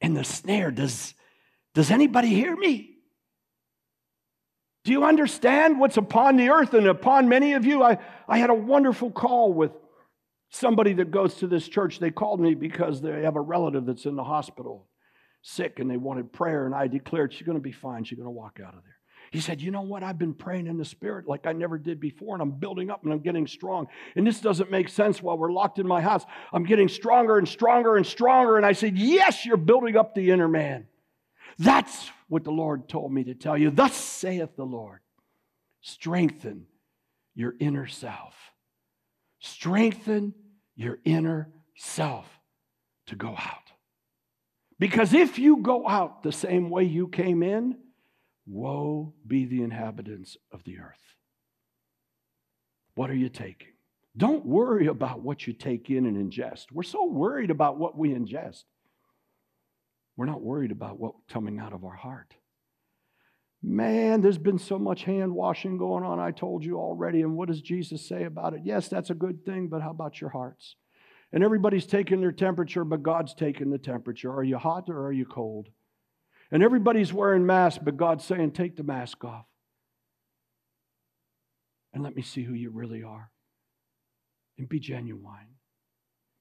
and 0.00 0.16
the 0.16 0.24
snare. 0.24 0.70
Does, 0.70 1.14
does 1.74 1.90
anybody 1.90 2.28
hear 2.28 2.54
me? 2.56 2.98
Do 4.84 4.92
you 4.92 5.04
understand 5.04 5.80
what's 5.80 5.96
upon 5.96 6.36
the 6.36 6.50
earth 6.50 6.72
and 6.72 6.86
upon 6.86 7.28
many 7.28 7.54
of 7.54 7.64
you? 7.64 7.82
I, 7.82 7.98
I 8.28 8.38
had 8.38 8.48
a 8.48 8.54
wonderful 8.54 9.10
call 9.10 9.52
with 9.52 9.72
Somebody 10.50 10.94
that 10.94 11.10
goes 11.10 11.34
to 11.36 11.46
this 11.46 11.68
church, 11.68 11.98
they 11.98 12.10
called 12.10 12.40
me 12.40 12.54
because 12.54 13.02
they 13.02 13.22
have 13.22 13.36
a 13.36 13.40
relative 13.40 13.84
that's 13.84 14.06
in 14.06 14.16
the 14.16 14.24
hospital, 14.24 14.86
sick, 15.42 15.78
and 15.78 15.90
they 15.90 15.96
wanted 15.98 16.32
prayer. 16.32 16.64
And 16.64 16.74
I 16.74 16.86
declared, 16.86 17.32
She's 17.32 17.46
going 17.46 17.58
to 17.58 17.62
be 17.62 17.72
fine. 17.72 18.04
She's 18.04 18.16
going 18.18 18.26
to 18.26 18.30
walk 18.30 18.58
out 18.64 18.74
of 18.74 18.82
there. 18.82 18.96
He 19.30 19.40
said, 19.40 19.60
You 19.60 19.70
know 19.70 19.82
what? 19.82 20.02
I've 20.02 20.18
been 20.18 20.32
praying 20.32 20.66
in 20.66 20.78
the 20.78 20.84
Spirit 20.84 21.28
like 21.28 21.46
I 21.46 21.52
never 21.52 21.76
did 21.76 22.00
before, 22.00 22.34
and 22.34 22.42
I'm 22.42 22.52
building 22.52 22.90
up 22.90 23.04
and 23.04 23.12
I'm 23.12 23.20
getting 23.20 23.46
strong. 23.46 23.88
And 24.16 24.26
this 24.26 24.40
doesn't 24.40 24.70
make 24.70 24.88
sense 24.88 25.22
while 25.22 25.36
we're 25.36 25.52
locked 25.52 25.78
in 25.78 25.86
my 25.86 26.00
house. 26.00 26.24
I'm 26.52 26.64
getting 26.64 26.88
stronger 26.88 27.36
and 27.36 27.46
stronger 27.46 27.96
and 27.96 28.06
stronger. 28.06 28.56
And 28.56 28.64
I 28.64 28.72
said, 28.72 28.96
Yes, 28.96 29.44
you're 29.44 29.58
building 29.58 29.96
up 29.96 30.14
the 30.14 30.30
inner 30.30 30.48
man. 30.48 30.86
That's 31.58 32.10
what 32.28 32.44
the 32.44 32.52
Lord 32.52 32.88
told 32.88 33.12
me 33.12 33.24
to 33.24 33.34
tell 33.34 33.58
you. 33.58 33.70
Thus 33.70 33.94
saith 33.94 34.56
the 34.56 34.64
Lord 34.64 35.00
strengthen 35.80 36.66
your 37.34 37.54
inner 37.60 37.86
self. 37.86 38.34
Strengthen 39.40 40.34
your 40.74 40.98
inner 41.04 41.50
self 41.76 42.26
to 43.06 43.16
go 43.16 43.30
out. 43.30 43.72
Because 44.78 45.12
if 45.12 45.38
you 45.38 45.58
go 45.58 45.88
out 45.88 46.22
the 46.22 46.32
same 46.32 46.70
way 46.70 46.84
you 46.84 47.08
came 47.08 47.42
in, 47.42 47.78
woe 48.46 49.14
be 49.26 49.44
the 49.44 49.62
inhabitants 49.62 50.36
of 50.52 50.62
the 50.64 50.78
earth. 50.78 50.94
What 52.94 53.10
are 53.10 53.16
you 53.16 53.28
taking? 53.28 53.72
Don't 54.16 54.44
worry 54.44 54.86
about 54.86 55.20
what 55.20 55.46
you 55.46 55.52
take 55.52 55.90
in 55.90 56.06
and 56.06 56.16
ingest. 56.16 56.66
We're 56.72 56.82
so 56.82 57.06
worried 57.06 57.50
about 57.50 57.78
what 57.78 57.96
we 57.96 58.10
ingest. 58.10 58.64
We're 60.16 60.26
not 60.26 60.42
worried 60.42 60.72
about 60.72 60.98
what's 60.98 61.18
coming 61.28 61.60
out 61.60 61.72
of 61.72 61.84
our 61.84 61.94
heart. 61.94 62.34
Man, 63.62 64.20
there's 64.20 64.38
been 64.38 64.58
so 64.58 64.78
much 64.78 65.02
hand 65.02 65.34
washing 65.34 65.78
going 65.78 66.04
on, 66.04 66.20
I 66.20 66.30
told 66.30 66.64
you 66.64 66.78
already. 66.78 67.22
And 67.22 67.36
what 67.36 67.48
does 67.48 67.60
Jesus 67.60 68.06
say 68.06 68.24
about 68.24 68.54
it? 68.54 68.60
Yes, 68.64 68.88
that's 68.88 69.10
a 69.10 69.14
good 69.14 69.44
thing, 69.44 69.68
but 69.68 69.82
how 69.82 69.90
about 69.90 70.20
your 70.20 70.30
hearts? 70.30 70.76
And 71.32 71.42
everybody's 71.42 71.86
taking 71.86 72.20
their 72.20 72.32
temperature, 72.32 72.84
but 72.84 73.02
God's 73.02 73.34
taking 73.34 73.70
the 73.70 73.78
temperature. 73.78 74.32
Are 74.32 74.44
you 74.44 74.58
hot 74.58 74.88
or 74.88 75.06
are 75.06 75.12
you 75.12 75.26
cold? 75.26 75.68
And 76.50 76.62
everybody's 76.62 77.12
wearing 77.12 77.44
masks, 77.44 77.82
but 77.84 77.96
God's 77.96 78.24
saying, 78.24 78.52
take 78.52 78.76
the 78.76 78.84
mask 78.84 79.24
off. 79.24 79.44
And 81.92 82.02
let 82.02 82.14
me 82.14 82.22
see 82.22 82.44
who 82.44 82.54
you 82.54 82.70
really 82.70 83.02
are. 83.02 83.30
And 84.56 84.68
be 84.68 84.78
genuine. 84.78 85.56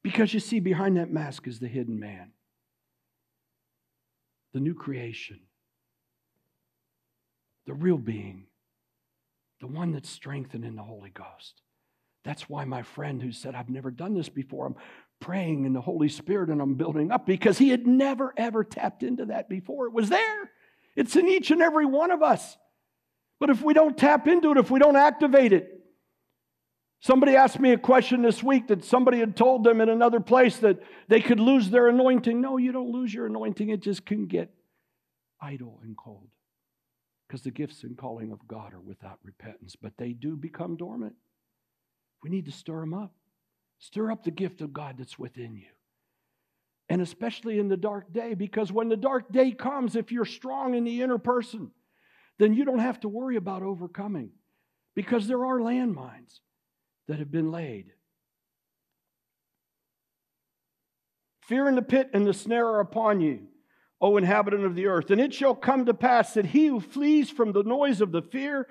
Because 0.04 0.34
you 0.34 0.40
see, 0.40 0.60
behind 0.60 0.98
that 0.98 1.12
mask 1.12 1.48
is 1.48 1.60
the 1.60 1.68
hidden 1.68 2.00
man, 2.00 2.32
the 4.54 4.60
new 4.60 4.76
creation 4.76 5.40
the 7.68 7.74
real 7.74 7.98
being, 7.98 8.46
the 9.60 9.68
one 9.68 9.92
that's 9.92 10.10
strengthened 10.10 10.66
in 10.66 10.76
the 10.76 10.84
Holy 10.84 11.10
Ghost. 11.10 11.62
That's 12.24 12.50
why 12.50 12.66
my 12.66 12.82
friend 12.82 13.22
who 13.22 13.32
said, 13.32 13.56
I've 13.56 13.70
never 13.70 13.92
done 13.92 14.16
this 14.16 14.30
before, 14.30 14.66
I'm 14.66 14.76
praying 15.20 15.66
in 15.66 15.74
the 15.74 15.82
Holy 15.82 16.10
Spirit 16.10 16.50
and 16.50 16.62
I'm 16.62 16.76
building 16.76 17.12
up 17.12 17.26
because 17.26 17.58
he 17.58 17.70
had 17.70 17.86
never, 17.86 18.34
ever 18.38 18.64
tapped 18.64 19.04
into 19.04 19.26
that 19.26 19.50
before. 19.50 19.86
It 19.86 19.94
was 19.94 20.10
there, 20.10 20.52
it's 20.96 21.16
in 21.16 21.28
each 21.28 21.52
and 21.52 21.62
every 21.62 21.86
one 21.86 22.10
of 22.12 22.24
us. 22.24 22.58
But 23.40 23.52
if 23.52 23.62
we 23.62 23.74
don't 23.74 23.98
tap 23.98 24.28
into 24.28 24.52
it, 24.52 24.58
if 24.58 24.72
we 24.72 24.80
don't 24.80 24.96
activate 24.96 25.54
it, 25.54 25.74
Somebody 27.00 27.36
asked 27.36 27.60
me 27.60 27.74
a 27.74 27.78
question 27.78 28.24
this 28.24 28.42
week 28.42 28.70
that 28.70 28.84
somebody 28.84 29.20
had 29.20 29.36
told 29.38 29.64
them 29.64 29.82
in 29.82 29.88
another 29.88 30.20
place 30.20 30.58
that 30.58 30.80
they 31.08 31.22
could 31.22 31.40
lose 31.40 31.70
their 31.70 31.90
anointing. 31.90 32.42
No, 32.42 32.58
you 32.58 32.72
don't 32.72 32.90
lose 32.90 33.14
your 33.14 33.28
anointing, 33.28 33.70
it 33.70 33.82
just 33.82 34.04
can 34.04 34.26
get 34.26 34.50
idle 35.40 35.80
and 35.84 35.96
cold 35.96 36.28
because 37.28 37.42
the 37.42 37.52
gifts 37.52 37.84
and 37.84 37.98
calling 37.98 38.32
of 38.32 38.48
God 38.48 38.74
are 38.74 38.80
without 38.80 39.20
repentance, 39.24 39.76
but 39.76 39.98
they 39.98 40.14
do 40.14 40.36
become 40.36 40.78
dormant. 40.78 41.16
We 42.24 42.30
need 42.30 42.46
to 42.46 42.52
stir 42.52 42.80
them 42.80 42.94
up. 42.94 43.12
Stir 43.80 44.12
up 44.12 44.24
the 44.24 44.32
gift 44.32 44.62
of 44.62 44.74
God 44.74 44.96
that's 44.98 45.20
within 45.20 45.56
you. 45.56 45.68
And 46.90 47.02
especially 47.02 47.60
in 47.60 47.68
the 47.68 47.78
dark 47.78 48.14
day, 48.14 48.34
because 48.34 48.72
when 48.72 48.88
the 48.88 48.96
dark 48.96 49.32
day 49.32 49.52
comes, 49.52 49.96
if 49.96 50.12
you're 50.12 50.26
strong 50.26 50.74
in 50.74 50.86
the 50.86 51.02
inner 51.02 51.18
person, 51.18 51.72
then 52.40 52.54
you 52.54 52.64
don't 52.66 52.80
have 52.80 53.00
to 53.02 53.10
worry 53.10 53.36
about 53.36 53.62
overcoming 53.62 54.32
because 54.96 55.28
there 55.28 55.46
are 55.46 55.60
landmines 55.60 56.40
that 57.08 57.20
have 57.20 57.32
been 57.32 57.52
laid. 57.52 57.92
Fear 61.42 61.68
in 61.68 61.76
the 61.76 61.82
pit 61.82 62.10
and 62.14 62.26
the 62.26 62.34
snare 62.34 62.68
are 62.68 62.80
upon 62.80 63.22
you. 63.22 63.48
O 64.00 64.18
inhabitant 64.18 64.64
of 64.64 64.76
the 64.76 64.88
earth. 64.88 65.10
And 65.12 65.20
it 65.20 65.34
shall 65.34 65.56
come 65.56 65.86
to 65.86 65.94
pass 65.94 66.34
that 66.36 66.46
he 66.48 66.68
who 66.68 66.80
flees 66.80 67.30
from 67.30 67.52
the 67.52 67.64
noise 67.64 68.02
of 68.02 68.12
the 68.12 68.22
fear 68.22 68.68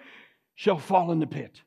shall 0.55 0.79
fall 0.79 1.11
in 1.11 1.19
the 1.19 1.27
pit. 1.27 1.61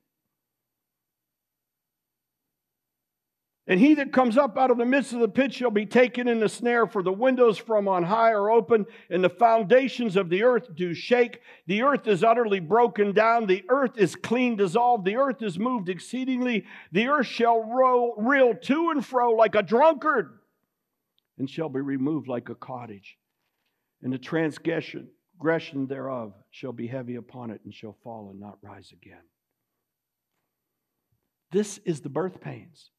And 3.68 3.80
he 3.80 3.94
that 3.96 4.12
comes 4.12 4.36
up 4.36 4.58
out 4.58 4.72
of 4.72 4.80
the 4.80 4.86
midst 4.86 5.14
of 5.14 5.20
the 5.20 5.28
pit 5.28 5.54
shall 5.54 5.70
be 5.70 5.86
taken 5.86 6.28
in 6.28 6.40
the 6.40 6.50
snare, 6.50 6.88
for 6.88 7.04
the 7.04 7.14
windows 7.14 7.60
from 7.60 7.88
on 7.88 8.02
high 8.02 8.32
are 8.32 8.50
open, 8.50 8.88
and 9.12 9.24
the 9.24 9.30
foundations 9.30 10.16
of 10.16 10.30
the 10.30 10.42
earth 10.42 10.74
do 10.74 10.96
shake. 10.96 11.42
The 11.68 11.84
earth 11.84 12.08
is 12.08 12.24
utterly 12.24 12.62
broken 12.62 13.12
down, 13.12 13.46
the 13.46 13.64
earth 13.70 13.96
is 13.96 14.16
clean 14.16 14.56
dissolved, 14.56 15.06
the 15.06 15.18
earth 15.18 15.44
is 15.44 15.60
moved 15.60 15.88
exceedingly. 15.88 16.66
The 16.92 17.10
earth 17.10 17.28
shall 17.28 17.62
roll, 17.62 18.16
reel 18.18 18.56
to 18.56 18.90
and 18.90 19.06
fro 19.06 19.34
like 19.34 19.54
a 19.54 19.62
drunkard, 19.62 20.40
and 21.38 21.48
shall 21.48 21.70
be 21.70 21.80
removed 21.80 22.28
like 22.28 22.50
a 22.50 22.56
cottage 22.56 23.19
and 24.02 24.14
the 24.14 24.18
transgression 24.18 25.08
thereof 25.88 26.34
shall 26.52 26.72
be 26.72 26.88
heavy 26.88 27.16
upon 27.16 27.52
it 27.52 27.62
and 27.66 27.74
shall 27.74 27.98
fall 28.04 28.30
and 28.30 28.40
not 28.40 28.58
rise 28.62 28.92
again. 28.92 29.24
This 31.52 31.80
is 31.80 32.02
the 32.02 32.10
birth 32.10 32.42
pains 32.42 32.92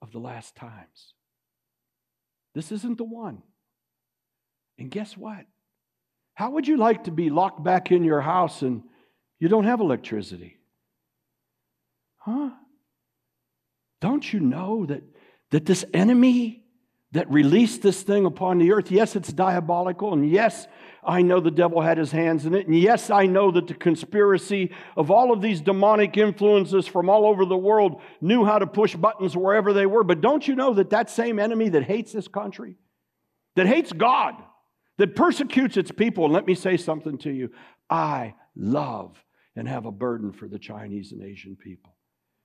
of 0.00 0.10
the 0.12 0.18
last 0.18 0.56
times. 0.56 1.14
This 2.54 2.72
isn't 2.72 2.98
the 2.98 3.04
one. 3.04 3.42
And 4.78 4.90
guess 4.90 5.16
what? 5.16 5.44
How 6.34 6.50
would 6.50 6.66
you 6.66 6.76
like 6.76 7.04
to 7.04 7.10
be 7.10 7.30
locked 7.30 7.62
back 7.62 7.92
in 7.92 8.04
your 8.04 8.20
house 8.20 8.62
and 8.62 8.82
you 9.38 9.48
don't 9.48 9.64
have 9.64 9.80
electricity? 9.80 10.58
Huh? 12.18 12.50
Don't 14.00 14.32
you 14.32 14.40
know 14.40 14.86
that, 14.86 15.02
that 15.50 15.66
this 15.66 15.84
enemy 15.94 16.63
that 17.14 17.30
released 17.30 17.80
this 17.80 18.02
thing 18.02 18.26
upon 18.26 18.58
the 18.58 18.72
earth. 18.72 18.90
Yes, 18.90 19.14
it's 19.14 19.32
diabolical. 19.32 20.12
And 20.12 20.28
yes, 20.28 20.66
I 21.04 21.22
know 21.22 21.38
the 21.38 21.50
devil 21.50 21.80
had 21.80 21.96
his 21.96 22.10
hands 22.10 22.44
in 22.44 22.54
it. 22.54 22.66
And 22.66 22.76
yes, 22.76 23.08
I 23.08 23.26
know 23.26 23.52
that 23.52 23.68
the 23.68 23.74
conspiracy 23.74 24.72
of 24.96 25.12
all 25.12 25.32
of 25.32 25.40
these 25.40 25.60
demonic 25.60 26.16
influences 26.16 26.88
from 26.88 27.08
all 27.08 27.24
over 27.24 27.44
the 27.44 27.56
world 27.56 28.02
knew 28.20 28.44
how 28.44 28.58
to 28.58 28.66
push 28.66 28.96
buttons 28.96 29.36
wherever 29.36 29.72
they 29.72 29.86
were. 29.86 30.02
But 30.02 30.22
don't 30.22 30.46
you 30.46 30.56
know 30.56 30.74
that 30.74 30.90
that 30.90 31.08
same 31.08 31.38
enemy 31.38 31.68
that 31.70 31.84
hates 31.84 32.12
this 32.12 32.26
country, 32.26 32.74
that 33.54 33.68
hates 33.68 33.92
God, 33.92 34.34
that 34.98 35.14
persecutes 35.14 35.76
its 35.76 35.92
people, 35.92 36.24
and 36.24 36.34
let 36.34 36.46
me 36.46 36.56
say 36.56 36.76
something 36.76 37.18
to 37.18 37.30
you 37.30 37.50
I 37.88 38.34
love 38.56 39.16
and 39.54 39.68
have 39.68 39.86
a 39.86 39.92
burden 39.92 40.32
for 40.32 40.48
the 40.48 40.58
Chinese 40.58 41.12
and 41.12 41.22
Asian 41.22 41.54
people. 41.54 41.94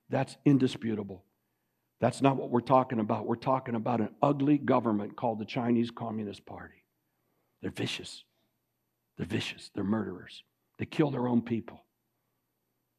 That's 0.10 0.38
indisputable. 0.46 1.24
That's 2.00 2.22
not 2.22 2.38
what 2.38 2.50
we're 2.50 2.62
talking 2.62 3.00
about. 3.00 3.26
We're 3.26 3.36
talking 3.36 3.76
about 3.76 4.00
an 4.00 4.10
ugly 4.22 4.58
government 4.58 5.18
called 5.18 5.40
the 5.40 5.46
Chinese 5.46 5.92
Communist 5.92 6.46
Party. 6.46 6.84
They're 7.62 7.72
vicious. 7.72 8.24
They're 9.18 9.26
vicious. 9.26 9.70
They're 9.76 9.84
murderers. 9.84 10.44
They 10.78 10.86
kill 10.86 11.12
their 11.12 11.28
own 11.28 11.42
people. 11.42 11.84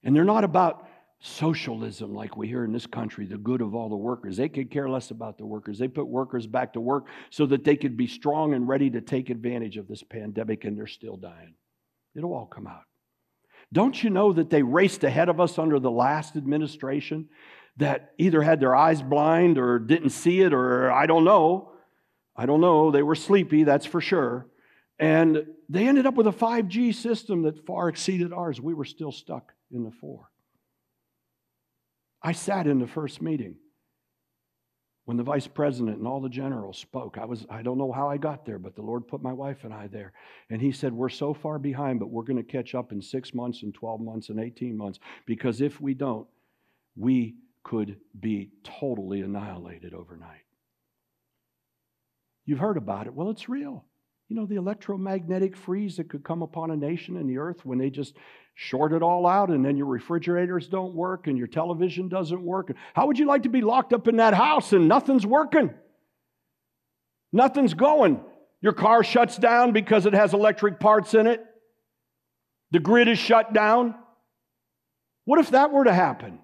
And 0.02 0.14
they're 0.14 0.24
not 0.24 0.44
about 0.44 0.86
socialism 1.20 2.14
like 2.14 2.36
we 2.36 2.48
hear 2.48 2.64
in 2.64 2.72
this 2.72 2.86
country, 2.86 3.26
the 3.26 3.36
good 3.36 3.60
of 3.60 3.74
all 3.74 3.88
the 3.88 3.96
workers. 3.96 4.36
They 4.36 4.48
could 4.48 4.70
care 4.70 4.88
less 4.88 5.10
about 5.10 5.38
the 5.38 5.46
workers. 5.46 5.78
They 5.78 5.88
put 5.88 6.06
workers 6.06 6.46
back 6.46 6.72
to 6.74 6.80
work 6.80 7.06
so 7.30 7.46
that 7.46 7.64
they 7.64 7.76
could 7.76 7.96
be 7.96 8.06
strong 8.06 8.54
and 8.54 8.68
ready 8.68 8.90
to 8.90 9.00
take 9.00 9.28
advantage 9.28 9.76
of 9.76 9.88
this 9.88 10.02
pandemic, 10.02 10.64
and 10.64 10.76
they're 10.76 10.86
still 10.86 11.16
dying. 11.16 11.54
It'll 12.14 12.34
all 12.34 12.46
come 12.46 12.66
out. 12.66 12.84
Don't 13.72 14.02
you 14.02 14.10
know 14.10 14.32
that 14.32 14.50
they 14.50 14.62
raced 14.62 15.04
ahead 15.04 15.28
of 15.28 15.40
us 15.40 15.58
under 15.58 15.78
the 15.78 15.90
last 15.90 16.36
administration? 16.36 17.28
That 17.80 18.12
either 18.18 18.42
had 18.42 18.60
their 18.60 18.76
eyes 18.76 19.02
blind 19.02 19.58
or 19.58 19.78
didn't 19.78 20.10
see 20.10 20.40
it, 20.42 20.52
or 20.52 20.92
I 20.92 21.06
don't 21.06 21.24
know. 21.24 21.72
I 22.36 22.46
don't 22.46 22.60
know. 22.60 22.90
They 22.90 23.02
were 23.02 23.14
sleepy, 23.14 23.64
that's 23.64 23.86
for 23.86 24.00
sure. 24.00 24.46
And 24.98 25.46
they 25.68 25.88
ended 25.88 26.06
up 26.06 26.14
with 26.14 26.26
a 26.26 26.32
5G 26.32 26.94
system 26.94 27.42
that 27.42 27.66
far 27.66 27.88
exceeded 27.88 28.32
ours. 28.32 28.60
We 28.60 28.74
were 28.74 28.84
still 28.84 29.12
stuck 29.12 29.52
in 29.72 29.82
the 29.82 29.90
four. 29.90 30.30
I 32.22 32.32
sat 32.32 32.66
in 32.66 32.78
the 32.78 32.86
first 32.86 33.22
meeting 33.22 33.56
when 35.06 35.16
the 35.16 35.22
vice 35.22 35.46
president 35.46 35.96
and 35.96 36.06
all 36.06 36.20
the 36.20 36.28
generals 36.28 36.76
spoke. 36.76 37.16
I 37.18 37.24
was 37.24 37.46
I 37.48 37.62
don't 37.62 37.78
know 37.78 37.92
how 37.92 38.10
I 38.10 38.18
got 38.18 38.44
there, 38.44 38.58
but 38.58 38.76
the 38.76 38.82
Lord 38.82 39.08
put 39.08 39.22
my 39.22 39.32
wife 39.32 39.64
and 39.64 39.72
I 39.72 39.86
there. 39.86 40.12
And 40.50 40.60
he 40.60 40.70
said, 40.70 40.92
"We're 40.92 41.08
so 41.08 41.32
far 41.32 41.58
behind, 41.58 41.98
but 41.98 42.10
we're 42.10 42.24
going 42.24 42.36
to 42.36 42.42
catch 42.42 42.74
up 42.74 42.92
in 42.92 43.00
6 43.00 43.34
months 43.34 43.62
and 43.62 43.72
12 43.72 44.02
months 44.02 44.28
and 44.28 44.38
18 44.38 44.76
months 44.76 45.00
because 45.24 45.62
if 45.62 45.80
we 45.80 45.94
don't, 45.94 46.28
we 46.94 47.36
could 47.62 47.96
be 48.18 48.50
totally 48.64 49.20
annihilated 49.20 49.94
overnight. 49.94 50.44
You've 52.46 52.58
heard 52.58 52.76
about 52.76 53.06
it. 53.06 53.14
Well, 53.14 53.30
it's 53.30 53.48
real. 53.48 53.84
You 54.28 54.36
know, 54.36 54.46
the 54.46 54.56
electromagnetic 54.56 55.56
freeze 55.56 55.96
that 55.96 56.08
could 56.08 56.24
come 56.24 56.42
upon 56.42 56.70
a 56.70 56.76
nation 56.76 57.16
and 57.16 57.28
the 57.28 57.38
earth 57.38 57.64
when 57.64 57.78
they 57.78 57.90
just 57.90 58.16
short 58.54 58.92
it 58.92 59.02
all 59.02 59.26
out 59.26 59.50
and 59.50 59.64
then 59.64 59.76
your 59.76 59.86
refrigerators 59.86 60.68
don't 60.68 60.94
work 60.94 61.26
and 61.26 61.36
your 61.36 61.46
television 61.46 62.08
doesn't 62.08 62.42
work. 62.42 62.72
How 62.94 63.06
would 63.06 63.18
you 63.18 63.26
like 63.26 63.42
to 63.44 63.48
be 63.48 63.60
locked 63.60 63.92
up 63.92 64.06
in 64.08 64.16
that 64.16 64.34
house 64.34 64.72
and 64.72 64.88
nothing's 64.88 65.26
working? 65.26 65.70
Nothing's 67.32 67.74
going. 67.74 68.20
Your 68.60 68.72
car 68.72 69.02
shuts 69.02 69.36
down 69.36 69.72
because 69.72 70.06
it 70.06 70.12
has 70.12 70.34
electric 70.34 70.78
parts 70.78 71.14
in 71.14 71.26
it. 71.26 71.44
The 72.70 72.80
grid 72.80 73.08
is 73.08 73.18
shut 73.18 73.52
down. 73.52 73.94
What 75.24 75.40
if 75.40 75.50
that 75.50 75.72
were 75.72 75.84
to 75.84 75.92
happen? 75.92 76.40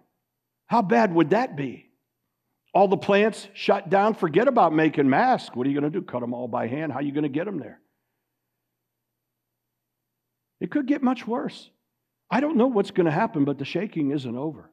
How 0.67 0.83
bad 0.83 1.15
would 1.15 1.31
that 1.31 1.57
be? 1.57 1.87
All 2.75 2.89
the 2.89 2.97
plants 2.97 3.49
shut 3.55 3.89
down. 3.89 4.15
Forget 4.15 4.49
about 4.49 4.73
making 4.73 5.09
masks. 5.09 5.55
What 5.55 5.67
are 5.67 5.71
you 5.71 5.81
going 5.81 5.91
to 5.91 6.01
do? 6.01 6.05
Cut 6.05 6.21
them 6.21 6.35
all 6.35 6.49
by 6.49 6.67
hand? 6.67 6.93
How 6.93 6.99
are 6.99 7.03
you 7.03 7.13
going 7.13 7.23
to 7.23 7.29
get 7.29 7.47
them 7.47 7.59
there? 7.59 7.81
It 10.61 10.71
could 10.71 10.87
get 10.87 11.03
much 11.03 11.27
worse. 11.27 11.71
I 12.31 12.41
don't 12.41 12.57
know 12.57 12.67
what's 12.67 12.91
going 12.91 13.07
to 13.07 13.13
happen, 13.13 13.45
but 13.45 13.59
the 13.59 13.65
shaking 13.65 14.11
isn't 14.11 14.37
over. 14.37 14.71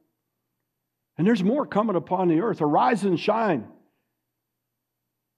And 1.16 1.26
there's 1.26 1.44
more 1.44 1.66
coming 1.66 1.96
upon 1.96 2.28
the 2.28 2.40
earth. 2.40 2.60
Arise 2.60 3.04
and 3.04 3.18
shine. 3.18 3.68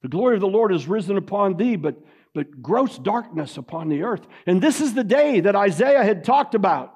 The 0.02 0.09
glory 0.09 0.34
of 0.34 0.40
the 0.40 0.46
Lord 0.46 0.72
is 0.72 0.88
risen 0.88 1.16
upon 1.16 1.57
thee, 1.57 1.76
but, 1.76 1.96
but 2.34 2.62
gross 2.62 2.98
darkness 2.98 3.57
upon 3.57 3.88
the 3.88 4.02
earth. 4.02 4.26
And 4.46 4.62
this 4.62 4.80
is 4.80 4.94
the 4.94 5.04
day 5.04 5.40
that 5.40 5.54
Isaiah 5.54 6.02
had 6.02 6.24
talked 6.24 6.54
about. 6.54 6.95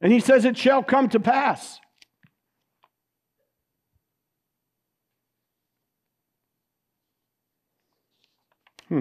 And 0.00 0.12
he 0.12 0.20
says, 0.20 0.44
It 0.44 0.56
shall 0.58 0.82
come 0.82 1.08
to 1.10 1.20
pass. 1.20 1.80
Hmm. 8.88 9.00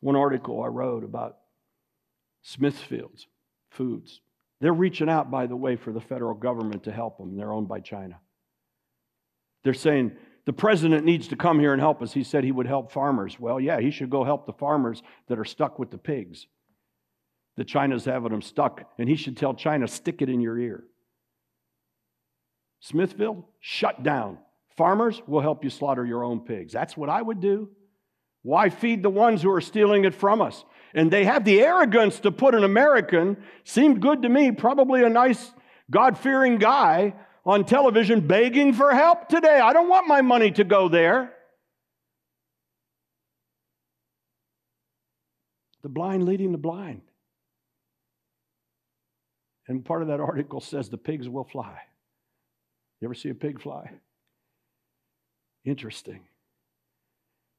One 0.00 0.16
article 0.16 0.62
I 0.62 0.66
wrote 0.66 1.04
about 1.04 1.38
Smithfield's 2.42 3.26
Foods. 3.70 4.20
They're 4.60 4.72
reaching 4.72 5.08
out, 5.08 5.30
by 5.30 5.46
the 5.46 5.56
way, 5.56 5.76
for 5.76 5.92
the 5.92 6.00
federal 6.00 6.34
government 6.34 6.84
to 6.84 6.92
help 6.92 7.18
them. 7.18 7.36
They're 7.36 7.52
owned 7.52 7.68
by 7.68 7.80
China. 7.80 8.18
They're 9.62 9.74
saying, 9.74 10.12
the 10.46 10.52
president 10.52 11.04
needs 11.04 11.28
to 11.28 11.36
come 11.36 11.60
here 11.60 11.72
and 11.72 11.80
help 11.80 12.00
us. 12.00 12.12
He 12.12 12.24
said 12.24 12.42
he 12.42 12.52
would 12.52 12.66
help 12.66 12.90
farmers. 12.90 13.38
Well, 13.38 13.60
yeah, 13.60 13.80
he 13.80 13.90
should 13.90 14.08
go 14.08 14.24
help 14.24 14.46
the 14.46 14.52
farmers 14.52 15.02
that 15.28 15.38
are 15.38 15.44
stuck 15.44 15.78
with 15.78 15.90
the 15.90 15.98
pigs. 15.98 16.46
That 17.58 17.66
China's 17.66 18.04
having 18.04 18.30
them 18.30 18.40
stuck, 18.40 18.88
and 18.98 19.08
he 19.08 19.16
should 19.16 19.36
tell 19.36 19.52
China, 19.52 19.88
stick 19.88 20.22
it 20.22 20.28
in 20.28 20.40
your 20.40 20.56
ear. 20.56 20.84
Smithfield, 22.78 23.42
shut 23.58 24.04
down. 24.04 24.38
Farmers 24.76 25.20
will 25.26 25.40
help 25.40 25.64
you 25.64 25.70
slaughter 25.70 26.06
your 26.06 26.22
own 26.22 26.38
pigs. 26.38 26.72
That's 26.72 26.96
what 26.96 27.08
I 27.08 27.20
would 27.20 27.40
do. 27.40 27.68
Why 28.42 28.70
feed 28.70 29.02
the 29.02 29.10
ones 29.10 29.42
who 29.42 29.50
are 29.50 29.60
stealing 29.60 30.04
it 30.04 30.14
from 30.14 30.40
us? 30.40 30.64
And 30.94 31.10
they 31.10 31.24
have 31.24 31.44
the 31.44 31.60
arrogance 31.60 32.20
to 32.20 32.30
put 32.30 32.54
an 32.54 32.62
American, 32.62 33.36
seemed 33.64 34.00
good 34.00 34.22
to 34.22 34.28
me, 34.28 34.52
probably 34.52 35.02
a 35.02 35.08
nice, 35.08 35.52
God 35.90 36.16
fearing 36.16 36.58
guy, 36.58 37.14
on 37.44 37.64
television 37.64 38.24
begging 38.24 38.72
for 38.72 38.94
help 38.94 39.28
today. 39.28 39.58
I 39.58 39.72
don't 39.72 39.88
want 39.88 40.06
my 40.06 40.22
money 40.22 40.52
to 40.52 40.62
go 40.62 40.88
there. 40.88 41.34
The 45.82 45.88
blind 45.88 46.24
leading 46.24 46.52
the 46.52 46.58
blind. 46.58 47.02
And 49.68 49.84
part 49.84 50.02
of 50.02 50.08
that 50.08 50.20
article 50.20 50.60
says 50.60 50.88
the 50.88 50.96
pigs 50.96 51.28
will 51.28 51.44
fly. 51.44 51.78
You 53.00 53.06
ever 53.06 53.14
see 53.14 53.28
a 53.28 53.34
pig 53.34 53.60
fly? 53.60 53.90
Interesting. 55.64 56.20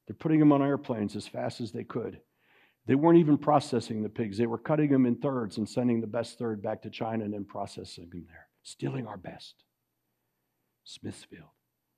They're 0.06 0.16
putting 0.16 0.40
them 0.40 0.52
on 0.52 0.60
airplanes 0.60 1.14
as 1.14 1.28
fast 1.28 1.60
as 1.60 1.70
they 1.70 1.84
could. 1.84 2.20
They 2.86 2.96
weren't 2.96 3.18
even 3.18 3.38
processing 3.38 4.02
the 4.02 4.08
pigs. 4.08 4.36
They 4.36 4.46
were 4.46 4.58
cutting 4.58 4.90
them 4.90 5.06
in 5.06 5.16
thirds 5.16 5.58
and 5.58 5.68
sending 5.68 6.00
the 6.00 6.06
best 6.06 6.38
third 6.38 6.62
back 6.62 6.82
to 6.82 6.90
China 6.90 7.24
and 7.24 7.32
then 7.32 7.44
processing 7.44 8.08
them 8.10 8.24
there, 8.26 8.48
stealing 8.64 9.06
our 9.06 9.16
best. 9.16 9.62
Smithfield. 10.84 11.50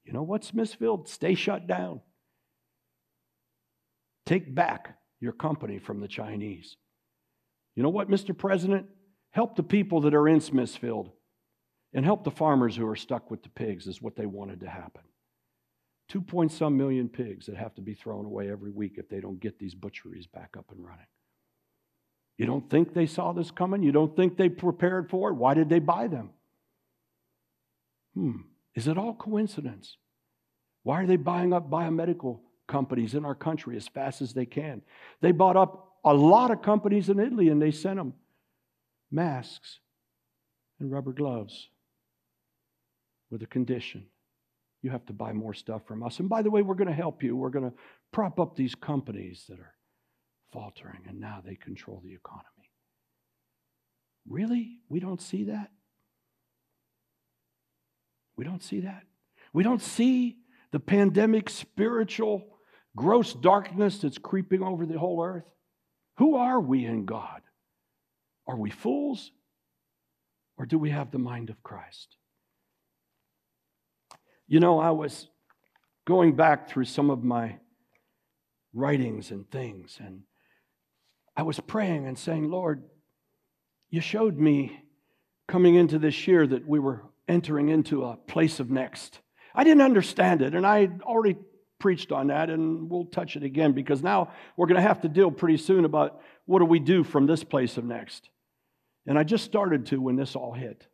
You 0.04 0.12
know 0.12 0.22
what, 0.22 0.44
Smithfield? 0.44 1.08
Stay 1.08 1.34
shut 1.34 1.66
down. 1.66 2.00
Take 4.26 4.54
back 4.54 4.98
your 5.20 5.32
company 5.32 5.78
from 5.78 6.00
the 6.00 6.08
Chinese. 6.08 6.76
You 7.74 7.82
know 7.82 7.88
what, 7.88 8.10
Mr. 8.10 8.36
President? 8.36 8.86
Help 9.32 9.56
the 9.56 9.62
people 9.62 10.02
that 10.02 10.14
are 10.14 10.28
in 10.28 10.40
Smithfield 10.40 11.10
and 11.92 12.04
help 12.04 12.24
the 12.24 12.30
farmers 12.30 12.76
who 12.76 12.86
are 12.86 12.96
stuck 12.96 13.30
with 13.30 13.42
the 13.42 13.48
pigs, 13.48 13.86
is 13.86 14.00
what 14.00 14.16
they 14.16 14.26
wanted 14.26 14.60
to 14.60 14.68
happen. 14.68 15.02
Two 16.08 16.20
point 16.20 16.52
some 16.52 16.76
million 16.76 17.08
pigs 17.08 17.46
that 17.46 17.56
have 17.56 17.74
to 17.74 17.82
be 17.82 17.94
thrown 17.94 18.24
away 18.24 18.50
every 18.50 18.70
week 18.70 18.94
if 18.96 19.08
they 19.08 19.20
don't 19.20 19.40
get 19.40 19.58
these 19.58 19.74
butcheries 19.74 20.26
back 20.26 20.56
up 20.58 20.70
and 20.70 20.84
running. 20.84 21.06
You 22.38 22.46
don't 22.46 22.68
think 22.68 22.92
they 22.92 23.06
saw 23.06 23.32
this 23.32 23.50
coming? 23.50 23.82
You 23.82 23.92
don't 23.92 24.16
think 24.16 24.36
they 24.36 24.48
prepared 24.48 25.10
for 25.10 25.30
it? 25.30 25.34
Why 25.34 25.54
did 25.54 25.68
they 25.68 25.78
buy 25.78 26.08
them? 26.08 26.30
Hmm. 28.14 28.40
Is 28.74 28.88
it 28.88 28.98
all 28.98 29.14
coincidence? 29.14 29.96
Why 30.82 31.02
are 31.02 31.06
they 31.06 31.16
buying 31.16 31.52
up 31.52 31.70
biomedical 31.70 32.40
companies 32.66 33.14
in 33.14 33.24
our 33.24 33.34
country 33.34 33.76
as 33.76 33.86
fast 33.86 34.22
as 34.22 34.32
they 34.32 34.46
can? 34.46 34.82
They 35.20 35.32
bought 35.32 35.56
up 35.56 35.92
a 36.04 36.12
lot 36.12 36.50
of 36.50 36.62
companies 36.62 37.08
in 37.08 37.20
Italy 37.20 37.48
and 37.48 37.60
they 37.60 37.70
sent 37.70 37.96
them 37.96 38.14
masks 39.12 39.78
and 40.80 40.90
rubber 40.90 41.12
gloves 41.12 41.68
with 43.30 43.42
a 43.42 43.46
condition. 43.46 44.06
You 44.82 44.90
have 44.90 45.06
to 45.06 45.12
buy 45.12 45.32
more 45.32 45.54
stuff 45.54 45.82
from 45.86 46.02
us. 46.02 46.18
And 46.18 46.28
by 46.28 46.42
the 46.42 46.50
way, 46.50 46.62
we're 46.62 46.74
going 46.74 46.88
to 46.88 46.94
help 46.94 47.22
you. 47.22 47.36
We're 47.36 47.50
going 47.50 47.70
to 47.70 47.76
prop 48.12 48.40
up 48.40 48.56
these 48.56 48.74
companies 48.74 49.44
that 49.48 49.60
are 49.60 49.74
faltering 50.52 51.02
and 51.08 51.20
now 51.20 51.42
they 51.44 51.54
control 51.54 52.02
the 52.04 52.14
economy. 52.14 52.46
Really? 54.28 54.78
We 54.88 55.00
don't 55.00 55.20
see 55.20 55.44
that? 55.44 55.70
We 58.36 58.44
don't 58.44 58.62
see 58.62 58.80
that. 58.80 59.04
We 59.52 59.62
don't 59.62 59.82
see 59.82 60.36
the 60.72 60.80
pandemic 60.80 61.50
spiritual 61.50 62.46
gross 62.96 63.34
darkness 63.34 63.98
that's 63.98 64.18
creeping 64.18 64.62
over 64.62 64.86
the 64.86 64.98
whole 64.98 65.22
earth. 65.22 65.44
Who 66.18 66.36
are 66.36 66.60
we 66.60 66.84
in 66.84 67.04
God? 67.04 67.42
Are 68.52 68.56
we 68.56 68.68
fools? 68.68 69.30
Or 70.58 70.66
do 70.66 70.78
we 70.78 70.90
have 70.90 71.10
the 71.10 71.18
mind 71.18 71.48
of 71.48 71.62
Christ? 71.62 72.16
You 74.46 74.60
know, 74.60 74.78
I 74.78 74.90
was 74.90 75.26
going 76.04 76.36
back 76.36 76.68
through 76.68 76.84
some 76.84 77.08
of 77.08 77.24
my 77.24 77.56
writings 78.74 79.30
and 79.30 79.50
things, 79.50 79.96
and 80.04 80.24
I 81.34 81.44
was 81.44 81.58
praying 81.60 82.06
and 82.06 82.18
saying, 82.18 82.50
Lord, 82.50 82.82
you 83.88 84.02
showed 84.02 84.36
me 84.36 84.78
coming 85.48 85.76
into 85.76 85.98
this 85.98 86.28
year 86.28 86.46
that 86.46 86.68
we 86.68 86.78
were 86.78 87.04
entering 87.26 87.70
into 87.70 88.04
a 88.04 88.16
place 88.16 88.60
of 88.60 88.70
next. 88.70 89.20
I 89.54 89.64
didn't 89.64 89.80
understand 89.80 90.42
it, 90.42 90.54
and 90.54 90.66
I 90.66 90.90
already 91.00 91.38
preached 91.78 92.12
on 92.12 92.26
that, 92.26 92.50
and 92.50 92.90
we'll 92.90 93.06
touch 93.06 93.34
it 93.34 93.44
again 93.44 93.72
because 93.72 94.02
now 94.02 94.30
we're 94.58 94.66
going 94.66 94.76
to 94.76 94.86
have 94.86 95.00
to 95.00 95.08
deal 95.08 95.30
pretty 95.30 95.56
soon 95.56 95.86
about 95.86 96.20
what 96.44 96.58
do 96.58 96.66
we 96.66 96.80
do 96.80 97.02
from 97.02 97.24
this 97.24 97.42
place 97.42 97.78
of 97.78 97.84
next. 97.84 98.28
And 99.06 99.18
I 99.18 99.24
just 99.24 99.44
started 99.44 99.86
to 99.86 100.00
when 100.00 100.16
this 100.16 100.36
all 100.36 100.52
hit. 100.52 100.86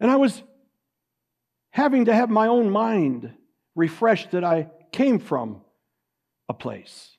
And 0.00 0.10
I 0.10 0.16
was 0.16 0.42
having 1.70 2.06
to 2.06 2.14
have 2.14 2.30
my 2.30 2.46
own 2.46 2.70
mind 2.70 3.32
refreshed 3.74 4.32
that 4.32 4.44
I 4.44 4.70
came 4.92 5.18
from 5.18 5.62
a 6.48 6.54
place. 6.54 7.16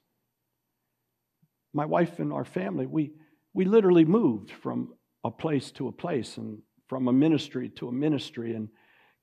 My 1.73 1.85
wife 1.85 2.19
and 2.19 2.33
our 2.33 2.43
family, 2.43 2.85
we, 2.85 3.13
we 3.53 3.65
literally 3.65 4.05
moved 4.05 4.51
from 4.51 4.93
a 5.23 5.31
place 5.31 5.71
to 5.71 5.87
a 5.87 5.91
place, 5.91 6.37
and 6.37 6.59
from 6.87 7.07
a 7.07 7.13
ministry 7.13 7.69
to 7.69 7.87
a 7.87 7.91
ministry. 7.91 8.53
And 8.53 8.69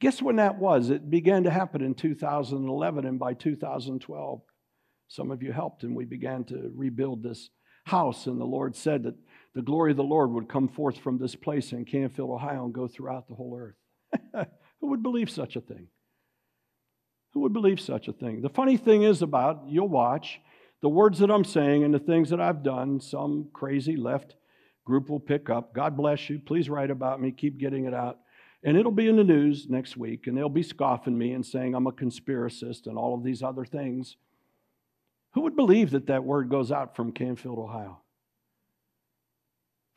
guess 0.01 0.23
when 0.23 0.37
that 0.37 0.59
was? 0.59 0.91
It 0.91 1.11
began 1.11 1.45
to 1.45 1.51
happen 1.51 1.83
in 1.83 1.95
2011, 1.95 3.05
and 3.05 3.19
by 3.19 3.35
2012, 3.35 4.41
some 5.09 5.31
of 5.31 5.43
you 5.43 5.53
helped, 5.53 5.83
and 5.83 5.95
we 5.95 6.05
began 6.05 6.45
to 6.45 6.71
rebuild 6.75 7.23
this 7.23 7.51
house. 7.85 8.27
And 8.27 8.41
the 8.41 8.47
Lord 8.47 8.77
said 8.77 9.03
that 9.03 9.17
the 9.59 9.63
glory 9.65 9.91
of 9.91 9.97
the 9.97 10.05
Lord 10.05 10.31
would 10.31 10.49
come 10.49 10.69
forth 10.69 10.99
from 10.99 11.19
this 11.19 11.35
place 11.35 11.73
in 11.73 11.85
Canfield, 11.85 12.31
Ohio, 12.31 12.65
and 12.65 12.73
go 12.73 12.87
throughout 12.87 13.27
the 13.27 13.35
whole 13.35 13.59
earth. 13.59 14.47
Who 14.81 14.87
would 14.87 15.03
believe 15.03 15.29
such 15.29 15.57
a 15.57 15.61
thing? 15.61 15.89
Who 17.33 17.41
would 17.41 17.53
believe 17.53 17.81
such 17.81 18.07
a 18.07 18.13
thing? 18.13 18.41
The 18.41 18.51
funny 18.51 18.77
thing 18.77 19.03
is 19.03 19.21
about, 19.21 19.65
you'll 19.67 19.89
watch, 19.89 20.41
the 20.81 20.89
words 20.89 21.19
that 21.19 21.31
I'm 21.33 21.43
saying 21.43 21.83
and 21.83 21.93
the 21.93 21.99
things 21.99 22.31
that 22.31 22.41
I've 22.41 22.63
done, 22.63 23.01
some 23.01 23.49
crazy 23.53 23.97
left 23.97 24.37
group 24.85 25.11
will 25.11 25.19
pick 25.19 25.51
up. 25.51 25.75
God 25.75 25.97
bless 25.97 26.31
you. 26.31 26.39
Please 26.39 26.71
write 26.71 26.93
about 26.93 27.21
me. 27.21 27.33
Keep 27.33 27.59
getting 27.59 27.85
it 27.85 27.95
out. 27.95 28.21
And 28.63 28.77
it'll 28.77 28.93
be 28.93 29.09
in 29.09 29.17
the 29.17 29.25
news 29.25 29.67
next 29.69 29.97
week, 29.97 30.29
and 30.29 30.39
they'll 30.39 30.49
be 30.49 30.63
scoffing 30.63 31.19
me 31.19 31.33
and 31.33 31.45
saying 31.45 31.75
I'm 31.75 31.89
a 31.89 31.93
conspiracist 31.93 32.87
and 32.87 32.97
all 32.97 33.13
of 33.13 33.25
these 33.25 33.43
other 33.43 33.65
things. 33.65 34.19
Who 35.33 35.41
would 35.41 35.57
believe 35.57 35.91
that 35.91 36.07
that 36.07 36.23
word 36.23 36.49
goes 36.49 36.71
out 36.71 36.95
from 36.95 37.11
Canfield, 37.11 37.59
Ohio? 37.59 38.03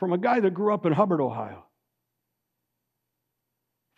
From 0.01 0.13
a 0.13 0.17
guy 0.17 0.39
that 0.39 0.55
grew 0.55 0.73
up 0.73 0.87
in 0.87 0.93
Hubbard, 0.93 1.21
Ohio. 1.21 1.63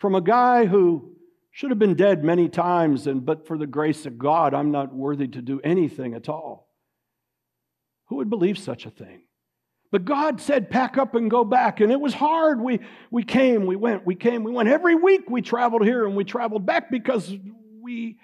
From 0.00 0.14
a 0.14 0.20
guy 0.20 0.66
who 0.66 1.16
should 1.50 1.70
have 1.70 1.78
been 1.78 1.94
dead 1.94 2.22
many 2.22 2.50
times, 2.50 3.06
and 3.06 3.24
but 3.24 3.46
for 3.46 3.56
the 3.56 3.66
grace 3.66 4.04
of 4.04 4.18
God, 4.18 4.52
I'm 4.52 4.70
not 4.70 4.94
worthy 4.94 5.26
to 5.28 5.40
do 5.40 5.62
anything 5.64 6.12
at 6.12 6.28
all. 6.28 6.68
Who 8.08 8.16
would 8.16 8.28
believe 8.28 8.58
such 8.58 8.84
a 8.84 8.90
thing? 8.90 9.22
But 9.90 10.04
God 10.04 10.42
said, 10.42 10.68
pack 10.68 10.98
up 10.98 11.14
and 11.14 11.30
go 11.30 11.42
back. 11.42 11.80
And 11.80 11.90
it 11.90 11.98
was 11.98 12.12
hard. 12.12 12.60
We, 12.60 12.80
we 13.10 13.22
came, 13.22 13.64
we 13.64 13.74
went, 13.74 14.04
we 14.04 14.14
came, 14.14 14.44
we 14.44 14.52
went. 14.52 14.68
Every 14.68 14.94
week 14.94 15.30
we 15.30 15.40
traveled 15.40 15.86
here 15.86 16.04
and 16.04 16.14
we 16.14 16.24
traveled 16.24 16.66
back 16.66 16.90
because 16.90 17.34
we, 17.80 18.18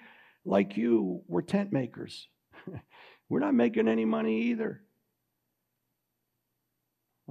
like 0.45 0.77
you, 0.77 1.23
were 1.27 1.41
tent 1.41 1.73
makers. 1.73 2.27
we're 3.27 3.39
not 3.39 3.55
making 3.55 3.87
any 3.87 4.05
money 4.05 4.51
either. 4.51 4.83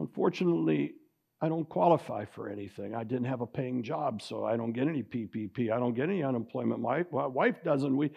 Unfortunately, 0.01 0.95
I 1.43 1.49
don't 1.49 1.69
qualify 1.69 2.25
for 2.25 2.49
anything. 2.49 2.95
I 2.95 3.05
didn't 3.05 3.27
have 3.27 3.43
a 3.43 3.47
paying 3.47 3.83
job, 3.83 4.23
so 4.23 4.45
I 4.45 4.57
don't 4.57 4.73
get 4.73 4.89
any 4.89 5.03
PPP. 5.03 5.71
I 5.71 5.79
don't 5.79 5.95
get 5.95 6.09
any 6.09 6.23
unemployment. 6.23 6.81
My, 6.81 7.05
my 7.13 7.27
wife 7.27 7.63
doesn't. 7.63 7.97
We, 7.97 8.11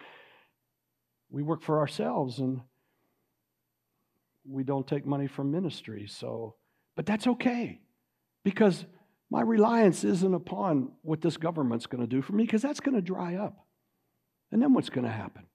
we 1.30 1.44
work 1.44 1.62
for 1.62 1.80
ourselves, 1.80 2.40
and 2.40 2.62
we 4.50 4.64
don't 4.64 4.88
take 4.88 5.06
money 5.06 5.28
from 5.28 5.52
ministry. 5.52 6.08
So, 6.08 6.56
but 6.96 7.06
that's 7.06 7.28
okay 7.28 7.82
because 8.44 8.86
My 9.34 9.42
reliance 9.42 10.04
isn't 10.04 10.36
upon 10.36 10.92
what 11.02 11.22
this 11.22 11.38
government's 11.38 11.88
going 11.88 12.02
to 12.02 12.08
do 12.08 12.22
for 12.22 12.34
me 12.34 12.44
because 12.44 12.62
that's 12.62 12.80
going 12.80 12.94
to 12.94 13.02
dry 13.02 13.34
up. 13.34 13.66
And 14.52 14.62
then 14.62 14.76
what's 14.76 14.92
going 14.92 15.08
to 15.08 15.12
happen? 15.12 15.48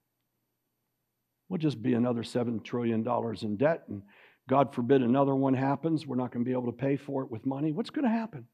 We'll 1.49 1.59
just 1.59 1.81
be 1.81 1.95
another 1.95 2.25
$7 2.25 2.65
trillion 2.65 3.07
in 3.41 3.57
debt, 3.57 3.85
and 3.89 4.03
God 4.49 4.75
forbid 4.75 5.03
another 5.03 5.35
one 5.35 5.55
happens. 5.55 6.07
We're 6.07 6.17
not 6.17 6.33
going 6.33 6.45
to 6.45 6.49
be 6.49 6.53
able 6.53 6.73
to 6.73 6.77
pay 6.77 6.97
for 6.97 7.23
it 7.23 7.31
with 7.31 7.47
money. 7.47 7.71
What's 7.71 7.91
going 7.91 8.05
to 8.05 8.11
happen? 8.11 8.47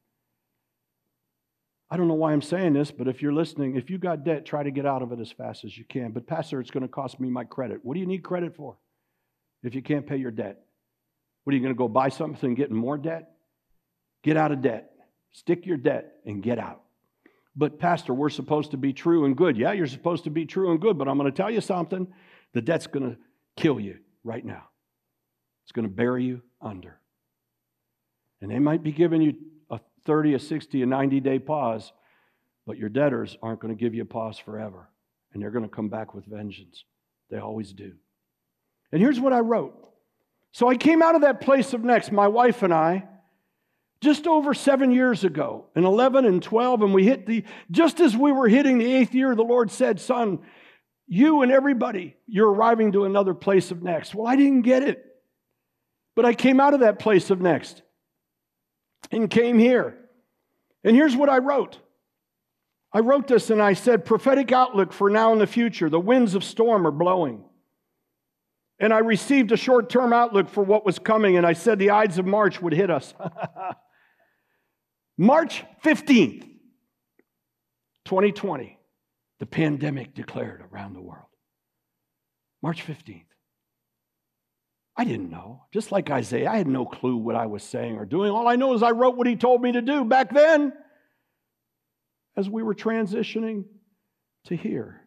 I 1.91 1.97
don't 1.97 2.09
know 2.09 2.15
why 2.15 2.33
I'm 2.33 2.43
saying 2.43 2.73
this, 2.73 2.91
but 2.91 3.09
if 3.09 3.23
you're 3.23 3.33
listening, 3.33 3.77
if 3.77 3.89
you 3.89 3.99
got 3.99 4.25
debt, 4.25 4.45
try 4.45 4.63
to 4.63 4.71
get 4.71 4.85
out 4.85 5.03
of 5.03 5.13
it 5.13 5.21
as 5.21 5.31
fast 5.31 5.65
as 5.65 5.79
you 5.79 5.85
can. 5.85 6.11
But, 6.11 6.27
Pastor, 6.27 6.61
it's 6.61 6.71
going 6.71 6.83
to 6.83 6.89
cost 6.89 7.21
me 7.21 7.31
my 7.31 7.45
credit. 7.45 7.81
What 7.83 7.95
do 7.95 8.01
you 8.01 8.07
need 8.07 8.25
credit 8.25 8.57
for 8.57 8.77
if 9.63 9.75
you 9.75 9.83
can't 9.83 10.07
pay 10.07 10.17
your 10.17 10.33
debt? 10.33 10.59
What 11.45 11.53
are 11.53 11.57
you 11.57 11.63
going 11.63 11.75
to 11.75 11.79
go 11.79 11.89
buy 11.89 12.09
something 12.09 12.49
and 12.49 12.57
get 12.57 12.71
more 12.71 12.99
debt? 12.99 13.31
Get 14.25 14.37
out 14.37 14.51
of 14.51 14.63
debt. 14.63 14.91
Stick 15.33 15.67
your 15.67 15.77
debt 15.77 16.17
and 16.27 16.43
get 16.43 16.59
out. 16.59 16.81
But, 17.55 17.79
Pastor, 17.79 18.13
we're 18.13 18.31
supposed 18.31 18.73
to 18.73 18.77
be 18.77 18.93
true 18.93 19.27
and 19.27 19.37
good. 19.37 19.57
Yeah, 19.57 19.73
you're 19.73 19.87
supposed 19.87 20.25
to 20.25 20.31
be 20.31 20.47
true 20.47 20.73
and 20.73 20.81
good, 20.81 20.99
but 20.99 21.07
I'm 21.07 21.17
going 21.19 21.31
to 21.31 21.37
tell 21.37 21.51
you 21.51 21.61
something. 21.61 22.09
The 22.55 22.63
debt's 22.63 22.89
going 22.89 23.11
to 23.11 23.17
kill 23.57 23.79
you 23.79 23.99
right 24.25 24.45
now, 24.45 24.65
it's 25.65 25.73
going 25.73 25.89
to 25.89 25.95
bury 25.95 26.25
you 26.25 26.43
under. 26.61 26.99
And 28.41 28.51
they 28.51 28.59
might 28.59 28.83
be 28.83 28.93
giving 28.93 29.23
you 29.23 29.35
a 29.71 29.81
30, 30.05 30.35
a 30.35 30.39
60, 30.39 30.83
a 30.83 30.87
90 30.87 31.21
day 31.21 31.39
pause, 31.39 31.93
but 32.67 32.77
your 32.77 32.89
debtors 32.89 33.37
aren't 33.43 33.61
going 33.61 33.75
to 33.75 33.81
give 33.81 33.95
you 33.95 34.03
a 34.03 34.07
pause 34.07 34.39
forever. 34.39 34.89
And 35.33 35.43
they're 35.43 35.51
going 35.51 35.69
to 35.69 35.75
come 35.75 35.89
back 35.89 36.15
with 36.15 36.27
vengeance. 36.27 36.85
They 37.31 37.39
always 37.39 37.73
do. 37.73 37.93
And 38.93 39.01
here's 39.01 39.19
what 39.19 39.33
I 39.33 39.41
wrote. 39.41 39.75
So 40.53 40.69
I 40.69 40.77
came 40.77 41.03
out 41.03 41.17
of 41.17 41.23
that 41.23 41.41
place 41.41 41.73
of 41.73 41.83
next, 41.83 42.13
my 42.13 42.29
wife 42.29 42.63
and 42.63 42.73
I, 42.73 43.09
just 44.01 44.27
over 44.27 44.53
seven 44.55 44.91
years 44.91 45.25
ago, 45.25 45.65
in 45.75 45.85
11 45.85 46.27
and 46.27 46.43
12, 46.43 46.83
and 46.83 46.95
we 46.95 47.05
hit 47.05 47.27
the, 47.27 47.43
just 47.71 47.99
as 48.01 48.15
we 48.15 48.31
were 48.31 48.47
hitting 48.47 48.79
the 48.79 48.93
eighth 48.93 49.15
year, 49.15 49.35
the 49.35 49.43
Lord 49.43 49.71
said, 49.71 49.99
Son, 49.99 50.41
you 51.07 51.43
and 51.43 51.51
everybody, 51.51 52.15
you're 52.27 52.53
arriving 52.53 52.93
to 52.93 53.05
another 53.05 53.35
place 53.35 53.71
of 53.71 53.83
next. 53.83 54.15
Well, 54.15 54.27
I 54.27 54.37
didn't 54.37 54.63
get 54.63 54.83
it. 54.83 55.14
But 56.15 56.25
I 56.25 56.35
came 56.35 56.61
out 56.61 56.75
of 56.75 56.81
that 56.81 56.99
place 56.99 57.31
of 57.31 57.41
next 57.41 57.83
and 59.11 59.29
came 59.29 59.59
here. 59.59 59.99
And 60.83 60.95
here's 60.95 61.17
what 61.17 61.29
I 61.29 61.39
wrote 61.39 61.79
I 62.93 63.01
wrote 63.01 63.27
this 63.27 63.51
and 63.51 63.61
I 63.61 63.73
said, 63.73 64.05
prophetic 64.05 64.53
outlook 64.53 64.93
for 64.93 65.11
now 65.11 65.33
and 65.33 65.41
the 65.41 65.49
future. 65.49 65.91
The 65.91 65.99
winds 65.99 66.37
of 66.37 66.45
storm 66.45 66.87
are 66.87 66.93
blowing. 66.93 67.43
And 68.79 68.93
I 68.93 68.99
received 68.99 69.51
a 69.51 69.57
short 69.57 69.91
term 69.91 70.13
outlook 70.13 70.49
for 70.49 70.63
what 70.63 70.85
was 70.85 70.99
coming, 70.99 71.37
and 71.37 71.47
I 71.47 71.53
said 71.53 71.79
the 71.79 71.91
Ides 71.91 72.19
of 72.19 72.27
March 72.27 72.61
would 72.61 72.73
hit 72.73 72.91
us. 72.91 73.15
March 75.19 75.65
15th, 75.85 76.43
2020, 78.05 78.79
the 79.39 79.47
pandemic 79.47 80.15
declared 80.15 80.65
around 80.73 80.95
the 80.95 81.01
world. 81.01 81.29
March 82.63 82.85
15th. 82.85 83.23
I 84.97 85.05
didn't 85.05 85.31
know. 85.31 85.65
Just 85.73 85.91
like 85.91 86.11
Isaiah, 86.11 86.51
I 86.51 86.57
had 86.57 86.69
no 86.69 86.87
clue 86.87 87.17
what 87.17 87.35
I 87.35 87.47
was 87.47 87.63
saying 87.63 87.97
or 87.97 88.05
doing. 88.05 88.31
All 88.31 88.47
I 88.47 88.57
know 88.57 88.75
is 88.75 88.83
I 88.83 88.93
wrote 88.93 89.17
what 89.17 89.27
he 89.27 89.37
told 89.37 89.61
me 89.61 89.73
to 89.73 89.83
do 89.83 90.05
back 90.05 90.33
then 90.33 90.73
as 92.37 92.49
we 92.49 92.63
were 92.63 92.75
transitioning 92.75 93.65
to 94.47 94.57
here 94.57 95.01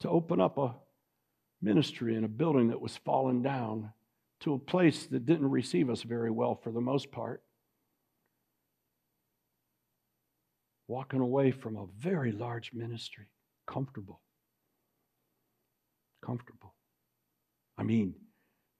to 0.00 0.08
open 0.08 0.40
up 0.40 0.58
a 0.58 0.74
ministry 1.62 2.16
in 2.16 2.24
a 2.24 2.28
building 2.28 2.68
that 2.68 2.80
was 2.80 2.96
fallen 2.98 3.42
down 3.42 3.92
to 4.40 4.54
a 4.54 4.58
place 4.58 5.06
that 5.06 5.24
didn't 5.24 5.48
receive 5.48 5.88
us 5.88 6.02
very 6.02 6.30
well 6.30 6.56
for 6.62 6.72
the 6.72 6.80
most 6.80 7.12
part. 7.12 7.42
Walking 10.88 11.20
away 11.20 11.52
from 11.52 11.76
a 11.76 11.86
very 11.98 12.32
large 12.32 12.72
ministry, 12.74 13.26
comfortable. 13.66 14.20
Comfortable. 16.24 16.74
I 17.78 17.84
mean, 17.84 18.14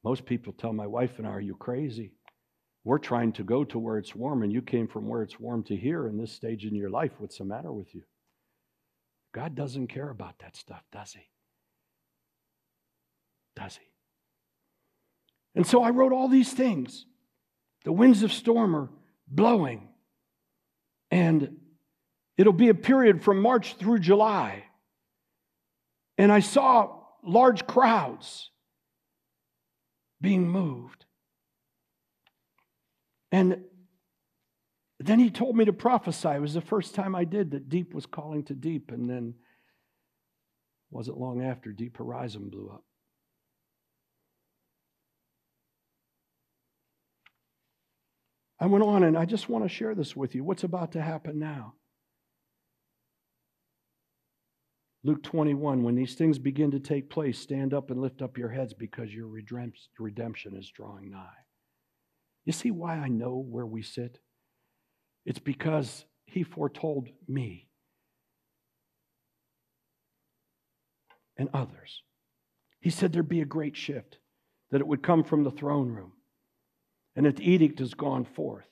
most 0.04 0.26
people 0.26 0.52
tell 0.52 0.72
my 0.72 0.86
wife 0.86 1.18
and 1.18 1.26
I, 1.26 1.30
Are 1.30 1.40
you 1.40 1.54
crazy? 1.54 2.12
We're 2.84 2.98
trying 2.98 3.32
to 3.34 3.44
go 3.44 3.62
to 3.64 3.78
where 3.78 3.98
it's 3.98 4.14
warm, 4.14 4.42
and 4.42 4.52
you 4.52 4.60
came 4.60 4.88
from 4.88 5.06
where 5.06 5.22
it's 5.22 5.38
warm 5.38 5.62
to 5.64 5.76
here 5.76 6.08
in 6.08 6.18
this 6.18 6.32
stage 6.32 6.64
in 6.64 6.74
your 6.74 6.90
life. 6.90 7.12
What's 7.18 7.38
the 7.38 7.44
matter 7.44 7.72
with 7.72 7.94
you? 7.94 8.02
God 9.32 9.54
doesn't 9.54 9.86
care 9.86 10.10
about 10.10 10.40
that 10.40 10.56
stuff, 10.56 10.82
does 10.90 11.12
He? 11.12 11.22
Does 13.54 13.76
He? 13.76 13.86
And 15.54 15.66
so 15.66 15.82
I 15.82 15.90
wrote 15.90 16.12
all 16.12 16.28
these 16.28 16.52
things. 16.52 17.06
The 17.84 17.92
winds 17.92 18.22
of 18.24 18.32
storm 18.32 18.74
are 18.74 18.90
blowing, 19.28 19.88
and 21.10 21.56
it'll 22.36 22.52
be 22.52 22.68
a 22.68 22.74
period 22.74 23.22
from 23.22 23.40
March 23.40 23.76
through 23.76 24.00
July. 24.00 24.64
And 26.18 26.32
I 26.32 26.40
saw 26.40 26.98
large 27.22 27.66
crowds 27.66 28.50
being 30.22 30.48
moved. 30.48 31.04
And 33.30 33.64
then 34.98 35.18
he 35.18 35.30
told 35.30 35.56
me 35.56 35.66
to 35.66 35.72
prophesy. 35.74 36.28
It 36.28 36.40
was 36.40 36.54
the 36.54 36.60
first 36.62 36.94
time 36.94 37.14
I 37.14 37.24
did 37.24 37.50
that 37.50 37.68
deep 37.68 37.92
was 37.92 38.06
calling 38.06 38.44
to 38.44 38.54
deep. 38.54 38.90
And 38.90 39.10
then 39.10 39.34
wasn't 40.92 41.18
long 41.18 41.42
after 41.42 41.72
Deep 41.72 41.96
Horizon 41.96 42.50
blew 42.50 42.68
up. 42.68 42.84
I 48.60 48.66
went 48.66 48.84
on 48.84 49.02
and 49.02 49.18
I 49.18 49.24
just 49.24 49.48
want 49.48 49.64
to 49.64 49.68
share 49.68 49.94
this 49.94 50.14
with 50.14 50.34
you. 50.34 50.44
What's 50.44 50.62
about 50.62 50.92
to 50.92 51.02
happen 51.02 51.38
now? 51.38 51.74
Luke 55.04 55.22
21, 55.24 55.82
when 55.82 55.96
these 55.96 56.14
things 56.14 56.38
begin 56.38 56.70
to 56.70 56.78
take 56.78 57.10
place, 57.10 57.38
stand 57.38 57.74
up 57.74 57.90
and 57.90 58.00
lift 58.00 58.22
up 58.22 58.38
your 58.38 58.50
heads 58.50 58.72
because 58.72 59.12
your 59.12 59.26
redemption 59.26 60.56
is 60.56 60.70
drawing 60.70 61.10
nigh. 61.10 61.26
You 62.44 62.52
see 62.52 62.70
why 62.70 62.94
I 62.94 63.08
know 63.08 63.36
where 63.36 63.66
we 63.66 63.82
sit? 63.82 64.18
It's 65.24 65.40
because 65.40 66.04
he 66.26 66.44
foretold 66.44 67.08
me 67.28 67.68
and 71.36 71.48
others. 71.52 72.02
He 72.80 72.90
said 72.90 73.12
there'd 73.12 73.28
be 73.28 73.40
a 73.40 73.46
great 73.46 73.76
shift, 73.76 74.18
that 74.70 74.80
it 74.80 74.86
would 74.86 75.02
come 75.02 75.24
from 75.24 75.42
the 75.42 75.50
throne 75.50 75.88
room, 75.88 76.12
and 77.16 77.26
that 77.26 77.36
the 77.36 77.50
edict 77.50 77.80
has 77.80 77.94
gone 77.94 78.24
forth, 78.24 78.68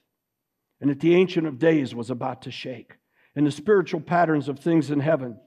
and 0.81 0.91
that 0.91 1.01
the 1.01 1.14
Ancient 1.14 1.47
of 1.47 1.59
Days 1.59 1.95
was 1.95 2.11
about 2.11 2.43
to 2.43 2.51
shake, 2.53 2.99
and 3.35 3.47
the 3.47 3.51
spiritual 3.51 4.01
patterns 4.01 4.49
of 4.49 4.59
things 4.59 4.91
in 4.91 5.01
heaven 5.01 5.39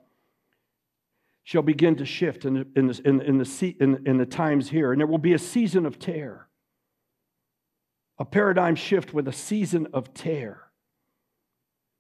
shall 1.43 1.61
begin 1.61 1.95
to 1.97 2.05
shift 2.05 2.45
in 2.45 2.65
in, 2.75 2.89
in, 3.05 3.21
in, 3.21 3.37
the, 3.37 3.75
in, 3.79 4.07
in 4.07 4.17
the 4.17 4.25
times 4.25 4.69
here. 4.69 4.91
And 4.91 4.99
there 4.99 5.07
will 5.07 5.17
be 5.17 5.33
a 5.33 5.39
season 5.39 5.85
of 5.85 5.99
tear, 5.99 6.47
a 8.17 8.25
paradigm 8.25 8.75
shift 8.75 9.13
with 9.13 9.27
a 9.27 9.33
season 9.33 9.87
of 9.93 10.13
tear. 10.13 10.61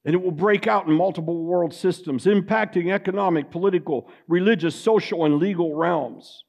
And 0.05 0.13
it 0.13 0.21
will 0.21 0.31
break 0.31 0.67
out 0.67 0.87
in 0.87 0.93
multiple 0.93 1.43
world 1.43 1.73
systems, 1.73 2.25
impacting 2.25 2.91
economic, 2.91 3.51
political, 3.51 4.09
religious, 4.27 4.75
social, 4.75 5.23
and 5.23 5.37
legal 5.37 5.75
realms. 5.75 6.43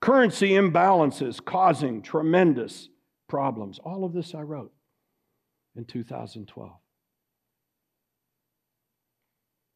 Currency 0.00 0.50
imbalances 0.50 1.44
causing 1.44 2.00
tremendous 2.00 2.88
problems. 3.28 3.78
All 3.78 4.04
of 4.04 4.12
this 4.12 4.34
I 4.34 4.40
wrote 4.40 4.72
in 5.76 5.84
2012. 5.84 6.72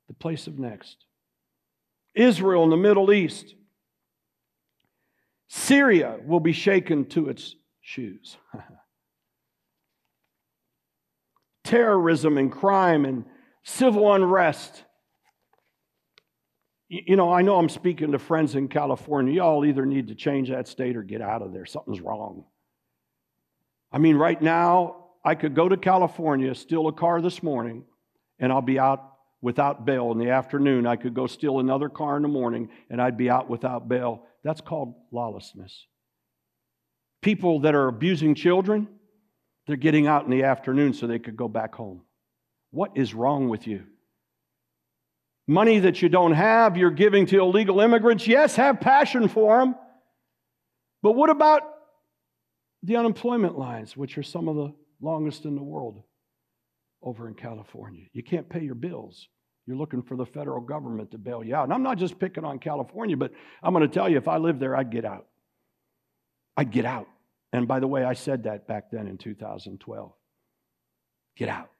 The 0.09 0.15
place 0.15 0.47
of 0.47 0.59
next. 0.59 1.05
Israel 2.15 2.65
in 2.65 2.71
the 2.71 2.77
Middle 2.77 3.13
East. 3.13 3.55
Syria 5.49 6.19
will 6.25 6.41
be 6.41 6.53
shaken 6.53 7.07
to 7.07 7.29
its 7.29 7.57
shoes. 7.81 8.37
Terrorism 11.65 12.39
and 12.39 12.51
crime 12.53 13.05
and 13.05 13.25
civil 13.63 14.13
unrest. 14.13 14.85
You 16.89 17.17
know, 17.17 17.33
I 17.33 17.43
know 17.43 17.57
I'm 17.57 17.69
speaking 17.69 18.13
to 18.13 18.19
friends 18.19 18.55
in 18.55 18.69
California. 18.69 19.35
Y'all 19.35 19.65
either 19.65 19.87
need 19.87 20.09
to 20.09 20.15
change 20.15 20.51
that 20.51 20.67
state 20.67 20.97
or 20.97 21.03
get 21.03 21.21
out 21.21 21.43
of 21.43 21.53
there. 21.53 21.67
Something's 21.67 22.01
wrong. 22.01 22.45
I 23.93 23.99
mean, 23.99 24.17
right 24.17 24.41
now, 24.41 25.07
I 25.25 25.35
could 25.35 25.55
go 25.55 25.69
to 25.69 25.77
California, 25.77 26.55
steal 26.55 26.89
a 26.89 26.93
car 26.93 27.21
this 27.21 27.43
morning, 27.43 27.85
and 28.39 28.53
I'll 28.53 28.63
be 28.63 28.79
out 28.79 29.10
without 29.43 29.85
bail 29.85 30.13
in 30.13 30.19
the 30.19 30.31
afternoon. 30.31 30.87
I 30.87 30.97
could 30.97 31.15
go 31.15 31.27
steal 31.27 31.61
another 31.61 31.89
car 31.89 32.17
in 32.17 32.23
the 32.23 32.29
morning 32.29 32.69
and 32.91 33.01
I'd 33.01 33.17
be 33.17 33.31
out 33.31 33.49
without 33.49 33.89
bail. 33.89 34.27
That's 34.45 34.61
called 34.61 34.95
lawlessness. 35.13 35.87
People 37.23 37.61
that 37.61 37.75
are 37.75 37.89
abusing 37.89 38.35
children, 38.35 38.89
they're 39.67 39.77
getting 39.77 40.07
out 40.07 40.25
in 40.25 40.31
the 40.31 40.45
afternoon 40.45 40.93
so 40.93 41.07
they 41.07 41.19
could 41.19 41.37
go 41.37 41.49
back 41.49 41.75
home. 41.75 42.03
What 42.71 42.93
is 42.95 43.15
wrong 43.15 43.49
with 43.49 43.67
you? 43.67 43.85
Money 45.47 45.81
that 45.81 46.01
you 46.01 46.09
don't 46.09 46.33
have, 46.33 46.77
you're 46.77 46.91
giving 46.91 47.27
to 47.27 47.41
illegal 47.41 47.81
immigrants. 47.81 48.27
Yes, 48.27 48.57
have 48.57 48.81
passion 48.81 49.29
for 49.29 49.59
them. 49.59 49.75
But 51.03 51.13
what 51.13 51.31
about 51.31 51.63
the 52.83 52.97
unemployment 52.97 53.59
lines, 53.59 53.97
which 53.97 54.17
are 54.17 54.23
some 54.23 54.49
of 54.49 54.57
the 54.57 54.73
longest 55.01 55.45
in 55.45 55.57
the 55.57 55.63
world? 55.63 56.03
Over 57.03 57.29
in 57.29 57.35
California. 57.35 58.07
You 58.13 58.23
can't 58.23 58.49
pay 58.49 58.63
your 58.63 58.75
bills. 58.75 59.29
You're 59.67 59.77
looking 59.77 60.03
for 60.03 60.17
the 60.17 60.27
federal 60.27 60.61
government 60.61 61.11
to 61.13 61.19
bail 61.19 61.45
you 61.45 61.55
out. 61.55 61.65
And 61.65 61.73
I'm 61.73 61.83
not 61.83 61.99
just 61.99 62.19
picking 62.19 62.45
on 62.45 62.59
California, 62.59 63.17
but 63.17 63.33
I'm 63.63 63.73
going 63.73 63.89
to 63.89 63.93
tell 63.93 64.09
you 64.09 64.17
if 64.17 64.29
I 64.29 64.39
lived 64.39 64.61
there, 64.61 64.77
I'd 64.77 64.91
get 64.91 65.05
out. 65.05 65.27
I'd 66.57 66.71
get 66.71 66.85
out. 66.85 67.09
And 67.53 67.67
by 67.67 67.81
the 67.81 67.87
way, 67.87 68.05
I 68.05 68.15
said 68.15 68.45
that 68.45 68.67
back 68.67 68.91
then 68.91 69.07
in 69.07 69.19
2012. 69.19 70.13
Get 71.37 71.49
out. 71.49 71.71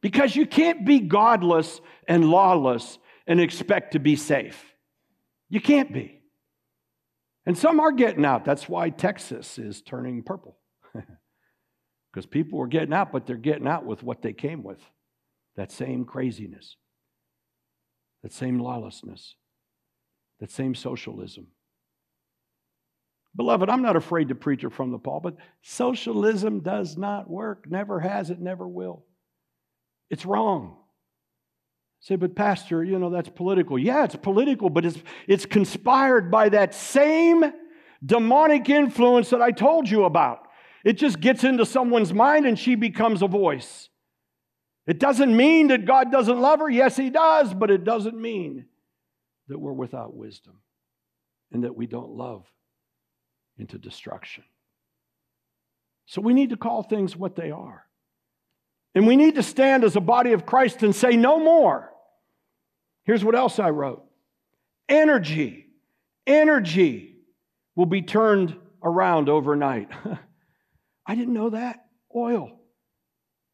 Because 0.00 0.36
you 0.36 0.46
can't 0.46 0.84
be 0.84 1.00
godless 1.00 1.80
and 2.06 2.30
lawless 2.30 2.98
and 3.26 3.40
expect 3.40 3.92
to 3.92 3.98
be 3.98 4.16
safe. 4.16 4.74
You 5.48 5.60
can't 5.60 5.92
be. 5.92 6.20
And 7.46 7.56
some 7.56 7.80
are 7.80 7.92
getting 7.92 8.24
out. 8.24 8.44
That's 8.44 8.68
why 8.68 8.90
Texas 8.90 9.58
is 9.58 9.82
turning 9.82 10.22
purple. 10.22 10.56
Because 12.14 12.26
people 12.26 12.62
are 12.62 12.68
getting 12.68 12.94
out, 12.94 13.10
but 13.10 13.26
they're 13.26 13.34
getting 13.34 13.66
out 13.66 13.84
with 13.84 14.04
what 14.04 14.22
they 14.22 14.32
came 14.32 14.62
with 14.62 14.78
that 15.56 15.72
same 15.72 16.04
craziness, 16.04 16.76
that 18.22 18.32
same 18.32 18.60
lawlessness, 18.60 19.34
that 20.38 20.50
same 20.50 20.76
socialism. 20.76 21.48
Beloved, 23.34 23.68
I'm 23.68 23.82
not 23.82 23.96
afraid 23.96 24.28
to 24.28 24.36
preach 24.36 24.62
it 24.62 24.72
from 24.72 24.92
the 24.92 24.98
pulpit. 24.98 25.34
Socialism 25.62 26.60
does 26.60 26.96
not 26.96 27.28
work, 27.28 27.68
never 27.68 27.98
has, 27.98 28.30
it 28.30 28.40
never 28.40 28.66
will. 28.68 29.04
It's 30.08 30.24
wrong. 30.24 30.76
Say, 31.98 32.14
but 32.14 32.36
Pastor, 32.36 32.84
you 32.84 32.98
know, 33.00 33.10
that's 33.10 33.28
political. 33.28 33.76
Yeah, 33.76 34.04
it's 34.04 34.14
political, 34.14 34.70
but 34.70 34.84
it's, 34.84 34.98
it's 35.26 35.46
conspired 35.46 36.30
by 36.30 36.48
that 36.50 36.74
same 36.74 37.44
demonic 38.04 38.68
influence 38.68 39.30
that 39.30 39.42
I 39.42 39.50
told 39.50 39.88
you 39.88 40.04
about. 40.04 40.46
It 40.84 40.94
just 40.94 41.18
gets 41.18 41.44
into 41.44 41.64
someone's 41.64 42.12
mind 42.12 42.46
and 42.46 42.58
she 42.58 42.74
becomes 42.74 43.22
a 43.22 43.26
voice. 43.26 43.88
It 44.86 44.98
doesn't 44.98 45.34
mean 45.34 45.68
that 45.68 45.86
God 45.86 46.12
doesn't 46.12 46.40
love 46.40 46.60
her. 46.60 46.68
Yes, 46.68 46.96
He 46.96 47.08
does, 47.08 47.54
but 47.54 47.70
it 47.70 47.84
doesn't 47.84 48.20
mean 48.20 48.66
that 49.48 49.58
we're 49.58 49.72
without 49.72 50.14
wisdom 50.14 50.60
and 51.52 51.64
that 51.64 51.74
we 51.74 51.86
don't 51.86 52.10
love 52.10 52.46
into 53.58 53.78
destruction. 53.78 54.44
So 56.06 56.20
we 56.20 56.34
need 56.34 56.50
to 56.50 56.56
call 56.56 56.82
things 56.82 57.16
what 57.16 57.34
they 57.34 57.50
are. 57.50 57.86
And 58.94 59.06
we 59.06 59.16
need 59.16 59.36
to 59.36 59.42
stand 59.42 59.84
as 59.84 59.96
a 59.96 60.00
body 60.00 60.32
of 60.32 60.44
Christ 60.44 60.82
and 60.82 60.94
say, 60.94 61.16
no 61.16 61.38
more. 61.38 61.90
Here's 63.04 63.24
what 63.24 63.34
else 63.34 63.58
I 63.58 63.70
wrote 63.70 64.04
energy, 64.88 65.66
energy 66.26 67.16
will 67.74 67.86
be 67.86 68.02
turned 68.02 68.54
around 68.82 69.30
overnight. 69.30 69.88
I 71.06 71.14
didn't 71.14 71.34
know 71.34 71.50
that. 71.50 71.84
Oil. 72.14 72.50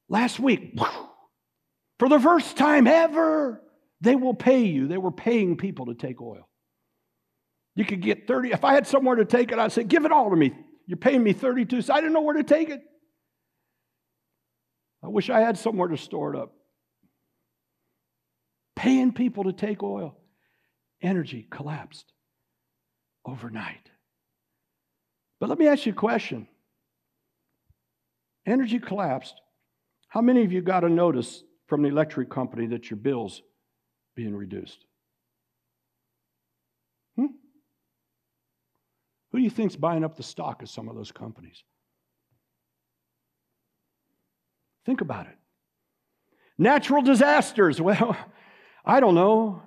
Last 0.08 0.40
week, 0.40 0.78
for 1.98 2.08
the 2.08 2.20
first 2.20 2.56
time 2.56 2.86
ever, 2.86 3.62
they 4.00 4.16
will 4.16 4.34
pay 4.34 4.64
you. 4.64 4.88
They 4.88 4.98
were 4.98 5.12
paying 5.12 5.56
people 5.56 5.86
to 5.86 5.94
take 5.94 6.20
oil. 6.20 6.48
You 7.76 7.84
could 7.84 8.02
get 8.02 8.26
30. 8.26 8.52
If 8.52 8.64
I 8.64 8.74
had 8.74 8.86
somewhere 8.86 9.16
to 9.16 9.24
take 9.24 9.52
it, 9.52 9.58
I'd 9.58 9.72
say, 9.72 9.84
give 9.84 10.04
it 10.04 10.12
all 10.12 10.30
to 10.30 10.36
me. 10.36 10.52
You're 10.86 10.96
paying 10.96 11.22
me 11.22 11.32
32, 11.32 11.82
so 11.82 11.94
I 11.94 12.00
didn't 12.00 12.12
know 12.12 12.22
where 12.22 12.36
to 12.36 12.42
take 12.42 12.68
it. 12.68 12.80
I 15.02 15.08
wish 15.08 15.30
I 15.30 15.40
had 15.40 15.56
somewhere 15.56 15.88
to 15.88 15.96
store 15.96 16.34
it 16.34 16.40
up. 16.40 16.52
Paying 18.76 19.12
people 19.12 19.44
to 19.44 19.52
take 19.52 19.82
oil. 19.82 20.16
Energy 21.02 21.46
collapsed 21.50 22.12
overnight. 23.24 23.88
But 25.38 25.48
let 25.48 25.58
me 25.58 25.68
ask 25.68 25.86
you 25.86 25.92
a 25.92 25.96
question. 25.96 26.46
Energy 28.50 28.80
collapsed. 28.80 29.40
How 30.08 30.20
many 30.20 30.42
of 30.42 30.52
you 30.52 30.60
got 30.60 30.82
a 30.82 30.88
notice 30.88 31.44
from 31.68 31.82
the 31.82 31.88
electric 31.88 32.30
company 32.30 32.66
that 32.66 32.90
your 32.90 32.96
bill's 32.96 33.42
being 34.16 34.34
reduced? 34.34 34.84
Hmm? 37.14 37.26
Who 39.30 39.38
do 39.38 39.44
you 39.44 39.50
think's 39.50 39.76
buying 39.76 40.02
up 40.02 40.16
the 40.16 40.24
stock 40.24 40.62
of 40.62 40.68
some 40.68 40.88
of 40.88 40.96
those 40.96 41.12
companies? 41.12 41.62
Think 44.84 45.00
about 45.00 45.26
it. 45.26 45.36
Natural 46.58 47.02
disasters. 47.02 47.80
Well, 47.90 48.16
I 48.84 48.98
don't 48.98 49.14
know. 49.14 49.62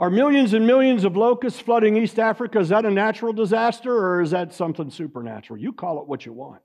Are 0.00 0.10
millions 0.10 0.54
and 0.54 0.66
millions 0.66 1.04
of 1.04 1.16
locusts 1.16 1.60
flooding 1.60 1.96
East 1.96 2.18
Africa? 2.18 2.58
Is 2.58 2.70
that 2.70 2.84
a 2.84 2.90
natural 2.90 3.32
disaster 3.32 3.94
or 3.94 4.22
is 4.22 4.32
that 4.32 4.54
something 4.54 4.90
supernatural? 4.90 5.60
You 5.60 5.72
call 5.72 6.00
it 6.00 6.08
what 6.08 6.26
you 6.26 6.32
want. 6.32 6.62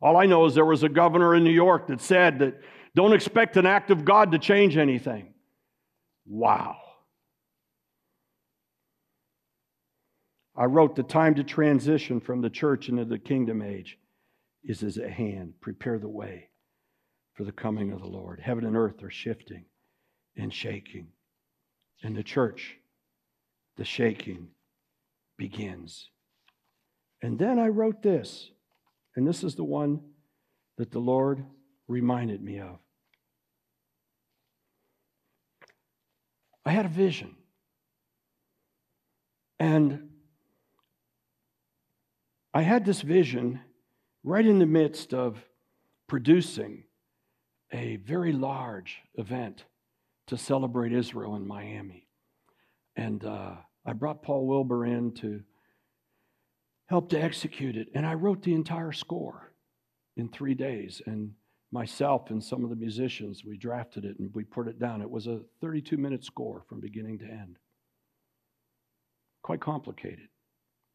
All 0.00 0.16
I 0.16 0.26
know 0.26 0.44
is 0.44 0.54
there 0.54 0.64
was 0.64 0.82
a 0.82 0.88
governor 0.88 1.34
in 1.34 1.44
New 1.44 1.50
York 1.50 1.88
that 1.88 2.00
said 2.00 2.38
that 2.40 2.60
don't 2.94 3.12
expect 3.12 3.56
an 3.56 3.66
act 3.66 3.90
of 3.90 4.04
God 4.04 4.32
to 4.32 4.38
change 4.38 4.76
anything. 4.76 5.32
Wow. 6.26 6.76
I 10.56 10.64
wrote 10.64 10.96
the 10.96 11.02
time 11.02 11.34
to 11.34 11.44
transition 11.44 12.20
from 12.20 12.40
the 12.40 12.50
church 12.50 12.88
into 12.88 13.04
the 13.04 13.18
kingdom 13.18 13.60
age 13.60 13.98
is 14.64 14.98
at 14.98 15.10
hand. 15.10 15.54
Prepare 15.60 15.98
the 15.98 16.08
way 16.08 16.48
for 17.34 17.44
the 17.44 17.52
coming 17.52 17.92
of 17.92 18.00
the 18.00 18.06
Lord. 18.06 18.40
Heaven 18.40 18.64
and 18.64 18.76
earth 18.76 19.02
are 19.02 19.10
shifting 19.10 19.66
and 20.36 20.52
shaking. 20.52 21.08
And 22.02 22.16
the 22.16 22.22
church, 22.22 22.76
the 23.76 23.84
shaking 23.84 24.48
begins. 25.36 26.10
And 27.22 27.38
then 27.38 27.58
I 27.58 27.68
wrote 27.68 28.02
this, 28.02 28.50
and 29.16 29.26
this 29.26 29.42
is 29.42 29.54
the 29.54 29.64
one 29.64 30.00
that 30.76 30.90
the 30.90 30.98
Lord 30.98 31.44
reminded 31.88 32.42
me 32.42 32.60
of. 32.60 32.78
I 36.64 36.70
had 36.72 36.84
a 36.84 36.90
vision. 36.90 37.34
And 39.58 40.10
I 42.52 42.62
had 42.62 42.84
this 42.84 43.00
vision 43.00 43.60
right 44.22 44.44
in 44.44 44.58
the 44.58 44.66
midst 44.66 45.14
of 45.14 45.42
producing 46.06 46.84
a 47.72 47.96
very 47.96 48.32
large 48.32 49.00
event 49.14 49.64
to 50.26 50.36
celebrate 50.36 50.92
Israel 50.92 51.36
in 51.36 51.46
Miami. 51.46 52.06
And 52.96 53.24
uh, 53.24 53.54
I 53.84 53.92
brought 53.92 54.22
Paul 54.22 54.46
Wilbur 54.46 54.86
in 54.86 55.12
to 55.12 55.42
help 56.86 57.10
to 57.10 57.20
execute 57.20 57.76
it. 57.76 57.88
And 57.94 58.06
I 58.06 58.14
wrote 58.14 58.42
the 58.42 58.54
entire 58.54 58.92
score 58.92 59.52
in 60.16 60.28
three 60.28 60.54
days. 60.54 61.02
And 61.06 61.32
myself 61.72 62.30
and 62.30 62.42
some 62.42 62.64
of 62.64 62.70
the 62.70 62.76
musicians, 62.76 63.44
we 63.44 63.56
drafted 63.56 64.04
it 64.04 64.18
and 64.18 64.32
we 64.34 64.44
put 64.44 64.68
it 64.68 64.78
down. 64.78 65.02
It 65.02 65.10
was 65.10 65.26
a 65.26 65.40
32 65.60 65.96
minute 65.96 66.24
score 66.24 66.62
from 66.68 66.80
beginning 66.80 67.18
to 67.18 67.26
end. 67.26 67.58
Quite 69.42 69.60
complicated. 69.60 70.28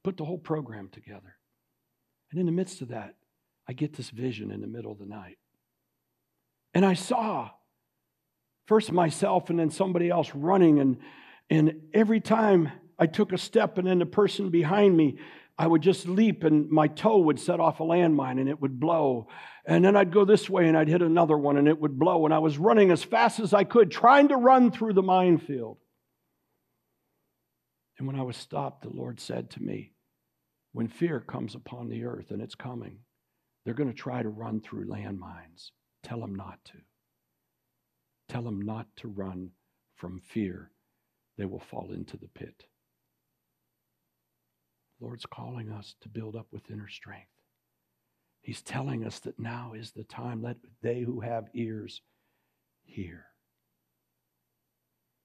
Put 0.04 0.18
the 0.18 0.26
whole 0.26 0.38
program 0.38 0.90
together. 0.90 1.36
And 2.32 2.40
in 2.40 2.46
the 2.46 2.52
midst 2.52 2.82
of 2.82 2.90
that, 2.90 3.16
I 3.68 3.74
get 3.74 3.96
this 3.96 4.10
vision 4.10 4.52
in 4.52 4.62
the 4.62 4.68
middle 4.68 4.92
of 4.92 5.00
the 5.00 5.06
night. 5.06 5.38
And 6.74 6.86
I 6.86 6.94
saw 6.94 7.52
first 8.66 8.92
myself 8.92 9.50
and 9.50 9.60
then 9.60 9.70
somebody 9.70 10.10
else 10.10 10.34
running. 10.34 10.80
And, 10.80 10.98
and 11.50 11.74
every 11.94 12.22
time 12.22 12.72
I 12.98 13.06
took 13.06 13.34
a 13.34 13.38
step 13.38 13.78
and 13.78 13.88
then 13.88 14.00
the 14.00 14.06
person 14.06 14.50
behind 14.50 14.96
me, 14.96 15.18
I 15.62 15.68
would 15.68 15.84
just 15.84 16.08
leap 16.08 16.44
and 16.44 16.72
my 16.72 16.88
toe 16.88 17.20
would 17.20 17.40
set 17.40 17.60
off 17.60 17.82
a 17.82 17.84
landmine 17.84 18.40
and 18.40 18.50
it 18.50 18.60
would 18.60 18.80
blow. 18.80 19.28
And 19.64 19.86
then 19.86 19.96
I'd 19.96 20.12
go 20.12 20.26
this 20.26 20.50
way 20.50 20.68
and 20.68 20.76
I'd 20.76 20.88
hit 20.88 21.04
another 21.04 21.38
one 21.38 21.56
and 21.56 21.68
it 21.68 21.80
would 21.80 22.00
blow. 22.00 22.26
And 22.26 22.34
I 22.34 22.40
was 22.40 22.58
running 22.58 22.90
as 22.90 23.04
fast 23.04 23.40
as 23.40 23.54
I 23.54 23.64
could, 23.64 23.92
trying 23.92 24.30
to 24.30 24.38
run 24.38 24.72
through 24.72 24.94
the 24.94 25.04
minefield. 25.04 25.78
And 28.00 28.08
when 28.08 28.16
I 28.16 28.24
was 28.24 28.38
stopped, 28.38 28.82
the 28.82 28.90
Lord 28.90 29.20
said 29.20 29.52
to 29.52 29.62
me, 29.62 29.94
When 30.72 30.88
fear 30.88 31.20
comes 31.20 31.54
upon 31.54 31.90
the 31.90 32.06
earth, 32.06 32.32
and 32.32 32.42
it's 32.42 32.56
coming, 32.56 33.02
they're 33.64 33.76
going 33.76 33.92
to 33.92 33.96
try 33.96 34.24
to 34.24 34.30
run 34.30 34.62
through 34.62 34.88
landmines. 34.88 35.70
Tell 36.02 36.22
them 36.22 36.34
not 36.34 36.58
to. 36.66 36.80
Tell 38.30 38.42
them 38.42 38.64
not 38.64 38.88
to 38.96 39.08
run 39.08 39.52
from 39.96 40.22
fear. 40.22 40.72
They 41.38 41.46
will 41.46 41.60
fall 41.60 41.92
into 41.92 42.18
the 42.18 42.30
pit. 42.30 42.64
Lord's 45.02 45.26
calling 45.26 45.72
us 45.72 45.96
to 46.02 46.10
build 46.10 46.36
up 46.36 46.48
with 46.52 46.70
inner 46.70 46.88
strength. 46.88 47.28
He's 48.42 48.62
telling 48.62 49.06
us 49.06 49.20
that 49.20 49.40
now 49.40 49.74
is 49.76 49.92
the 49.92 50.04
time. 50.04 50.42
Let 50.42 50.58
they 50.82 51.02
who 51.02 51.22
have 51.22 51.46
ears 51.54 52.02
hear. 52.84 53.26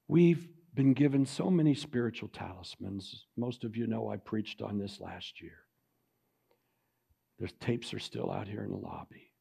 We've 0.08 0.48
been 0.74 0.92
given 0.92 1.26
so 1.26 1.50
many 1.50 1.74
spiritual 1.74 2.28
talismans. 2.28 3.26
Most 3.36 3.64
of 3.64 3.76
you 3.76 3.86
know 3.86 4.10
I 4.10 4.16
preached 4.16 4.62
on 4.62 4.78
this 4.78 5.00
last 5.00 5.40
year. 5.40 5.58
The 7.38 7.48
tapes 7.60 7.92
are 7.92 7.98
still 7.98 8.30
out 8.30 8.48
here 8.48 8.62
in 8.62 8.70
the 8.70 8.76
lobby. 8.76 9.32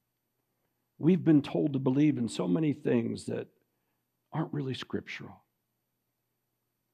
We've 0.97 1.23
been 1.23 1.41
told 1.41 1.73
to 1.73 1.79
believe 1.79 2.17
in 2.17 2.29
so 2.29 2.47
many 2.47 2.73
things 2.73 3.25
that 3.25 3.47
aren't 4.33 4.53
really 4.53 4.73
scriptural. 4.73 5.44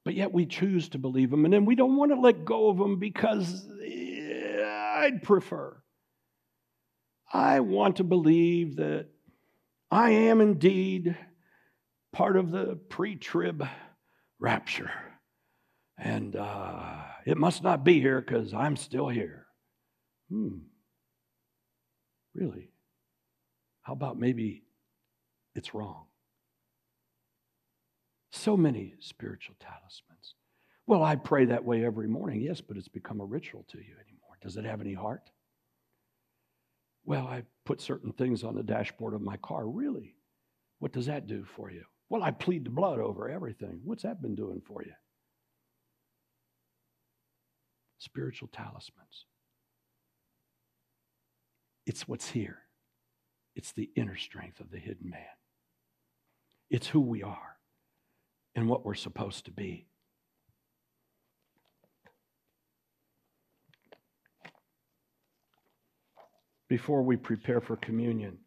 But 0.04 0.14
yet 0.14 0.32
we 0.32 0.46
choose 0.46 0.88
to 0.90 0.98
believe 0.98 1.30
them, 1.30 1.44
and 1.44 1.54
then 1.54 1.64
we 1.64 1.76
don't 1.76 1.96
want 1.96 2.12
to 2.12 2.20
let 2.20 2.44
go 2.44 2.68
of 2.68 2.78
them 2.78 2.98
because 2.98 3.68
I'd 5.02 5.22
prefer. 5.22 5.76
I 7.32 7.60
want 7.60 7.96
to 7.96 8.04
believe 8.04 8.76
that 8.76 9.06
I 9.90 10.10
am 10.10 10.40
indeed 10.40 11.16
part 12.12 12.36
of 12.36 12.50
the 12.50 12.78
pre 12.88 13.16
trib 13.16 13.66
rapture. 14.38 14.90
And 15.96 16.34
uh, 16.34 17.02
it 17.24 17.38
must 17.38 17.62
not 17.62 17.84
be 17.84 18.00
here 18.00 18.20
because 18.20 18.52
I'm 18.52 18.76
still 18.76 19.08
here. 19.08 19.46
Hmm. 20.30 20.58
Really? 22.34 22.70
How 23.82 23.92
about 23.92 24.18
maybe 24.18 24.64
it's 25.54 25.74
wrong? 25.74 26.06
So 28.32 28.56
many 28.56 28.94
spiritual 28.98 29.56
talismans. 29.60 30.34
Well, 30.86 31.04
I 31.04 31.16
pray 31.16 31.44
that 31.44 31.64
way 31.64 31.84
every 31.84 32.08
morning. 32.08 32.40
Yes, 32.40 32.60
but 32.62 32.78
it's 32.78 32.88
become 32.88 33.20
a 33.20 33.24
ritual 33.24 33.64
to 33.68 33.78
you 33.78 33.94
anymore. 33.94 34.38
Does 34.40 34.56
it 34.56 34.64
have 34.64 34.80
any 34.80 34.94
heart? 34.94 35.30
Well, 37.04 37.26
I 37.26 37.42
put 37.64 37.80
certain 37.80 38.12
things 38.12 38.42
on 38.42 38.54
the 38.54 38.62
dashboard 38.62 39.14
of 39.14 39.20
my 39.20 39.36
car. 39.36 39.68
Really? 39.68 40.16
What 40.78 40.92
does 40.92 41.06
that 41.06 41.26
do 41.26 41.44
for 41.44 41.70
you? 41.70 41.84
Well, 42.08 42.22
I 42.22 42.30
plead 42.30 42.64
the 42.64 42.70
blood 42.70 42.98
over 42.98 43.28
everything. 43.28 43.80
What's 43.84 44.02
that 44.02 44.22
been 44.22 44.34
doing 44.34 44.62
for 44.66 44.82
you? 44.82 44.92
Spiritual 47.98 48.48
talismans. 48.48 49.26
It's 51.86 52.08
what's 52.08 52.30
here, 52.30 52.58
it's 53.56 53.72
the 53.72 53.90
inner 53.94 54.16
strength 54.16 54.60
of 54.60 54.70
the 54.70 54.78
hidden 54.78 55.10
man. 55.10 55.20
It's 56.70 56.86
who 56.86 57.00
we 57.00 57.22
are 57.22 57.56
and 58.54 58.68
what 58.68 58.84
we're 58.84 58.94
supposed 58.94 59.46
to 59.46 59.50
be. 59.50 59.86
Before 66.68 67.02
we 67.02 67.16
prepare 67.16 67.60
for 67.60 67.76
communion, 67.76 68.38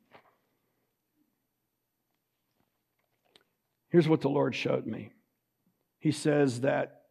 here's 3.89 4.07
what 4.07 4.21
the 4.21 4.29
Lord 4.29 4.55
showed 4.55 4.87
me. 4.87 5.11
He 5.99 6.11
says 6.11 6.61
that 6.61 7.01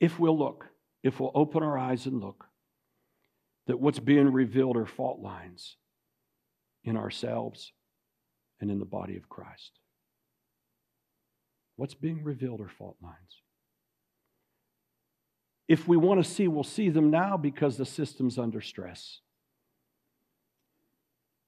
if 0.00 0.18
we'll 0.18 0.38
look, 0.38 0.66
if 1.02 1.20
we'll 1.20 1.32
open 1.34 1.62
our 1.62 1.78
eyes 1.78 2.06
and 2.06 2.20
look, 2.20 2.46
that 3.66 3.80
what's 3.80 3.98
being 3.98 4.32
revealed 4.32 4.76
are 4.76 4.86
fault 4.86 5.20
lines 5.20 5.76
in 6.84 6.96
ourselves 6.96 7.72
and 8.60 8.70
in 8.70 8.78
the 8.78 8.84
body 8.84 9.16
of 9.16 9.28
Christ. 9.28 9.72
What's 11.76 11.94
being 11.94 12.24
revealed 12.24 12.60
are 12.60 12.68
fault 12.68 12.96
lines. 13.02 13.42
If 15.68 15.86
we 15.86 15.96
want 15.96 16.22
to 16.22 16.30
see, 16.30 16.48
we'll 16.48 16.64
see 16.64 16.90
them 16.90 17.10
now 17.10 17.36
because 17.36 17.76
the 17.76 17.84
system's 17.86 18.38
under 18.38 18.60
stress. 18.60 19.20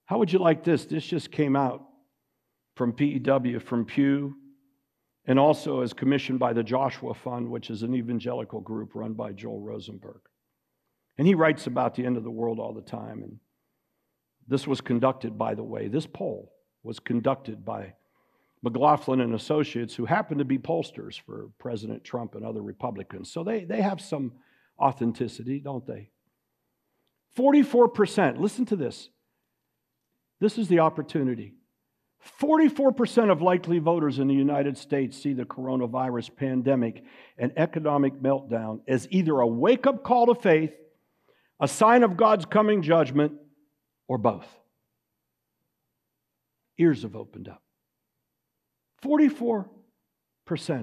How 0.06 0.18
would 0.18 0.32
you 0.32 0.38
like 0.38 0.64
this? 0.64 0.86
This 0.86 1.04
just 1.04 1.30
came 1.30 1.54
out 1.54 1.82
from 2.76 2.92
PEW, 2.92 3.60
from 3.60 3.84
Pew, 3.84 4.36
and 5.26 5.38
also 5.38 5.82
as 5.82 5.92
commissioned 5.92 6.38
by 6.38 6.52
the 6.52 6.62
Joshua 6.62 7.14
Fund, 7.14 7.48
which 7.48 7.70
is 7.70 7.82
an 7.82 7.94
evangelical 7.94 8.60
group 8.60 8.94
run 8.94 9.12
by 9.12 9.32
Joel 9.32 9.60
Rosenberg. 9.60 10.20
And 11.18 11.26
he 11.26 11.34
writes 11.34 11.66
about 11.66 11.94
the 11.94 12.06
end 12.06 12.16
of 12.16 12.24
the 12.24 12.30
world 12.30 12.58
all 12.58 12.72
the 12.72 12.80
time. 12.80 13.22
And 13.22 13.38
this 14.46 14.66
was 14.66 14.80
conducted, 14.80 15.36
by 15.36 15.54
the 15.54 15.64
way, 15.64 15.88
this 15.88 16.06
poll 16.06 16.52
was 16.82 16.98
conducted 16.98 17.64
by 17.64 17.94
McLaughlin 18.62 19.20
and 19.20 19.34
Associates, 19.34 19.94
who 19.94 20.04
happen 20.04 20.38
to 20.38 20.44
be 20.44 20.58
pollsters 20.58 21.20
for 21.20 21.50
President 21.58 22.04
Trump 22.04 22.34
and 22.34 22.44
other 22.44 22.62
Republicans. 22.62 23.30
So 23.30 23.44
they, 23.44 23.64
they 23.64 23.80
have 23.80 24.00
some 24.00 24.32
authenticity, 24.78 25.60
don't 25.60 25.86
they? 25.86 26.10
44%, 27.36 28.38
listen 28.38 28.66
to 28.66 28.76
this. 28.76 29.10
This 30.40 30.58
is 30.58 30.68
the 30.68 30.80
opportunity. 30.80 31.54
44% 32.40 33.30
of 33.30 33.42
likely 33.42 33.78
voters 33.78 34.18
in 34.18 34.26
the 34.26 34.34
United 34.34 34.76
States 34.76 35.16
see 35.16 35.32
the 35.32 35.44
coronavirus 35.44 36.34
pandemic 36.34 37.04
and 37.38 37.52
economic 37.56 38.20
meltdown 38.20 38.80
as 38.88 39.06
either 39.10 39.38
a 39.38 39.46
wake 39.46 39.86
up 39.86 40.02
call 40.02 40.26
to 40.26 40.34
faith 40.34 40.72
a 41.60 41.68
sign 41.68 42.02
of 42.02 42.16
God's 42.16 42.44
coming 42.44 42.82
judgment, 42.82 43.32
or 44.06 44.18
both. 44.18 44.46
Ears 46.78 47.02
have 47.02 47.16
opened 47.16 47.48
up. 47.48 47.62
44% 49.02 49.66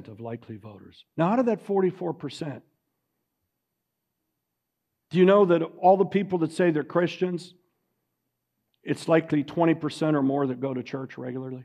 of 0.07 0.19
likely 0.19 0.57
voters. 0.57 1.05
Now, 1.17 1.29
out 1.31 1.39
of 1.39 1.45
that 1.47 1.65
44%, 1.65 2.61
do 5.11 5.17
you 5.17 5.25
know 5.25 5.45
that 5.45 5.61
all 5.61 5.97
the 5.97 6.05
people 6.05 6.39
that 6.39 6.51
say 6.51 6.71
they're 6.71 6.83
Christians, 6.83 7.53
it's 8.83 9.07
likely 9.07 9.43
20% 9.43 10.15
or 10.15 10.21
more 10.21 10.47
that 10.47 10.59
go 10.59 10.73
to 10.73 10.83
church 10.83 11.17
regularly? 11.17 11.63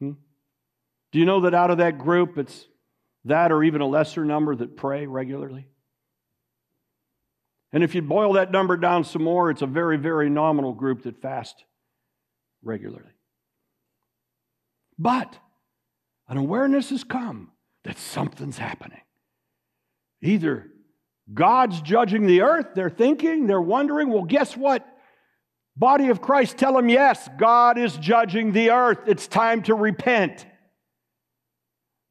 Hmm? 0.00 0.12
Do 1.12 1.18
you 1.18 1.24
know 1.24 1.42
that 1.42 1.54
out 1.54 1.70
of 1.70 1.78
that 1.78 1.98
group, 1.98 2.38
it's 2.38 2.66
that 3.24 3.52
or 3.52 3.62
even 3.62 3.80
a 3.80 3.86
lesser 3.86 4.24
number 4.24 4.56
that 4.56 4.76
pray 4.76 5.06
regularly? 5.06 5.68
And 7.72 7.82
if 7.82 7.94
you 7.94 8.02
boil 8.02 8.34
that 8.34 8.50
number 8.50 8.76
down 8.76 9.04
some 9.04 9.22
more, 9.22 9.50
it's 9.50 9.62
a 9.62 9.66
very, 9.66 9.96
very 9.96 10.28
nominal 10.28 10.72
group 10.72 11.02
that 11.04 11.22
fast 11.22 11.64
regularly. 12.62 13.11
But 15.02 15.36
an 16.28 16.36
awareness 16.36 16.90
has 16.90 17.02
come 17.02 17.50
that 17.82 17.98
something's 17.98 18.56
happening. 18.56 19.00
Either 20.22 20.68
God's 21.34 21.80
judging 21.80 22.26
the 22.26 22.42
earth, 22.42 22.68
they're 22.76 22.88
thinking, 22.88 23.48
they're 23.48 23.60
wondering, 23.60 24.10
well, 24.10 24.22
guess 24.22 24.56
what? 24.56 24.86
Body 25.76 26.10
of 26.10 26.20
Christ, 26.20 26.56
tell 26.56 26.74
them, 26.74 26.88
yes, 26.88 27.28
God 27.36 27.78
is 27.78 27.96
judging 27.96 28.52
the 28.52 28.70
earth. 28.70 28.98
It's 29.08 29.26
time 29.26 29.64
to 29.64 29.74
repent. 29.74 30.46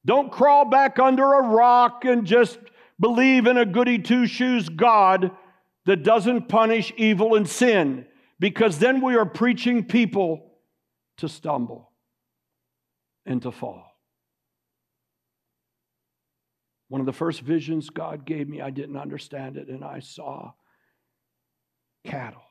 Don't 0.03 0.29
crawl 0.29 0.65
back 0.65 0.99
under 0.99 1.23
a 1.23 1.47
rock 1.47 2.03
and 2.03 2.25
just 2.25 2.59
believe 2.99 3.47
in 3.47 3.55
a 3.55 3.65
goody 3.65 3.99
two 3.99 4.27
shoes 4.27 4.67
God 4.67 5.31
that 5.85 6.03
doesn't 6.03 6.49
punish 6.49 6.91
evil 6.97 7.35
and 7.35 7.47
sin, 7.47 8.05
because 8.37 8.79
then 8.79 8.99
we 8.99 9.15
are 9.15 9.25
preaching 9.25 9.85
people 9.85 10.51
to 11.19 11.29
stumble 11.29 11.90
and 13.25 13.41
to 13.41 13.51
fall. 13.51 13.85
One 16.87 16.99
of 16.99 17.05
the 17.05 17.13
first 17.13 17.41
visions 17.41 17.89
God 17.89 18.25
gave 18.25 18.49
me, 18.49 18.61
I 18.61 18.69
didn't 18.69 18.97
understand 18.97 19.57
it, 19.57 19.69
and 19.69 19.83
I 19.83 19.99
saw 19.99 20.51
cattle. 22.03 22.41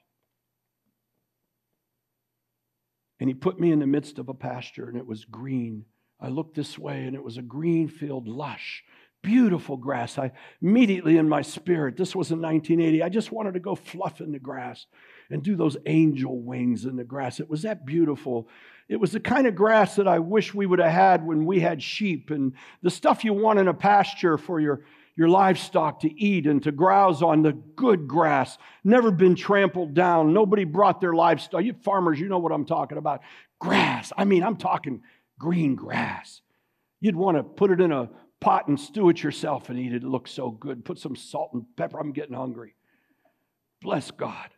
And 3.19 3.29
He 3.29 3.35
put 3.35 3.61
me 3.61 3.71
in 3.71 3.81
the 3.81 3.87
midst 3.87 4.19
of 4.19 4.29
a 4.29 4.35
pasture, 4.35 4.89
and 4.89 4.97
it 4.97 5.07
was 5.07 5.25
green. 5.27 5.85
I 6.19 6.29
looked 6.29 6.55
this 6.55 6.79
way, 6.79 7.05
and 7.05 7.15
it 7.15 7.23
was 7.23 7.37
a 7.37 7.43
green 7.43 7.89
field, 7.89 8.29
lush 8.29 8.83
beautiful 9.23 9.77
grass. 9.77 10.19
I 10.19 10.33
immediately 10.63 11.17
in 11.17 11.29
my 11.29 11.43
spirit, 11.43 11.97
this 11.97 12.15
was 12.15 12.31
in 12.31 12.41
1980, 12.41 13.03
I 13.03 13.09
just 13.09 13.33
wanted 13.33 13.55
to 13.55 13.61
go 13.61 13.75
fluff 13.75 14.21
in 14.21 14.33
the 14.33 14.39
grass 14.39 14.87
and 15.31 15.43
do 15.43 15.57
those 15.57 15.77
angel 15.87 16.41
wings 16.41 16.85
in 16.85 16.97
the 16.97 17.05
grass. 17.05 17.41
It 17.41 17.49
was 17.49 17.63
that 17.63 17.85
beautiful. 17.85 18.49
It 18.91 18.99
was 18.99 19.13
the 19.13 19.21
kind 19.21 19.47
of 19.47 19.55
grass 19.55 19.95
that 19.95 20.09
I 20.09 20.19
wish 20.19 20.53
we 20.53 20.67
would 20.67 20.81
have 20.81 20.91
had 20.91 21.25
when 21.25 21.47
we 21.47 21.61
had 21.61 21.81
sheep 21.81 22.33
and 22.33 22.53
the 22.83 22.91
stuff 22.91 23.23
you 23.23 23.33
want 23.33 23.61
in 23.61 23.69
a 23.69 23.73
pasture 23.73 24.37
for 24.37 24.59
your, 24.59 24.81
your 25.15 25.29
livestock 25.29 26.01
to 26.01 26.21
eat 26.21 26.49
and 26.49 26.61
to 26.65 26.73
browse 26.73 27.23
on 27.23 27.43
the 27.43 27.53
good 27.53 28.09
grass, 28.09 28.59
never 28.83 29.13
been 29.13 29.37
trampled 29.37 29.95
down. 29.95 30.33
Nobody 30.33 30.65
brought 30.65 31.01
their 31.01 31.15
livestock. 31.15 31.63
You 31.63 31.73
farmers, 31.73 32.19
you 32.19 32.29
know 32.29 32.41
what 32.41 32.51
I'm 32.51 32.65
talking 32.67 32.99
about. 32.99 33.21
Grass. 33.61 34.13
I 34.17 34.25
mean, 34.25 34.43
I'm 34.43 34.57
talking 34.57 35.03
green 35.39 35.77
grass. 35.77 36.41
You'd 37.01 37.15
want 37.15 37.37
to 37.37 37.45
put 37.45 37.71
it 37.71 37.81
in 37.81 37.93
a 37.93 38.11
pot 38.41 38.67
and 38.67 38.79
stew 38.79 39.09
it 39.09 39.23
yourself 39.23 39.71
and 39.71 39.79
eat 39.79 39.93
it. 39.93 40.03
It 40.03 40.09
looks 40.09 40.33
so 40.33 40.51
good. 40.51 40.85
Put 40.85 40.99
some 40.99 41.15
salt 41.15 41.53
and 41.53 41.65
pepper. 41.77 42.01
I'm 42.01 42.11
getting 42.11 42.35
hungry. 42.35 42.75
Bless 43.81 44.11
God. 44.11 44.51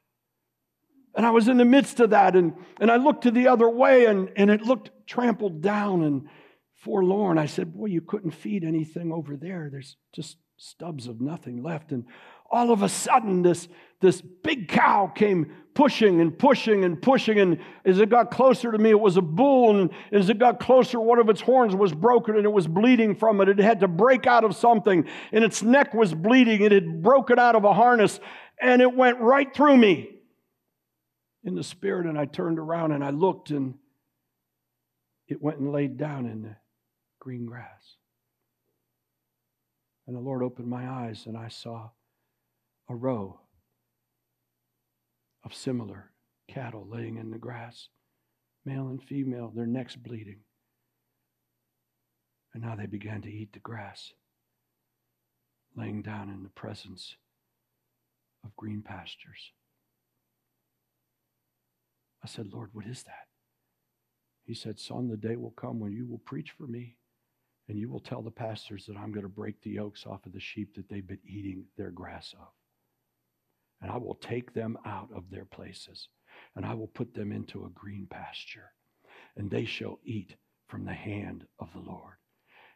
And 1.15 1.27
I 1.27 1.31
was 1.31 1.49
in 1.49 1.59
the 1.59 1.65
midst 1.65 2.01
of 2.01 2.11
that, 2.11 2.37
and, 2.37 2.55
and 2.81 2.91
I 2.91 2.97
looked 2.97 3.25
to 3.25 3.31
the 3.31 3.49
other 3.49 3.69
way, 3.69 4.07
and, 4.07 4.31
and 4.37 4.51
it 4.51 4.63
looked 4.63 4.91
trampled 5.07 5.61
down 5.61 6.03
and 6.03 6.29
forlorn. 6.77 7.39
I 7.39 7.47
said, 7.47 7.75
Boy, 7.75 7.87
you 7.87 8.01
couldn't 8.01 8.31
feed 8.33 8.65
anything 8.65 9.13
over 9.13 9.37
there. 9.37 9.69
There's 9.71 9.97
just 10.13 10.39
stubs 10.57 11.09
of 11.09 11.21
nothing 11.21 11.63
left. 11.63 11.93
And 11.93 12.05
all 12.51 12.71
of 12.71 12.83
a 12.83 12.89
sudden, 12.89 13.43
this, 13.43 13.69
this 14.01 14.21
big 14.21 14.69
cow 14.69 15.07
came 15.07 15.53
pushing 15.75 16.21
and 16.21 16.39
pushing 16.39 16.85
and 16.85 17.01
pushing. 17.01 17.39
And 17.41 17.59
as 17.85 17.99
it 17.99 18.11
got 18.11 18.31
closer 18.31 18.71
to 18.71 18.79
me, 18.79 18.91
it 18.91 19.01
was 19.01 19.17
a 19.17 19.23
bull. 19.23 19.81
And 19.81 19.91
as 20.13 20.29
it 20.29 20.39
got 20.39 20.61
closer, 20.61 21.01
one 21.01 21.19
of 21.19 21.29
its 21.29 21.41
horns 21.41 21.75
was 21.75 21.93
broken 21.93 22.37
and 22.37 22.45
it 22.45 22.53
was 22.53 22.67
bleeding 22.67 23.17
from 23.17 23.41
it. 23.41 23.49
It 23.49 23.59
had 23.59 23.81
to 23.81 23.89
break 23.89 24.27
out 24.27 24.45
of 24.45 24.55
something, 24.55 25.07
and 25.33 25.45
its 25.45 25.63
neck 25.63 25.95
was 25.95 26.15
bleeding. 26.15 26.63
It 26.63 26.73
had 26.73 27.03
broken 27.03 27.39
out 27.39 27.55
of 27.55 27.65
a 27.65 27.75
harness, 27.75 28.21
and 28.61 28.81
it 28.81 28.95
went 28.95 29.19
right 29.19 29.53
through 29.55 29.77
me 29.77 30.22
in 31.45 31.55
the 31.55 31.65
spirit. 31.65 32.07
And 32.07 32.19
I 32.19 32.25
turned 32.25 32.59
around 32.59 32.93
and 32.93 33.05
I 33.05 33.11
looked, 33.11 33.51
and 33.51 33.75
it 35.29 35.43
went 35.43 35.59
and 35.59 35.73
laid 35.73 35.97
down 35.97 36.27
in 36.27 36.43
the 36.43 36.57
green 37.21 37.47
grass. 37.47 37.97
And 40.07 40.17
the 40.17 40.21
Lord 40.21 40.43
opened 40.43 40.69
my 40.69 40.89
eyes, 40.89 41.27
and 41.27 41.37
I 41.37 41.49
saw 41.49 41.91
a 42.89 42.95
row 42.95 43.41
of 45.45 45.55
similar 45.55 46.11
cattle 46.49 46.87
laying 46.89 47.17
in 47.17 47.31
the 47.31 47.39
grass, 47.39 47.89
male 48.65 48.89
and 48.89 49.03
female, 49.03 49.53
their 49.55 49.67
necks 49.67 49.97
bleeding. 49.97 50.41
And 52.53 52.63
now 52.63 52.77
they 52.77 52.87
began 52.87 53.23
to 53.23 53.33
eat 53.33 53.53
the 53.53 53.61
grass, 53.61 54.13
laying 55.77 56.03
down 56.03 56.29
in 56.29 56.43
the 56.43 56.51
presence 56.51 57.17
of 58.45 58.55
green 58.57 58.83
pastures. 58.83 59.53
I 62.23 62.29
said, 62.29 62.53
Lord, 62.53 62.71
what 62.73 62.87
is 62.87 63.03
that? 63.05 63.27
He 64.45 64.55
said, 64.55 64.79
Son, 64.79 65.09
the 65.09 65.17
day 65.17 65.37
will 65.37 65.53
come 65.53 65.81
when 65.81 65.93
you 65.93 66.07
will 66.07 66.19
preach 66.19 66.51
for 66.51 66.67
me 66.67 66.97
and 67.69 67.79
you 67.79 67.89
will 67.89 68.01
tell 68.01 68.23
the 68.23 68.31
pastors 68.31 68.87
that 68.87 68.97
I'm 68.97 69.13
going 69.13 69.23
to 69.23 69.29
break 69.29 69.61
the 69.63 69.71
yokes 69.71 70.05
off 70.07 70.27
of 70.27 70.33
the 70.33 70.41
sheep 70.41 70.75
that 70.75 70.89
they've 70.89 71.07
been 71.07 71.21
eating 71.25 71.65
their 71.77 71.91
grass 71.91 72.35
of. 72.39 72.49
And 73.81 73.91
I 73.91 73.97
will 73.97 74.17
take 74.17 74.53
them 74.53 74.77
out 74.85 75.09
of 75.15 75.31
their 75.31 75.45
places 75.45 76.09
and 76.57 76.65
I 76.65 76.75
will 76.75 76.89
put 76.89 77.15
them 77.15 77.33
into 77.33 77.65
a 77.65 77.71
green 77.71 78.07
pasture 78.09 78.73
and 79.37 79.51
they 79.51 79.65
shall 79.65 79.99
eat 80.05 80.37
from 80.69 80.85
the 80.85 80.93
hand 80.93 81.47
of 81.59 81.73
the 81.73 81.81
Lord. 81.81 82.15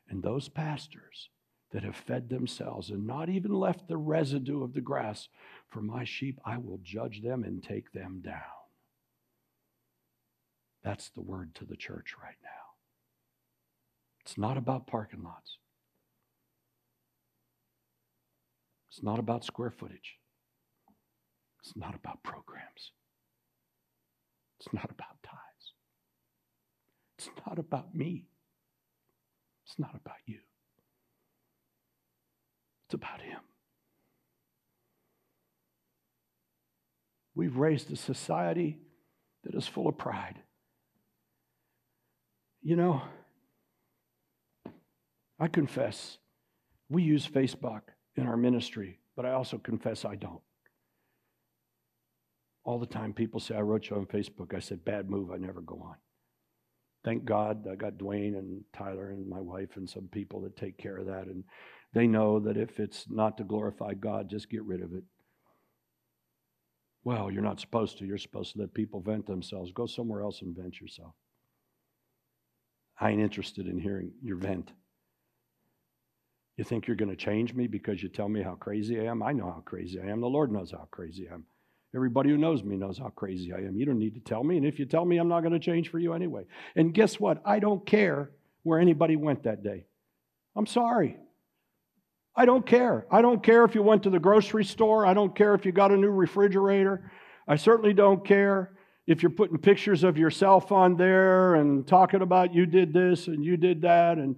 And 0.08 0.22
those 0.22 0.48
pastors 0.48 1.30
that 1.72 1.82
have 1.82 1.96
fed 1.96 2.28
themselves 2.28 2.90
and 2.90 3.06
not 3.06 3.28
even 3.28 3.52
left 3.52 3.88
the 3.88 3.96
residue 3.96 4.62
of 4.62 4.72
the 4.72 4.80
grass 4.80 5.28
for 5.68 5.82
my 5.82 6.04
sheep, 6.04 6.38
I 6.44 6.58
will 6.58 6.78
judge 6.82 7.22
them 7.22 7.42
and 7.42 7.62
take 7.62 7.92
them 7.92 8.20
down. 8.24 8.55
That's 10.86 11.08
the 11.08 11.20
word 11.20 11.52
to 11.56 11.64
the 11.64 11.74
church 11.74 12.14
right 12.22 12.36
now. 12.44 12.48
It's 14.20 14.38
not 14.38 14.56
about 14.56 14.86
parking 14.86 15.24
lots. 15.24 15.58
It's 18.92 19.02
not 19.02 19.18
about 19.18 19.44
square 19.44 19.72
footage. 19.72 20.14
It's 21.60 21.76
not 21.76 21.96
about 21.96 22.22
programs. 22.22 22.92
It's 24.60 24.72
not 24.72 24.84
about 24.84 25.20
ties. 25.24 25.72
It's 27.18 27.30
not 27.44 27.58
about 27.58 27.92
me. 27.92 28.28
It's 29.66 29.80
not 29.80 29.96
about 29.96 30.18
you. 30.24 30.38
It's 32.86 32.94
about 32.94 33.22
Him. 33.22 33.40
We've 37.34 37.56
raised 37.56 37.92
a 37.92 37.96
society 37.96 38.78
that 39.42 39.56
is 39.56 39.66
full 39.66 39.88
of 39.88 39.98
pride. 39.98 40.42
You 42.66 42.74
know, 42.74 43.00
I 45.38 45.46
confess, 45.46 46.18
we 46.88 47.04
use 47.04 47.24
Facebook 47.24 47.82
in 48.16 48.26
our 48.26 48.36
ministry, 48.36 48.98
but 49.14 49.24
I 49.24 49.34
also 49.34 49.56
confess 49.56 50.04
I 50.04 50.16
don't. 50.16 50.40
All 52.64 52.80
the 52.80 52.86
time, 52.86 53.12
people 53.12 53.38
say, 53.38 53.54
I 53.54 53.60
wrote 53.60 53.88
you 53.88 53.94
on 53.94 54.06
Facebook. 54.06 54.52
I 54.52 54.58
said, 54.58 54.84
bad 54.84 55.08
move, 55.08 55.30
I 55.30 55.36
never 55.36 55.60
go 55.60 55.76
on. 55.76 55.94
Thank 57.04 57.24
God 57.24 57.68
I 57.70 57.76
got 57.76 57.98
Dwayne 57.98 58.36
and 58.36 58.64
Tyler 58.76 59.10
and 59.10 59.28
my 59.28 59.40
wife 59.40 59.76
and 59.76 59.88
some 59.88 60.08
people 60.10 60.40
that 60.40 60.56
take 60.56 60.76
care 60.76 60.96
of 60.96 61.06
that. 61.06 61.28
And 61.28 61.44
they 61.94 62.08
know 62.08 62.40
that 62.40 62.56
if 62.56 62.80
it's 62.80 63.06
not 63.08 63.38
to 63.38 63.44
glorify 63.44 63.94
God, 63.94 64.28
just 64.28 64.50
get 64.50 64.64
rid 64.64 64.82
of 64.82 64.92
it. 64.92 65.04
Well, 67.04 67.30
you're 67.30 67.42
not 67.42 67.60
supposed 67.60 67.98
to. 67.98 68.06
You're 68.06 68.18
supposed 68.18 68.54
to 68.54 68.58
let 68.58 68.74
people 68.74 68.98
vent 68.98 69.28
themselves. 69.28 69.70
Go 69.70 69.86
somewhere 69.86 70.22
else 70.22 70.42
and 70.42 70.56
vent 70.56 70.80
yourself. 70.80 71.14
I 72.98 73.10
ain't 73.10 73.20
interested 73.20 73.66
in 73.66 73.78
hearing 73.78 74.12
your 74.22 74.36
vent. 74.36 74.72
You 76.56 76.64
think 76.64 76.86
you're 76.86 76.96
going 76.96 77.10
to 77.10 77.16
change 77.16 77.52
me 77.52 77.66
because 77.66 78.02
you 78.02 78.08
tell 78.08 78.28
me 78.28 78.42
how 78.42 78.54
crazy 78.54 78.98
I 78.98 79.04
am? 79.04 79.22
I 79.22 79.32
know 79.32 79.46
how 79.46 79.62
crazy 79.64 80.00
I 80.00 80.06
am. 80.06 80.20
The 80.20 80.26
Lord 80.26 80.50
knows 80.50 80.70
how 80.70 80.88
crazy 80.90 81.28
I 81.30 81.34
am. 81.34 81.44
Everybody 81.94 82.30
who 82.30 82.38
knows 82.38 82.62
me 82.62 82.76
knows 82.76 82.98
how 82.98 83.10
crazy 83.10 83.52
I 83.52 83.58
am. 83.58 83.76
You 83.76 83.86
don't 83.86 83.98
need 83.98 84.14
to 84.14 84.20
tell 84.20 84.42
me. 84.42 84.56
And 84.56 84.66
if 84.66 84.78
you 84.78 84.86
tell 84.86 85.04
me, 85.04 85.18
I'm 85.18 85.28
not 85.28 85.40
going 85.40 85.52
to 85.52 85.58
change 85.58 85.90
for 85.90 85.98
you 85.98 86.14
anyway. 86.14 86.44
And 86.74 86.94
guess 86.94 87.20
what? 87.20 87.42
I 87.44 87.58
don't 87.58 87.86
care 87.86 88.30
where 88.62 88.80
anybody 88.80 89.16
went 89.16 89.44
that 89.44 89.62
day. 89.62 89.84
I'm 90.56 90.66
sorry. 90.66 91.16
I 92.34 92.44
don't 92.44 92.66
care. 92.66 93.06
I 93.10 93.22
don't 93.22 93.42
care 93.42 93.64
if 93.64 93.74
you 93.74 93.82
went 93.82 94.02
to 94.02 94.10
the 94.10 94.18
grocery 94.18 94.64
store. 94.64 95.06
I 95.06 95.14
don't 95.14 95.34
care 95.34 95.54
if 95.54 95.64
you 95.64 95.72
got 95.72 95.92
a 95.92 95.96
new 95.96 96.10
refrigerator. 96.10 97.10
I 97.48 97.56
certainly 97.56 97.94
don't 97.94 98.26
care 98.26 98.75
if 99.06 99.22
you're 99.22 99.30
putting 99.30 99.58
pictures 99.58 100.02
of 100.04 100.18
yourself 100.18 100.72
on 100.72 100.96
there 100.96 101.54
and 101.54 101.86
talking 101.86 102.22
about 102.22 102.54
you 102.54 102.66
did 102.66 102.92
this 102.92 103.28
and 103.28 103.44
you 103.44 103.56
did 103.56 103.82
that 103.82 104.18
and 104.18 104.36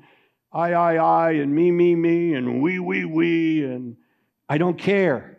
I, 0.53 0.73
I, 0.73 0.95
I, 0.95 1.31
and 1.33 1.55
me, 1.55 1.71
me, 1.71 1.95
me, 1.95 2.35
and 2.35 2.63
we, 2.63 2.79
we, 2.79 3.05
we, 3.05 3.65
and 3.65 3.97
I 4.49 4.59
don't 4.59 4.79
care. 4.79 5.39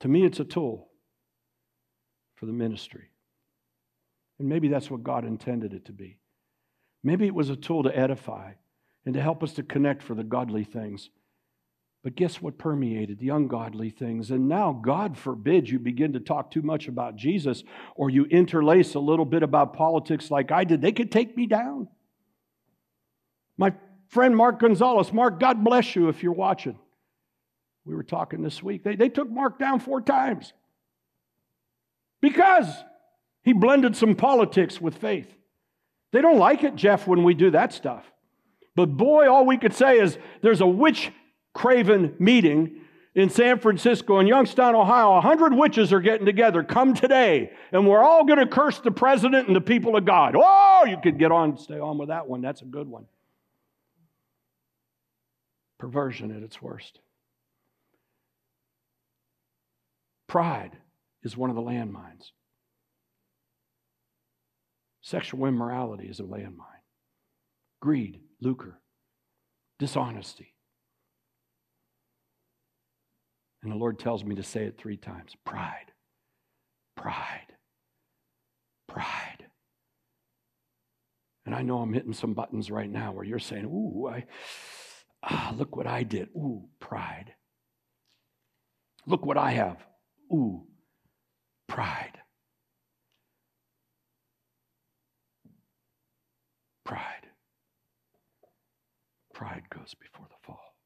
To 0.00 0.08
me, 0.08 0.24
it's 0.24 0.40
a 0.40 0.44
tool 0.44 0.88
for 2.34 2.46
the 2.46 2.52
ministry. 2.52 3.08
And 4.38 4.48
maybe 4.48 4.68
that's 4.68 4.90
what 4.90 5.02
God 5.02 5.24
intended 5.24 5.72
it 5.72 5.86
to 5.86 5.92
be. 5.92 6.18
Maybe 7.02 7.26
it 7.26 7.34
was 7.34 7.48
a 7.48 7.56
tool 7.56 7.84
to 7.84 7.98
edify 7.98 8.52
and 9.06 9.14
to 9.14 9.20
help 9.20 9.42
us 9.42 9.54
to 9.54 9.62
connect 9.62 10.02
for 10.02 10.14
the 10.14 10.24
godly 10.24 10.64
things. 10.64 11.08
But 12.02 12.16
guess 12.16 12.42
what 12.42 12.58
permeated 12.58 13.20
the 13.20 13.28
ungodly 13.28 13.90
things? 13.90 14.32
And 14.32 14.48
now, 14.48 14.72
God 14.72 15.16
forbid 15.16 15.70
you 15.70 15.78
begin 15.78 16.14
to 16.14 16.20
talk 16.20 16.50
too 16.50 16.62
much 16.62 16.88
about 16.88 17.14
Jesus 17.14 17.62
or 17.94 18.10
you 18.10 18.24
interlace 18.24 18.94
a 18.94 19.00
little 19.00 19.24
bit 19.24 19.44
about 19.44 19.74
politics 19.74 20.30
like 20.30 20.50
I 20.50 20.64
did. 20.64 20.82
They 20.82 20.90
could 20.90 21.12
take 21.12 21.36
me 21.36 21.46
down. 21.46 21.88
My 23.56 23.72
friend 24.08 24.36
Mark 24.36 24.58
Gonzalez, 24.58 25.12
Mark, 25.12 25.38
God 25.38 25.62
bless 25.62 25.94
you 25.94 26.08
if 26.08 26.24
you're 26.24 26.32
watching. 26.32 26.76
We 27.84 27.94
were 27.94 28.02
talking 28.02 28.42
this 28.42 28.62
week. 28.62 28.82
They, 28.82 28.96
they 28.96 29.08
took 29.08 29.30
Mark 29.30 29.60
down 29.60 29.78
four 29.78 30.00
times 30.00 30.52
because 32.20 32.66
he 33.42 33.52
blended 33.52 33.96
some 33.96 34.16
politics 34.16 34.80
with 34.80 34.96
faith. 34.96 35.32
They 36.12 36.20
don't 36.20 36.38
like 36.38 36.64
it, 36.64 36.74
Jeff, 36.74 37.06
when 37.06 37.22
we 37.22 37.34
do 37.34 37.52
that 37.52 37.72
stuff. 37.72 38.04
But 38.74 38.96
boy, 38.96 39.30
all 39.30 39.46
we 39.46 39.58
could 39.58 39.74
say 39.74 39.98
is 39.98 40.18
there's 40.42 40.60
a 40.60 40.66
witch 40.66 41.12
craven 41.54 42.14
meeting 42.18 42.80
in 43.14 43.28
San 43.28 43.58
Francisco 43.58 44.18
in 44.20 44.26
Youngstown, 44.26 44.74
Ohio. 44.74 45.12
A 45.14 45.20
hundred 45.20 45.54
witches 45.54 45.92
are 45.92 46.00
getting 46.00 46.26
together. 46.26 46.62
Come 46.62 46.94
today, 46.94 47.52
and 47.70 47.86
we're 47.86 48.02
all 48.02 48.24
going 48.24 48.38
to 48.38 48.46
curse 48.46 48.78
the 48.78 48.90
president 48.90 49.46
and 49.46 49.56
the 49.56 49.60
people 49.60 49.96
of 49.96 50.04
God. 50.04 50.34
Oh, 50.36 50.84
you 50.88 50.96
could 51.02 51.18
get 51.18 51.30
on, 51.30 51.58
stay 51.58 51.78
on 51.78 51.98
with 51.98 52.08
that 52.08 52.26
one. 52.26 52.40
That's 52.40 52.62
a 52.62 52.66
good 52.66 52.88
one. 52.88 53.06
Perversion 55.78 56.34
at 56.34 56.42
its 56.42 56.62
worst. 56.62 57.00
Pride 60.28 60.72
is 61.22 61.36
one 61.36 61.50
of 61.50 61.56
the 61.56 61.62
landmines. 61.62 62.30
Sexual 65.02 65.46
immorality 65.46 66.06
is 66.06 66.20
a 66.20 66.22
landmine. 66.22 66.80
Greed, 67.80 68.20
lucre, 68.40 68.80
dishonesty. 69.78 70.54
And 73.62 73.70
the 73.70 73.76
Lord 73.76 73.98
tells 73.98 74.24
me 74.24 74.34
to 74.36 74.42
say 74.42 74.64
it 74.64 74.78
three 74.78 74.96
times 74.96 75.36
pride, 75.44 75.92
pride, 76.96 77.52
pride. 78.88 79.46
And 81.46 81.54
I 81.54 81.62
know 81.62 81.78
I'm 81.78 81.92
hitting 81.92 82.12
some 82.12 82.34
buttons 82.34 82.70
right 82.70 82.90
now 82.90 83.12
where 83.12 83.24
you're 83.24 83.38
saying, 83.38 83.64
Ooh, 83.66 84.08
I, 84.08 84.24
ah, 85.22 85.54
look 85.56 85.76
what 85.76 85.86
I 85.86 86.02
did. 86.02 86.28
Ooh, 86.36 86.68
pride. 86.80 87.34
Look 89.06 89.26
what 89.26 89.36
I 89.36 89.52
have. 89.52 89.78
Ooh, 90.32 90.66
pride. 91.68 92.18
Pride. 96.84 97.26
Pride 99.34 99.62
goes 99.70 99.94
before 99.94 100.26
the 100.28 100.36
fall. 100.46 100.76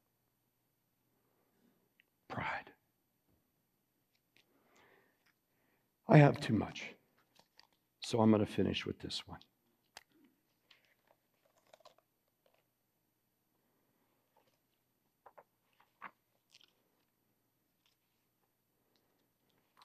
Pride. 2.29 2.71
I 6.09 6.17
have 6.17 6.39
too 6.39 6.53
much, 6.53 6.93
so 8.01 8.21
I'm 8.21 8.31
going 8.31 8.45
to 8.45 8.51
finish 8.51 8.85
with 8.85 8.99
this 8.99 9.21
one. 9.25 9.39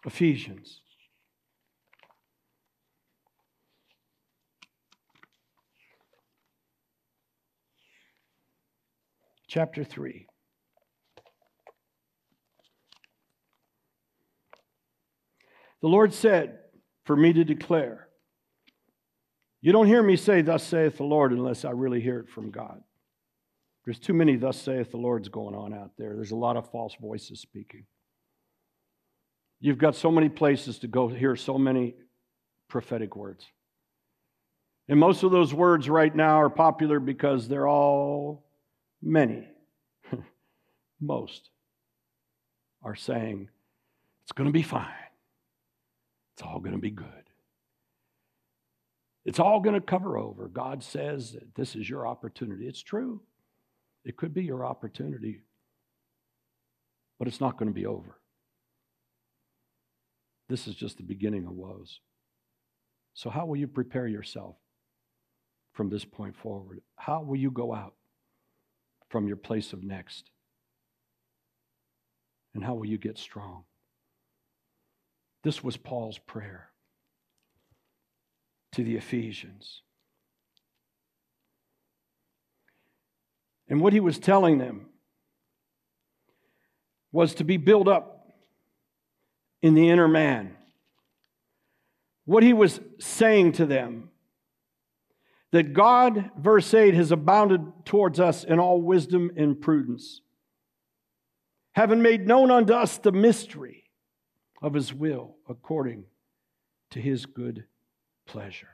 Ephesians. 0.05 0.81
Chapter 9.49 9.85
3. 9.85 10.27
The 15.83 15.89
Lord 15.89 16.15
said, 16.15 16.59
For 17.05 17.17
me 17.17 17.33
to 17.33 17.45
declare. 17.45 18.09
You 19.61 19.73
don't 19.73 19.87
hear 19.87 20.03
me 20.03 20.17
say, 20.17 20.43
Thus 20.43 20.63
saith 20.63 20.97
the 20.97 21.05
Lord, 21.05 21.33
unless 21.33 21.65
I 21.65 21.71
really 21.71 22.01
hear 22.01 22.21
it 22.21 22.29
from 22.29 22.51
God. 22.51 22.83
There's 23.85 23.99
too 23.99 24.15
many, 24.15 24.37
Thus 24.37 24.57
saith 24.61 24.91
the 24.93 24.97
Lord's 24.97 25.29
going 25.29 25.55
on 25.55 25.75
out 25.75 25.91
there. 25.99 26.15
There's 26.15 26.31
a 26.31 26.37
lot 26.37 26.57
of 26.57 26.71
false 26.71 26.95
voices 27.01 27.41
speaking. 27.41 27.85
You've 29.61 29.79
got 29.79 29.95
so 29.95 30.11
many 30.11 30.29
places 30.29 30.79
to 30.81 30.89
go 30.89 31.09
hear 31.09 31.37
so 31.37 31.59
many 31.59 31.95
prophetic 32.69 33.15
words. 33.17 33.47
And 34.89 34.99
most 34.99 35.23
of 35.23 35.31
those 35.31 35.55
words 35.55 35.89
right 35.89 36.15
now 36.15 36.41
are 36.41 36.51
popular 36.51 36.99
because 36.99 37.49
they're 37.49 37.69
all 37.69 38.45
many. 39.01 39.47
most 41.01 41.51
are 42.83 42.97
saying, 42.97 43.49
it's 44.25 44.33
going 44.33 44.49
to 44.49 44.53
be 44.53 44.63
fine. 44.63 44.89
It's 46.35 46.43
all 46.43 46.61
going 46.61 46.75
to 46.75 46.81
be 46.81 46.91
good. 46.91 47.07
It's 49.25 49.39
all 49.39 49.61
going 49.61 49.75
to 49.75 49.81
cover 49.81 50.19
over. 50.19 50.49
God 50.49 50.83
says 50.83 51.33
that 51.33 51.55
this 51.55 51.77
is 51.77 51.89
your 51.89 52.07
opportunity. 52.07 52.67
It's 52.67 52.83
true. 52.83 53.21
It 54.05 54.17
could 54.17 54.35
be 54.35 54.43
your 54.43 54.65
opportunity, 54.65 55.43
but 57.19 57.29
it's 57.29 57.41
not 57.41 57.57
going 57.57 57.69
to 57.69 57.75
be 57.75 57.87
over. 57.87 58.19
This 60.49 60.67
is 60.67 60.75
just 60.75 60.97
the 60.97 61.05
beginning 61.05 61.47
of 61.47 61.53
woes. 61.53 62.01
So, 63.15 63.31
how 63.31 63.47
will 63.47 63.57
you 63.57 63.69
prepare 63.69 64.09
yourself 64.09 64.57
from 65.73 65.89
this 65.89 66.05
point 66.05 66.37
forward? 66.37 66.81
How 66.97 67.23
will 67.23 67.37
you 67.37 67.51
go 67.51 67.73
out 67.73 67.95
from 69.09 69.29
your 69.29 69.37
place 69.37 69.73
of 69.73 69.85
next? 69.85 70.31
And 72.55 72.65
how 72.65 72.75
will 72.75 72.87
you 72.87 72.99
get 72.99 73.19
strong? 73.19 73.65
This 75.43 75.63
was 75.63 75.77
Paul's 75.77 76.19
prayer 76.19 76.69
to 78.73 78.85
the 78.85 78.97
Ephesians. 78.97 79.83
And 83.69 83.81
what 83.81 83.93
he 83.93 84.01
was 84.01 84.19
telling 84.19 84.59
them 84.59 84.87
was 87.11 87.35
to 87.35 87.45
be 87.45 87.57
built 87.57 87.89
up 87.89 88.27
in 89.63 89.75
the 89.75 89.89
inner 89.89 90.09
man. 90.09 90.57
What 92.25 92.43
he 92.43 92.53
was 92.53 92.81
saying 92.99 93.53
to 93.53 93.67
them 93.67 94.11
that 95.51 95.75
God, 95.75 96.31
verse 96.39 96.73
8, 96.73 96.95
has 96.95 97.11
abounded 97.11 97.61
towards 97.85 98.19
us 98.19 98.43
in 98.45 98.59
all 98.59 98.81
wisdom 98.81 99.31
and 99.37 99.61
prudence, 99.61 100.23
having 101.73 102.01
made 102.01 102.27
known 102.27 102.51
unto 102.51 102.73
us 102.73 102.97
the 102.99 103.13
mystery 103.13 103.82
of 104.63 104.75
his 104.75 104.95
will 104.95 105.37
according 105.49 106.05
to 106.91 107.01
his 107.01 107.27
good 107.27 107.65
pleasure. 108.27 108.69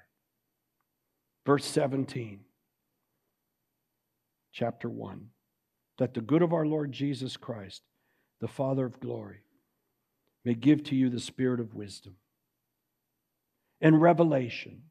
Verse 1.44 1.64
17, 1.64 2.40
chapter 4.52 4.88
1 4.88 5.30
that 5.98 6.14
the 6.14 6.20
good 6.20 6.42
of 6.42 6.52
our 6.52 6.64
Lord 6.64 6.92
Jesus 6.92 7.36
Christ, 7.36 7.82
the 8.40 8.48
Father 8.48 8.86
of 8.86 9.00
glory, 9.00 9.40
may 10.44 10.54
give 10.54 10.84
to 10.84 10.94
you 10.94 11.10
the 11.10 11.20
spirit 11.20 11.60
of 11.60 11.74
wisdom 11.74 12.14
and 13.80 14.00
revelation 14.00 14.82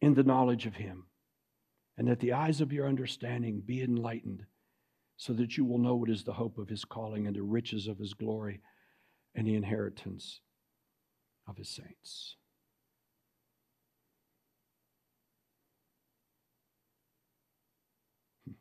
in 0.00 0.14
the 0.14 0.22
knowledge 0.22 0.66
of 0.66 0.76
Him, 0.76 1.06
and 1.96 2.06
that 2.06 2.20
the 2.20 2.32
eyes 2.32 2.60
of 2.60 2.72
your 2.72 2.86
understanding 2.86 3.62
be 3.64 3.82
enlightened, 3.82 4.44
so 5.16 5.32
that 5.32 5.56
you 5.56 5.64
will 5.64 5.78
know 5.78 5.96
what 5.96 6.10
is 6.10 6.22
the 6.22 6.34
hope 6.34 6.58
of 6.58 6.68
His 6.68 6.84
calling 6.84 7.26
and 7.26 7.34
the 7.34 7.42
riches 7.42 7.88
of 7.88 7.98
His 7.98 8.14
glory 8.14 8.60
and 9.34 9.46
the 9.46 9.54
inheritance 9.54 10.40
of 11.48 11.56
His 11.56 11.68
saints. 11.68 12.36
Hmm. 18.46 18.52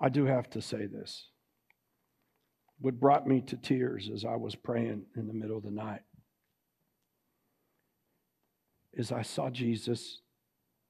I 0.00 0.08
do 0.08 0.26
have 0.26 0.48
to 0.50 0.62
say 0.62 0.86
this. 0.86 1.28
What 2.78 3.00
brought 3.00 3.26
me 3.26 3.40
to 3.42 3.56
tears 3.56 4.10
as 4.12 4.24
I 4.24 4.36
was 4.36 4.54
praying 4.54 5.06
in 5.16 5.26
the 5.26 5.32
middle 5.32 5.56
of 5.56 5.64
the 5.64 5.70
night 5.70 6.02
is 8.92 9.12
I 9.12 9.22
saw 9.22 9.50
Jesus, 9.50 10.20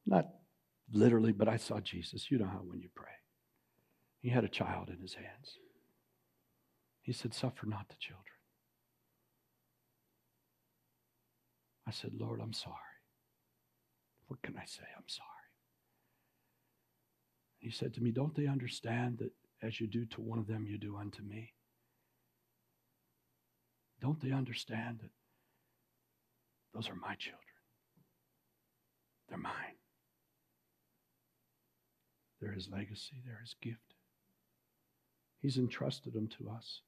not 0.04 0.26
literally, 0.92 1.32
but 1.32 1.48
I 1.48 1.56
saw 1.56 1.80
Jesus. 1.80 2.30
You 2.30 2.38
know 2.38 2.46
how 2.46 2.60
when 2.64 2.80
you 2.80 2.88
pray. 2.94 3.10
He 4.20 4.30
had 4.30 4.44
a 4.44 4.48
child 4.48 4.88
in 4.88 4.98
his 5.00 5.14
hands. 5.14 5.58
He 7.06 7.12
said, 7.12 7.32
Suffer 7.32 7.66
not 7.66 7.88
the 7.88 7.94
children. 8.00 8.24
I 11.86 11.92
said, 11.92 12.10
Lord, 12.18 12.40
I'm 12.42 12.52
sorry. 12.52 12.74
What 14.26 14.42
can 14.42 14.56
I 14.56 14.64
say? 14.66 14.82
I'm 14.96 15.06
sorry. 15.06 15.28
He 17.60 17.70
said 17.70 17.94
to 17.94 18.02
me, 18.02 18.10
Don't 18.10 18.34
they 18.34 18.48
understand 18.48 19.18
that 19.18 19.30
as 19.62 19.80
you 19.80 19.86
do 19.86 20.04
to 20.06 20.20
one 20.20 20.40
of 20.40 20.48
them, 20.48 20.66
you 20.66 20.78
do 20.78 20.96
unto 20.96 21.22
me? 21.22 21.52
Don't 24.00 24.20
they 24.20 24.32
understand 24.32 24.98
that 25.00 25.10
those 26.74 26.90
are 26.90 26.96
my 26.96 27.14
children? 27.14 27.40
They're 29.28 29.38
mine. 29.38 29.78
They're 32.40 32.52
his 32.52 32.68
legacy, 32.68 33.22
they're 33.24 33.40
his 33.40 33.54
gift. 33.62 33.94
He's 35.40 35.56
entrusted 35.56 36.12
them 36.12 36.26
to 36.38 36.50
us. 36.50 36.80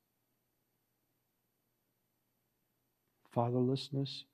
Fatherlessness, 3.39 4.24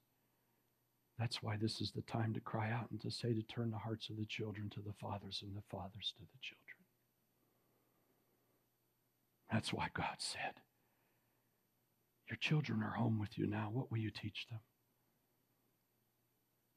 that's 1.19 1.43
why 1.43 1.59
this 1.59 1.83
is 1.83 1.93
the 1.93 2.01
time 2.01 2.33
to 2.33 2.41
cry 2.41 2.71
out 2.71 2.91
and 2.91 2.99
to 3.03 3.11
say 3.11 3.35
to 3.35 3.43
turn 3.43 3.71
the 3.71 3.77
hearts 3.77 4.09
of 4.09 4.17
the 4.17 4.25
children 4.25 4.71
to 4.71 4.81
the 4.81 4.95
fathers 4.95 5.43
and 5.43 5.55
the 5.55 5.63
fathers 5.71 6.15
to 6.17 6.23
the 6.23 6.39
children. 6.41 6.87
That's 9.53 9.75
why 9.75 9.89
God 9.93 10.17
said, 10.17 10.63
Your 12.31 12.39
children 12.39 12.83
are 12.83 12.95
home 12.95 13.19
with 13.19 13.37
you 13.37 13.47
now. 13.47 13.69
What 13.71 13.91
will 13.91 13.99
you 13.99 14.11
teach 14.11 14.47
them? 14.51 14.61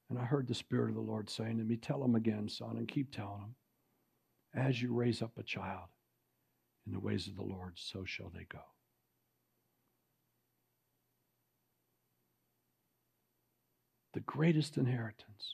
And 0.10 0.20
I 0.20 0.26
heard 0.26 0.50
the 0.50 0.54
Spirit 0.54 0.90
of 0.90 0.96
the 0.96 1.02
Lord 1.02 1.30
saying 1.30 1.60
to 1.60 1.64
me, 1.64 1.78
Tell 1.78 2.02
them 2.02 2.16
again, 2.16 2.50
son, 2.50 2.76
and 2.76 2.90
keep 2.90 3.10
telling 3.10 3.40
them. 3.40 3.56
As 4.54 4.82
you 4.82 4.94
raise 4.94 5.22
up 5.22 5.38
a 5.38 5.44
child 5.44 5.88
in 6.86 6.92
the 6.92 7.00
ways 7.00 7.28
of 7.28 7.38
the 7.38 7.42
Lord, 7.44 7.76
so 7.76 8.04
shall 8.04 8.30
they 8.36 8.46
go. 8.52 8.60
The 14.18 14.22
greatest 14.22 14.80
inheritance 14.80 15.54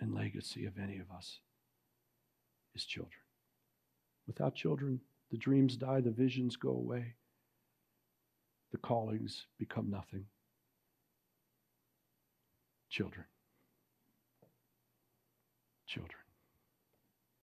and 0.00 0.14
legacy 0.14 0.64
of 0.64 0.78
any 0.78 0.96
of 0.96 1.10
us 1.14 1.40
is 2.74 2.86
children. 2.86 3.20
Without 4.26 4.54
children, 4.54 5.02
the 5.30 5.36
dreams 5.36 5.76
die, 5.76 6.00
the 6.00 6.10
visions 6.10 6.56
go 6.56 6.70
away, 6.70 7.16
the 8.70 8.78
callings 8.78 9.44
become 9.58 9.90
nothing. 9.90 10.24
Children 12.88 13.26
children. 15.92 16.21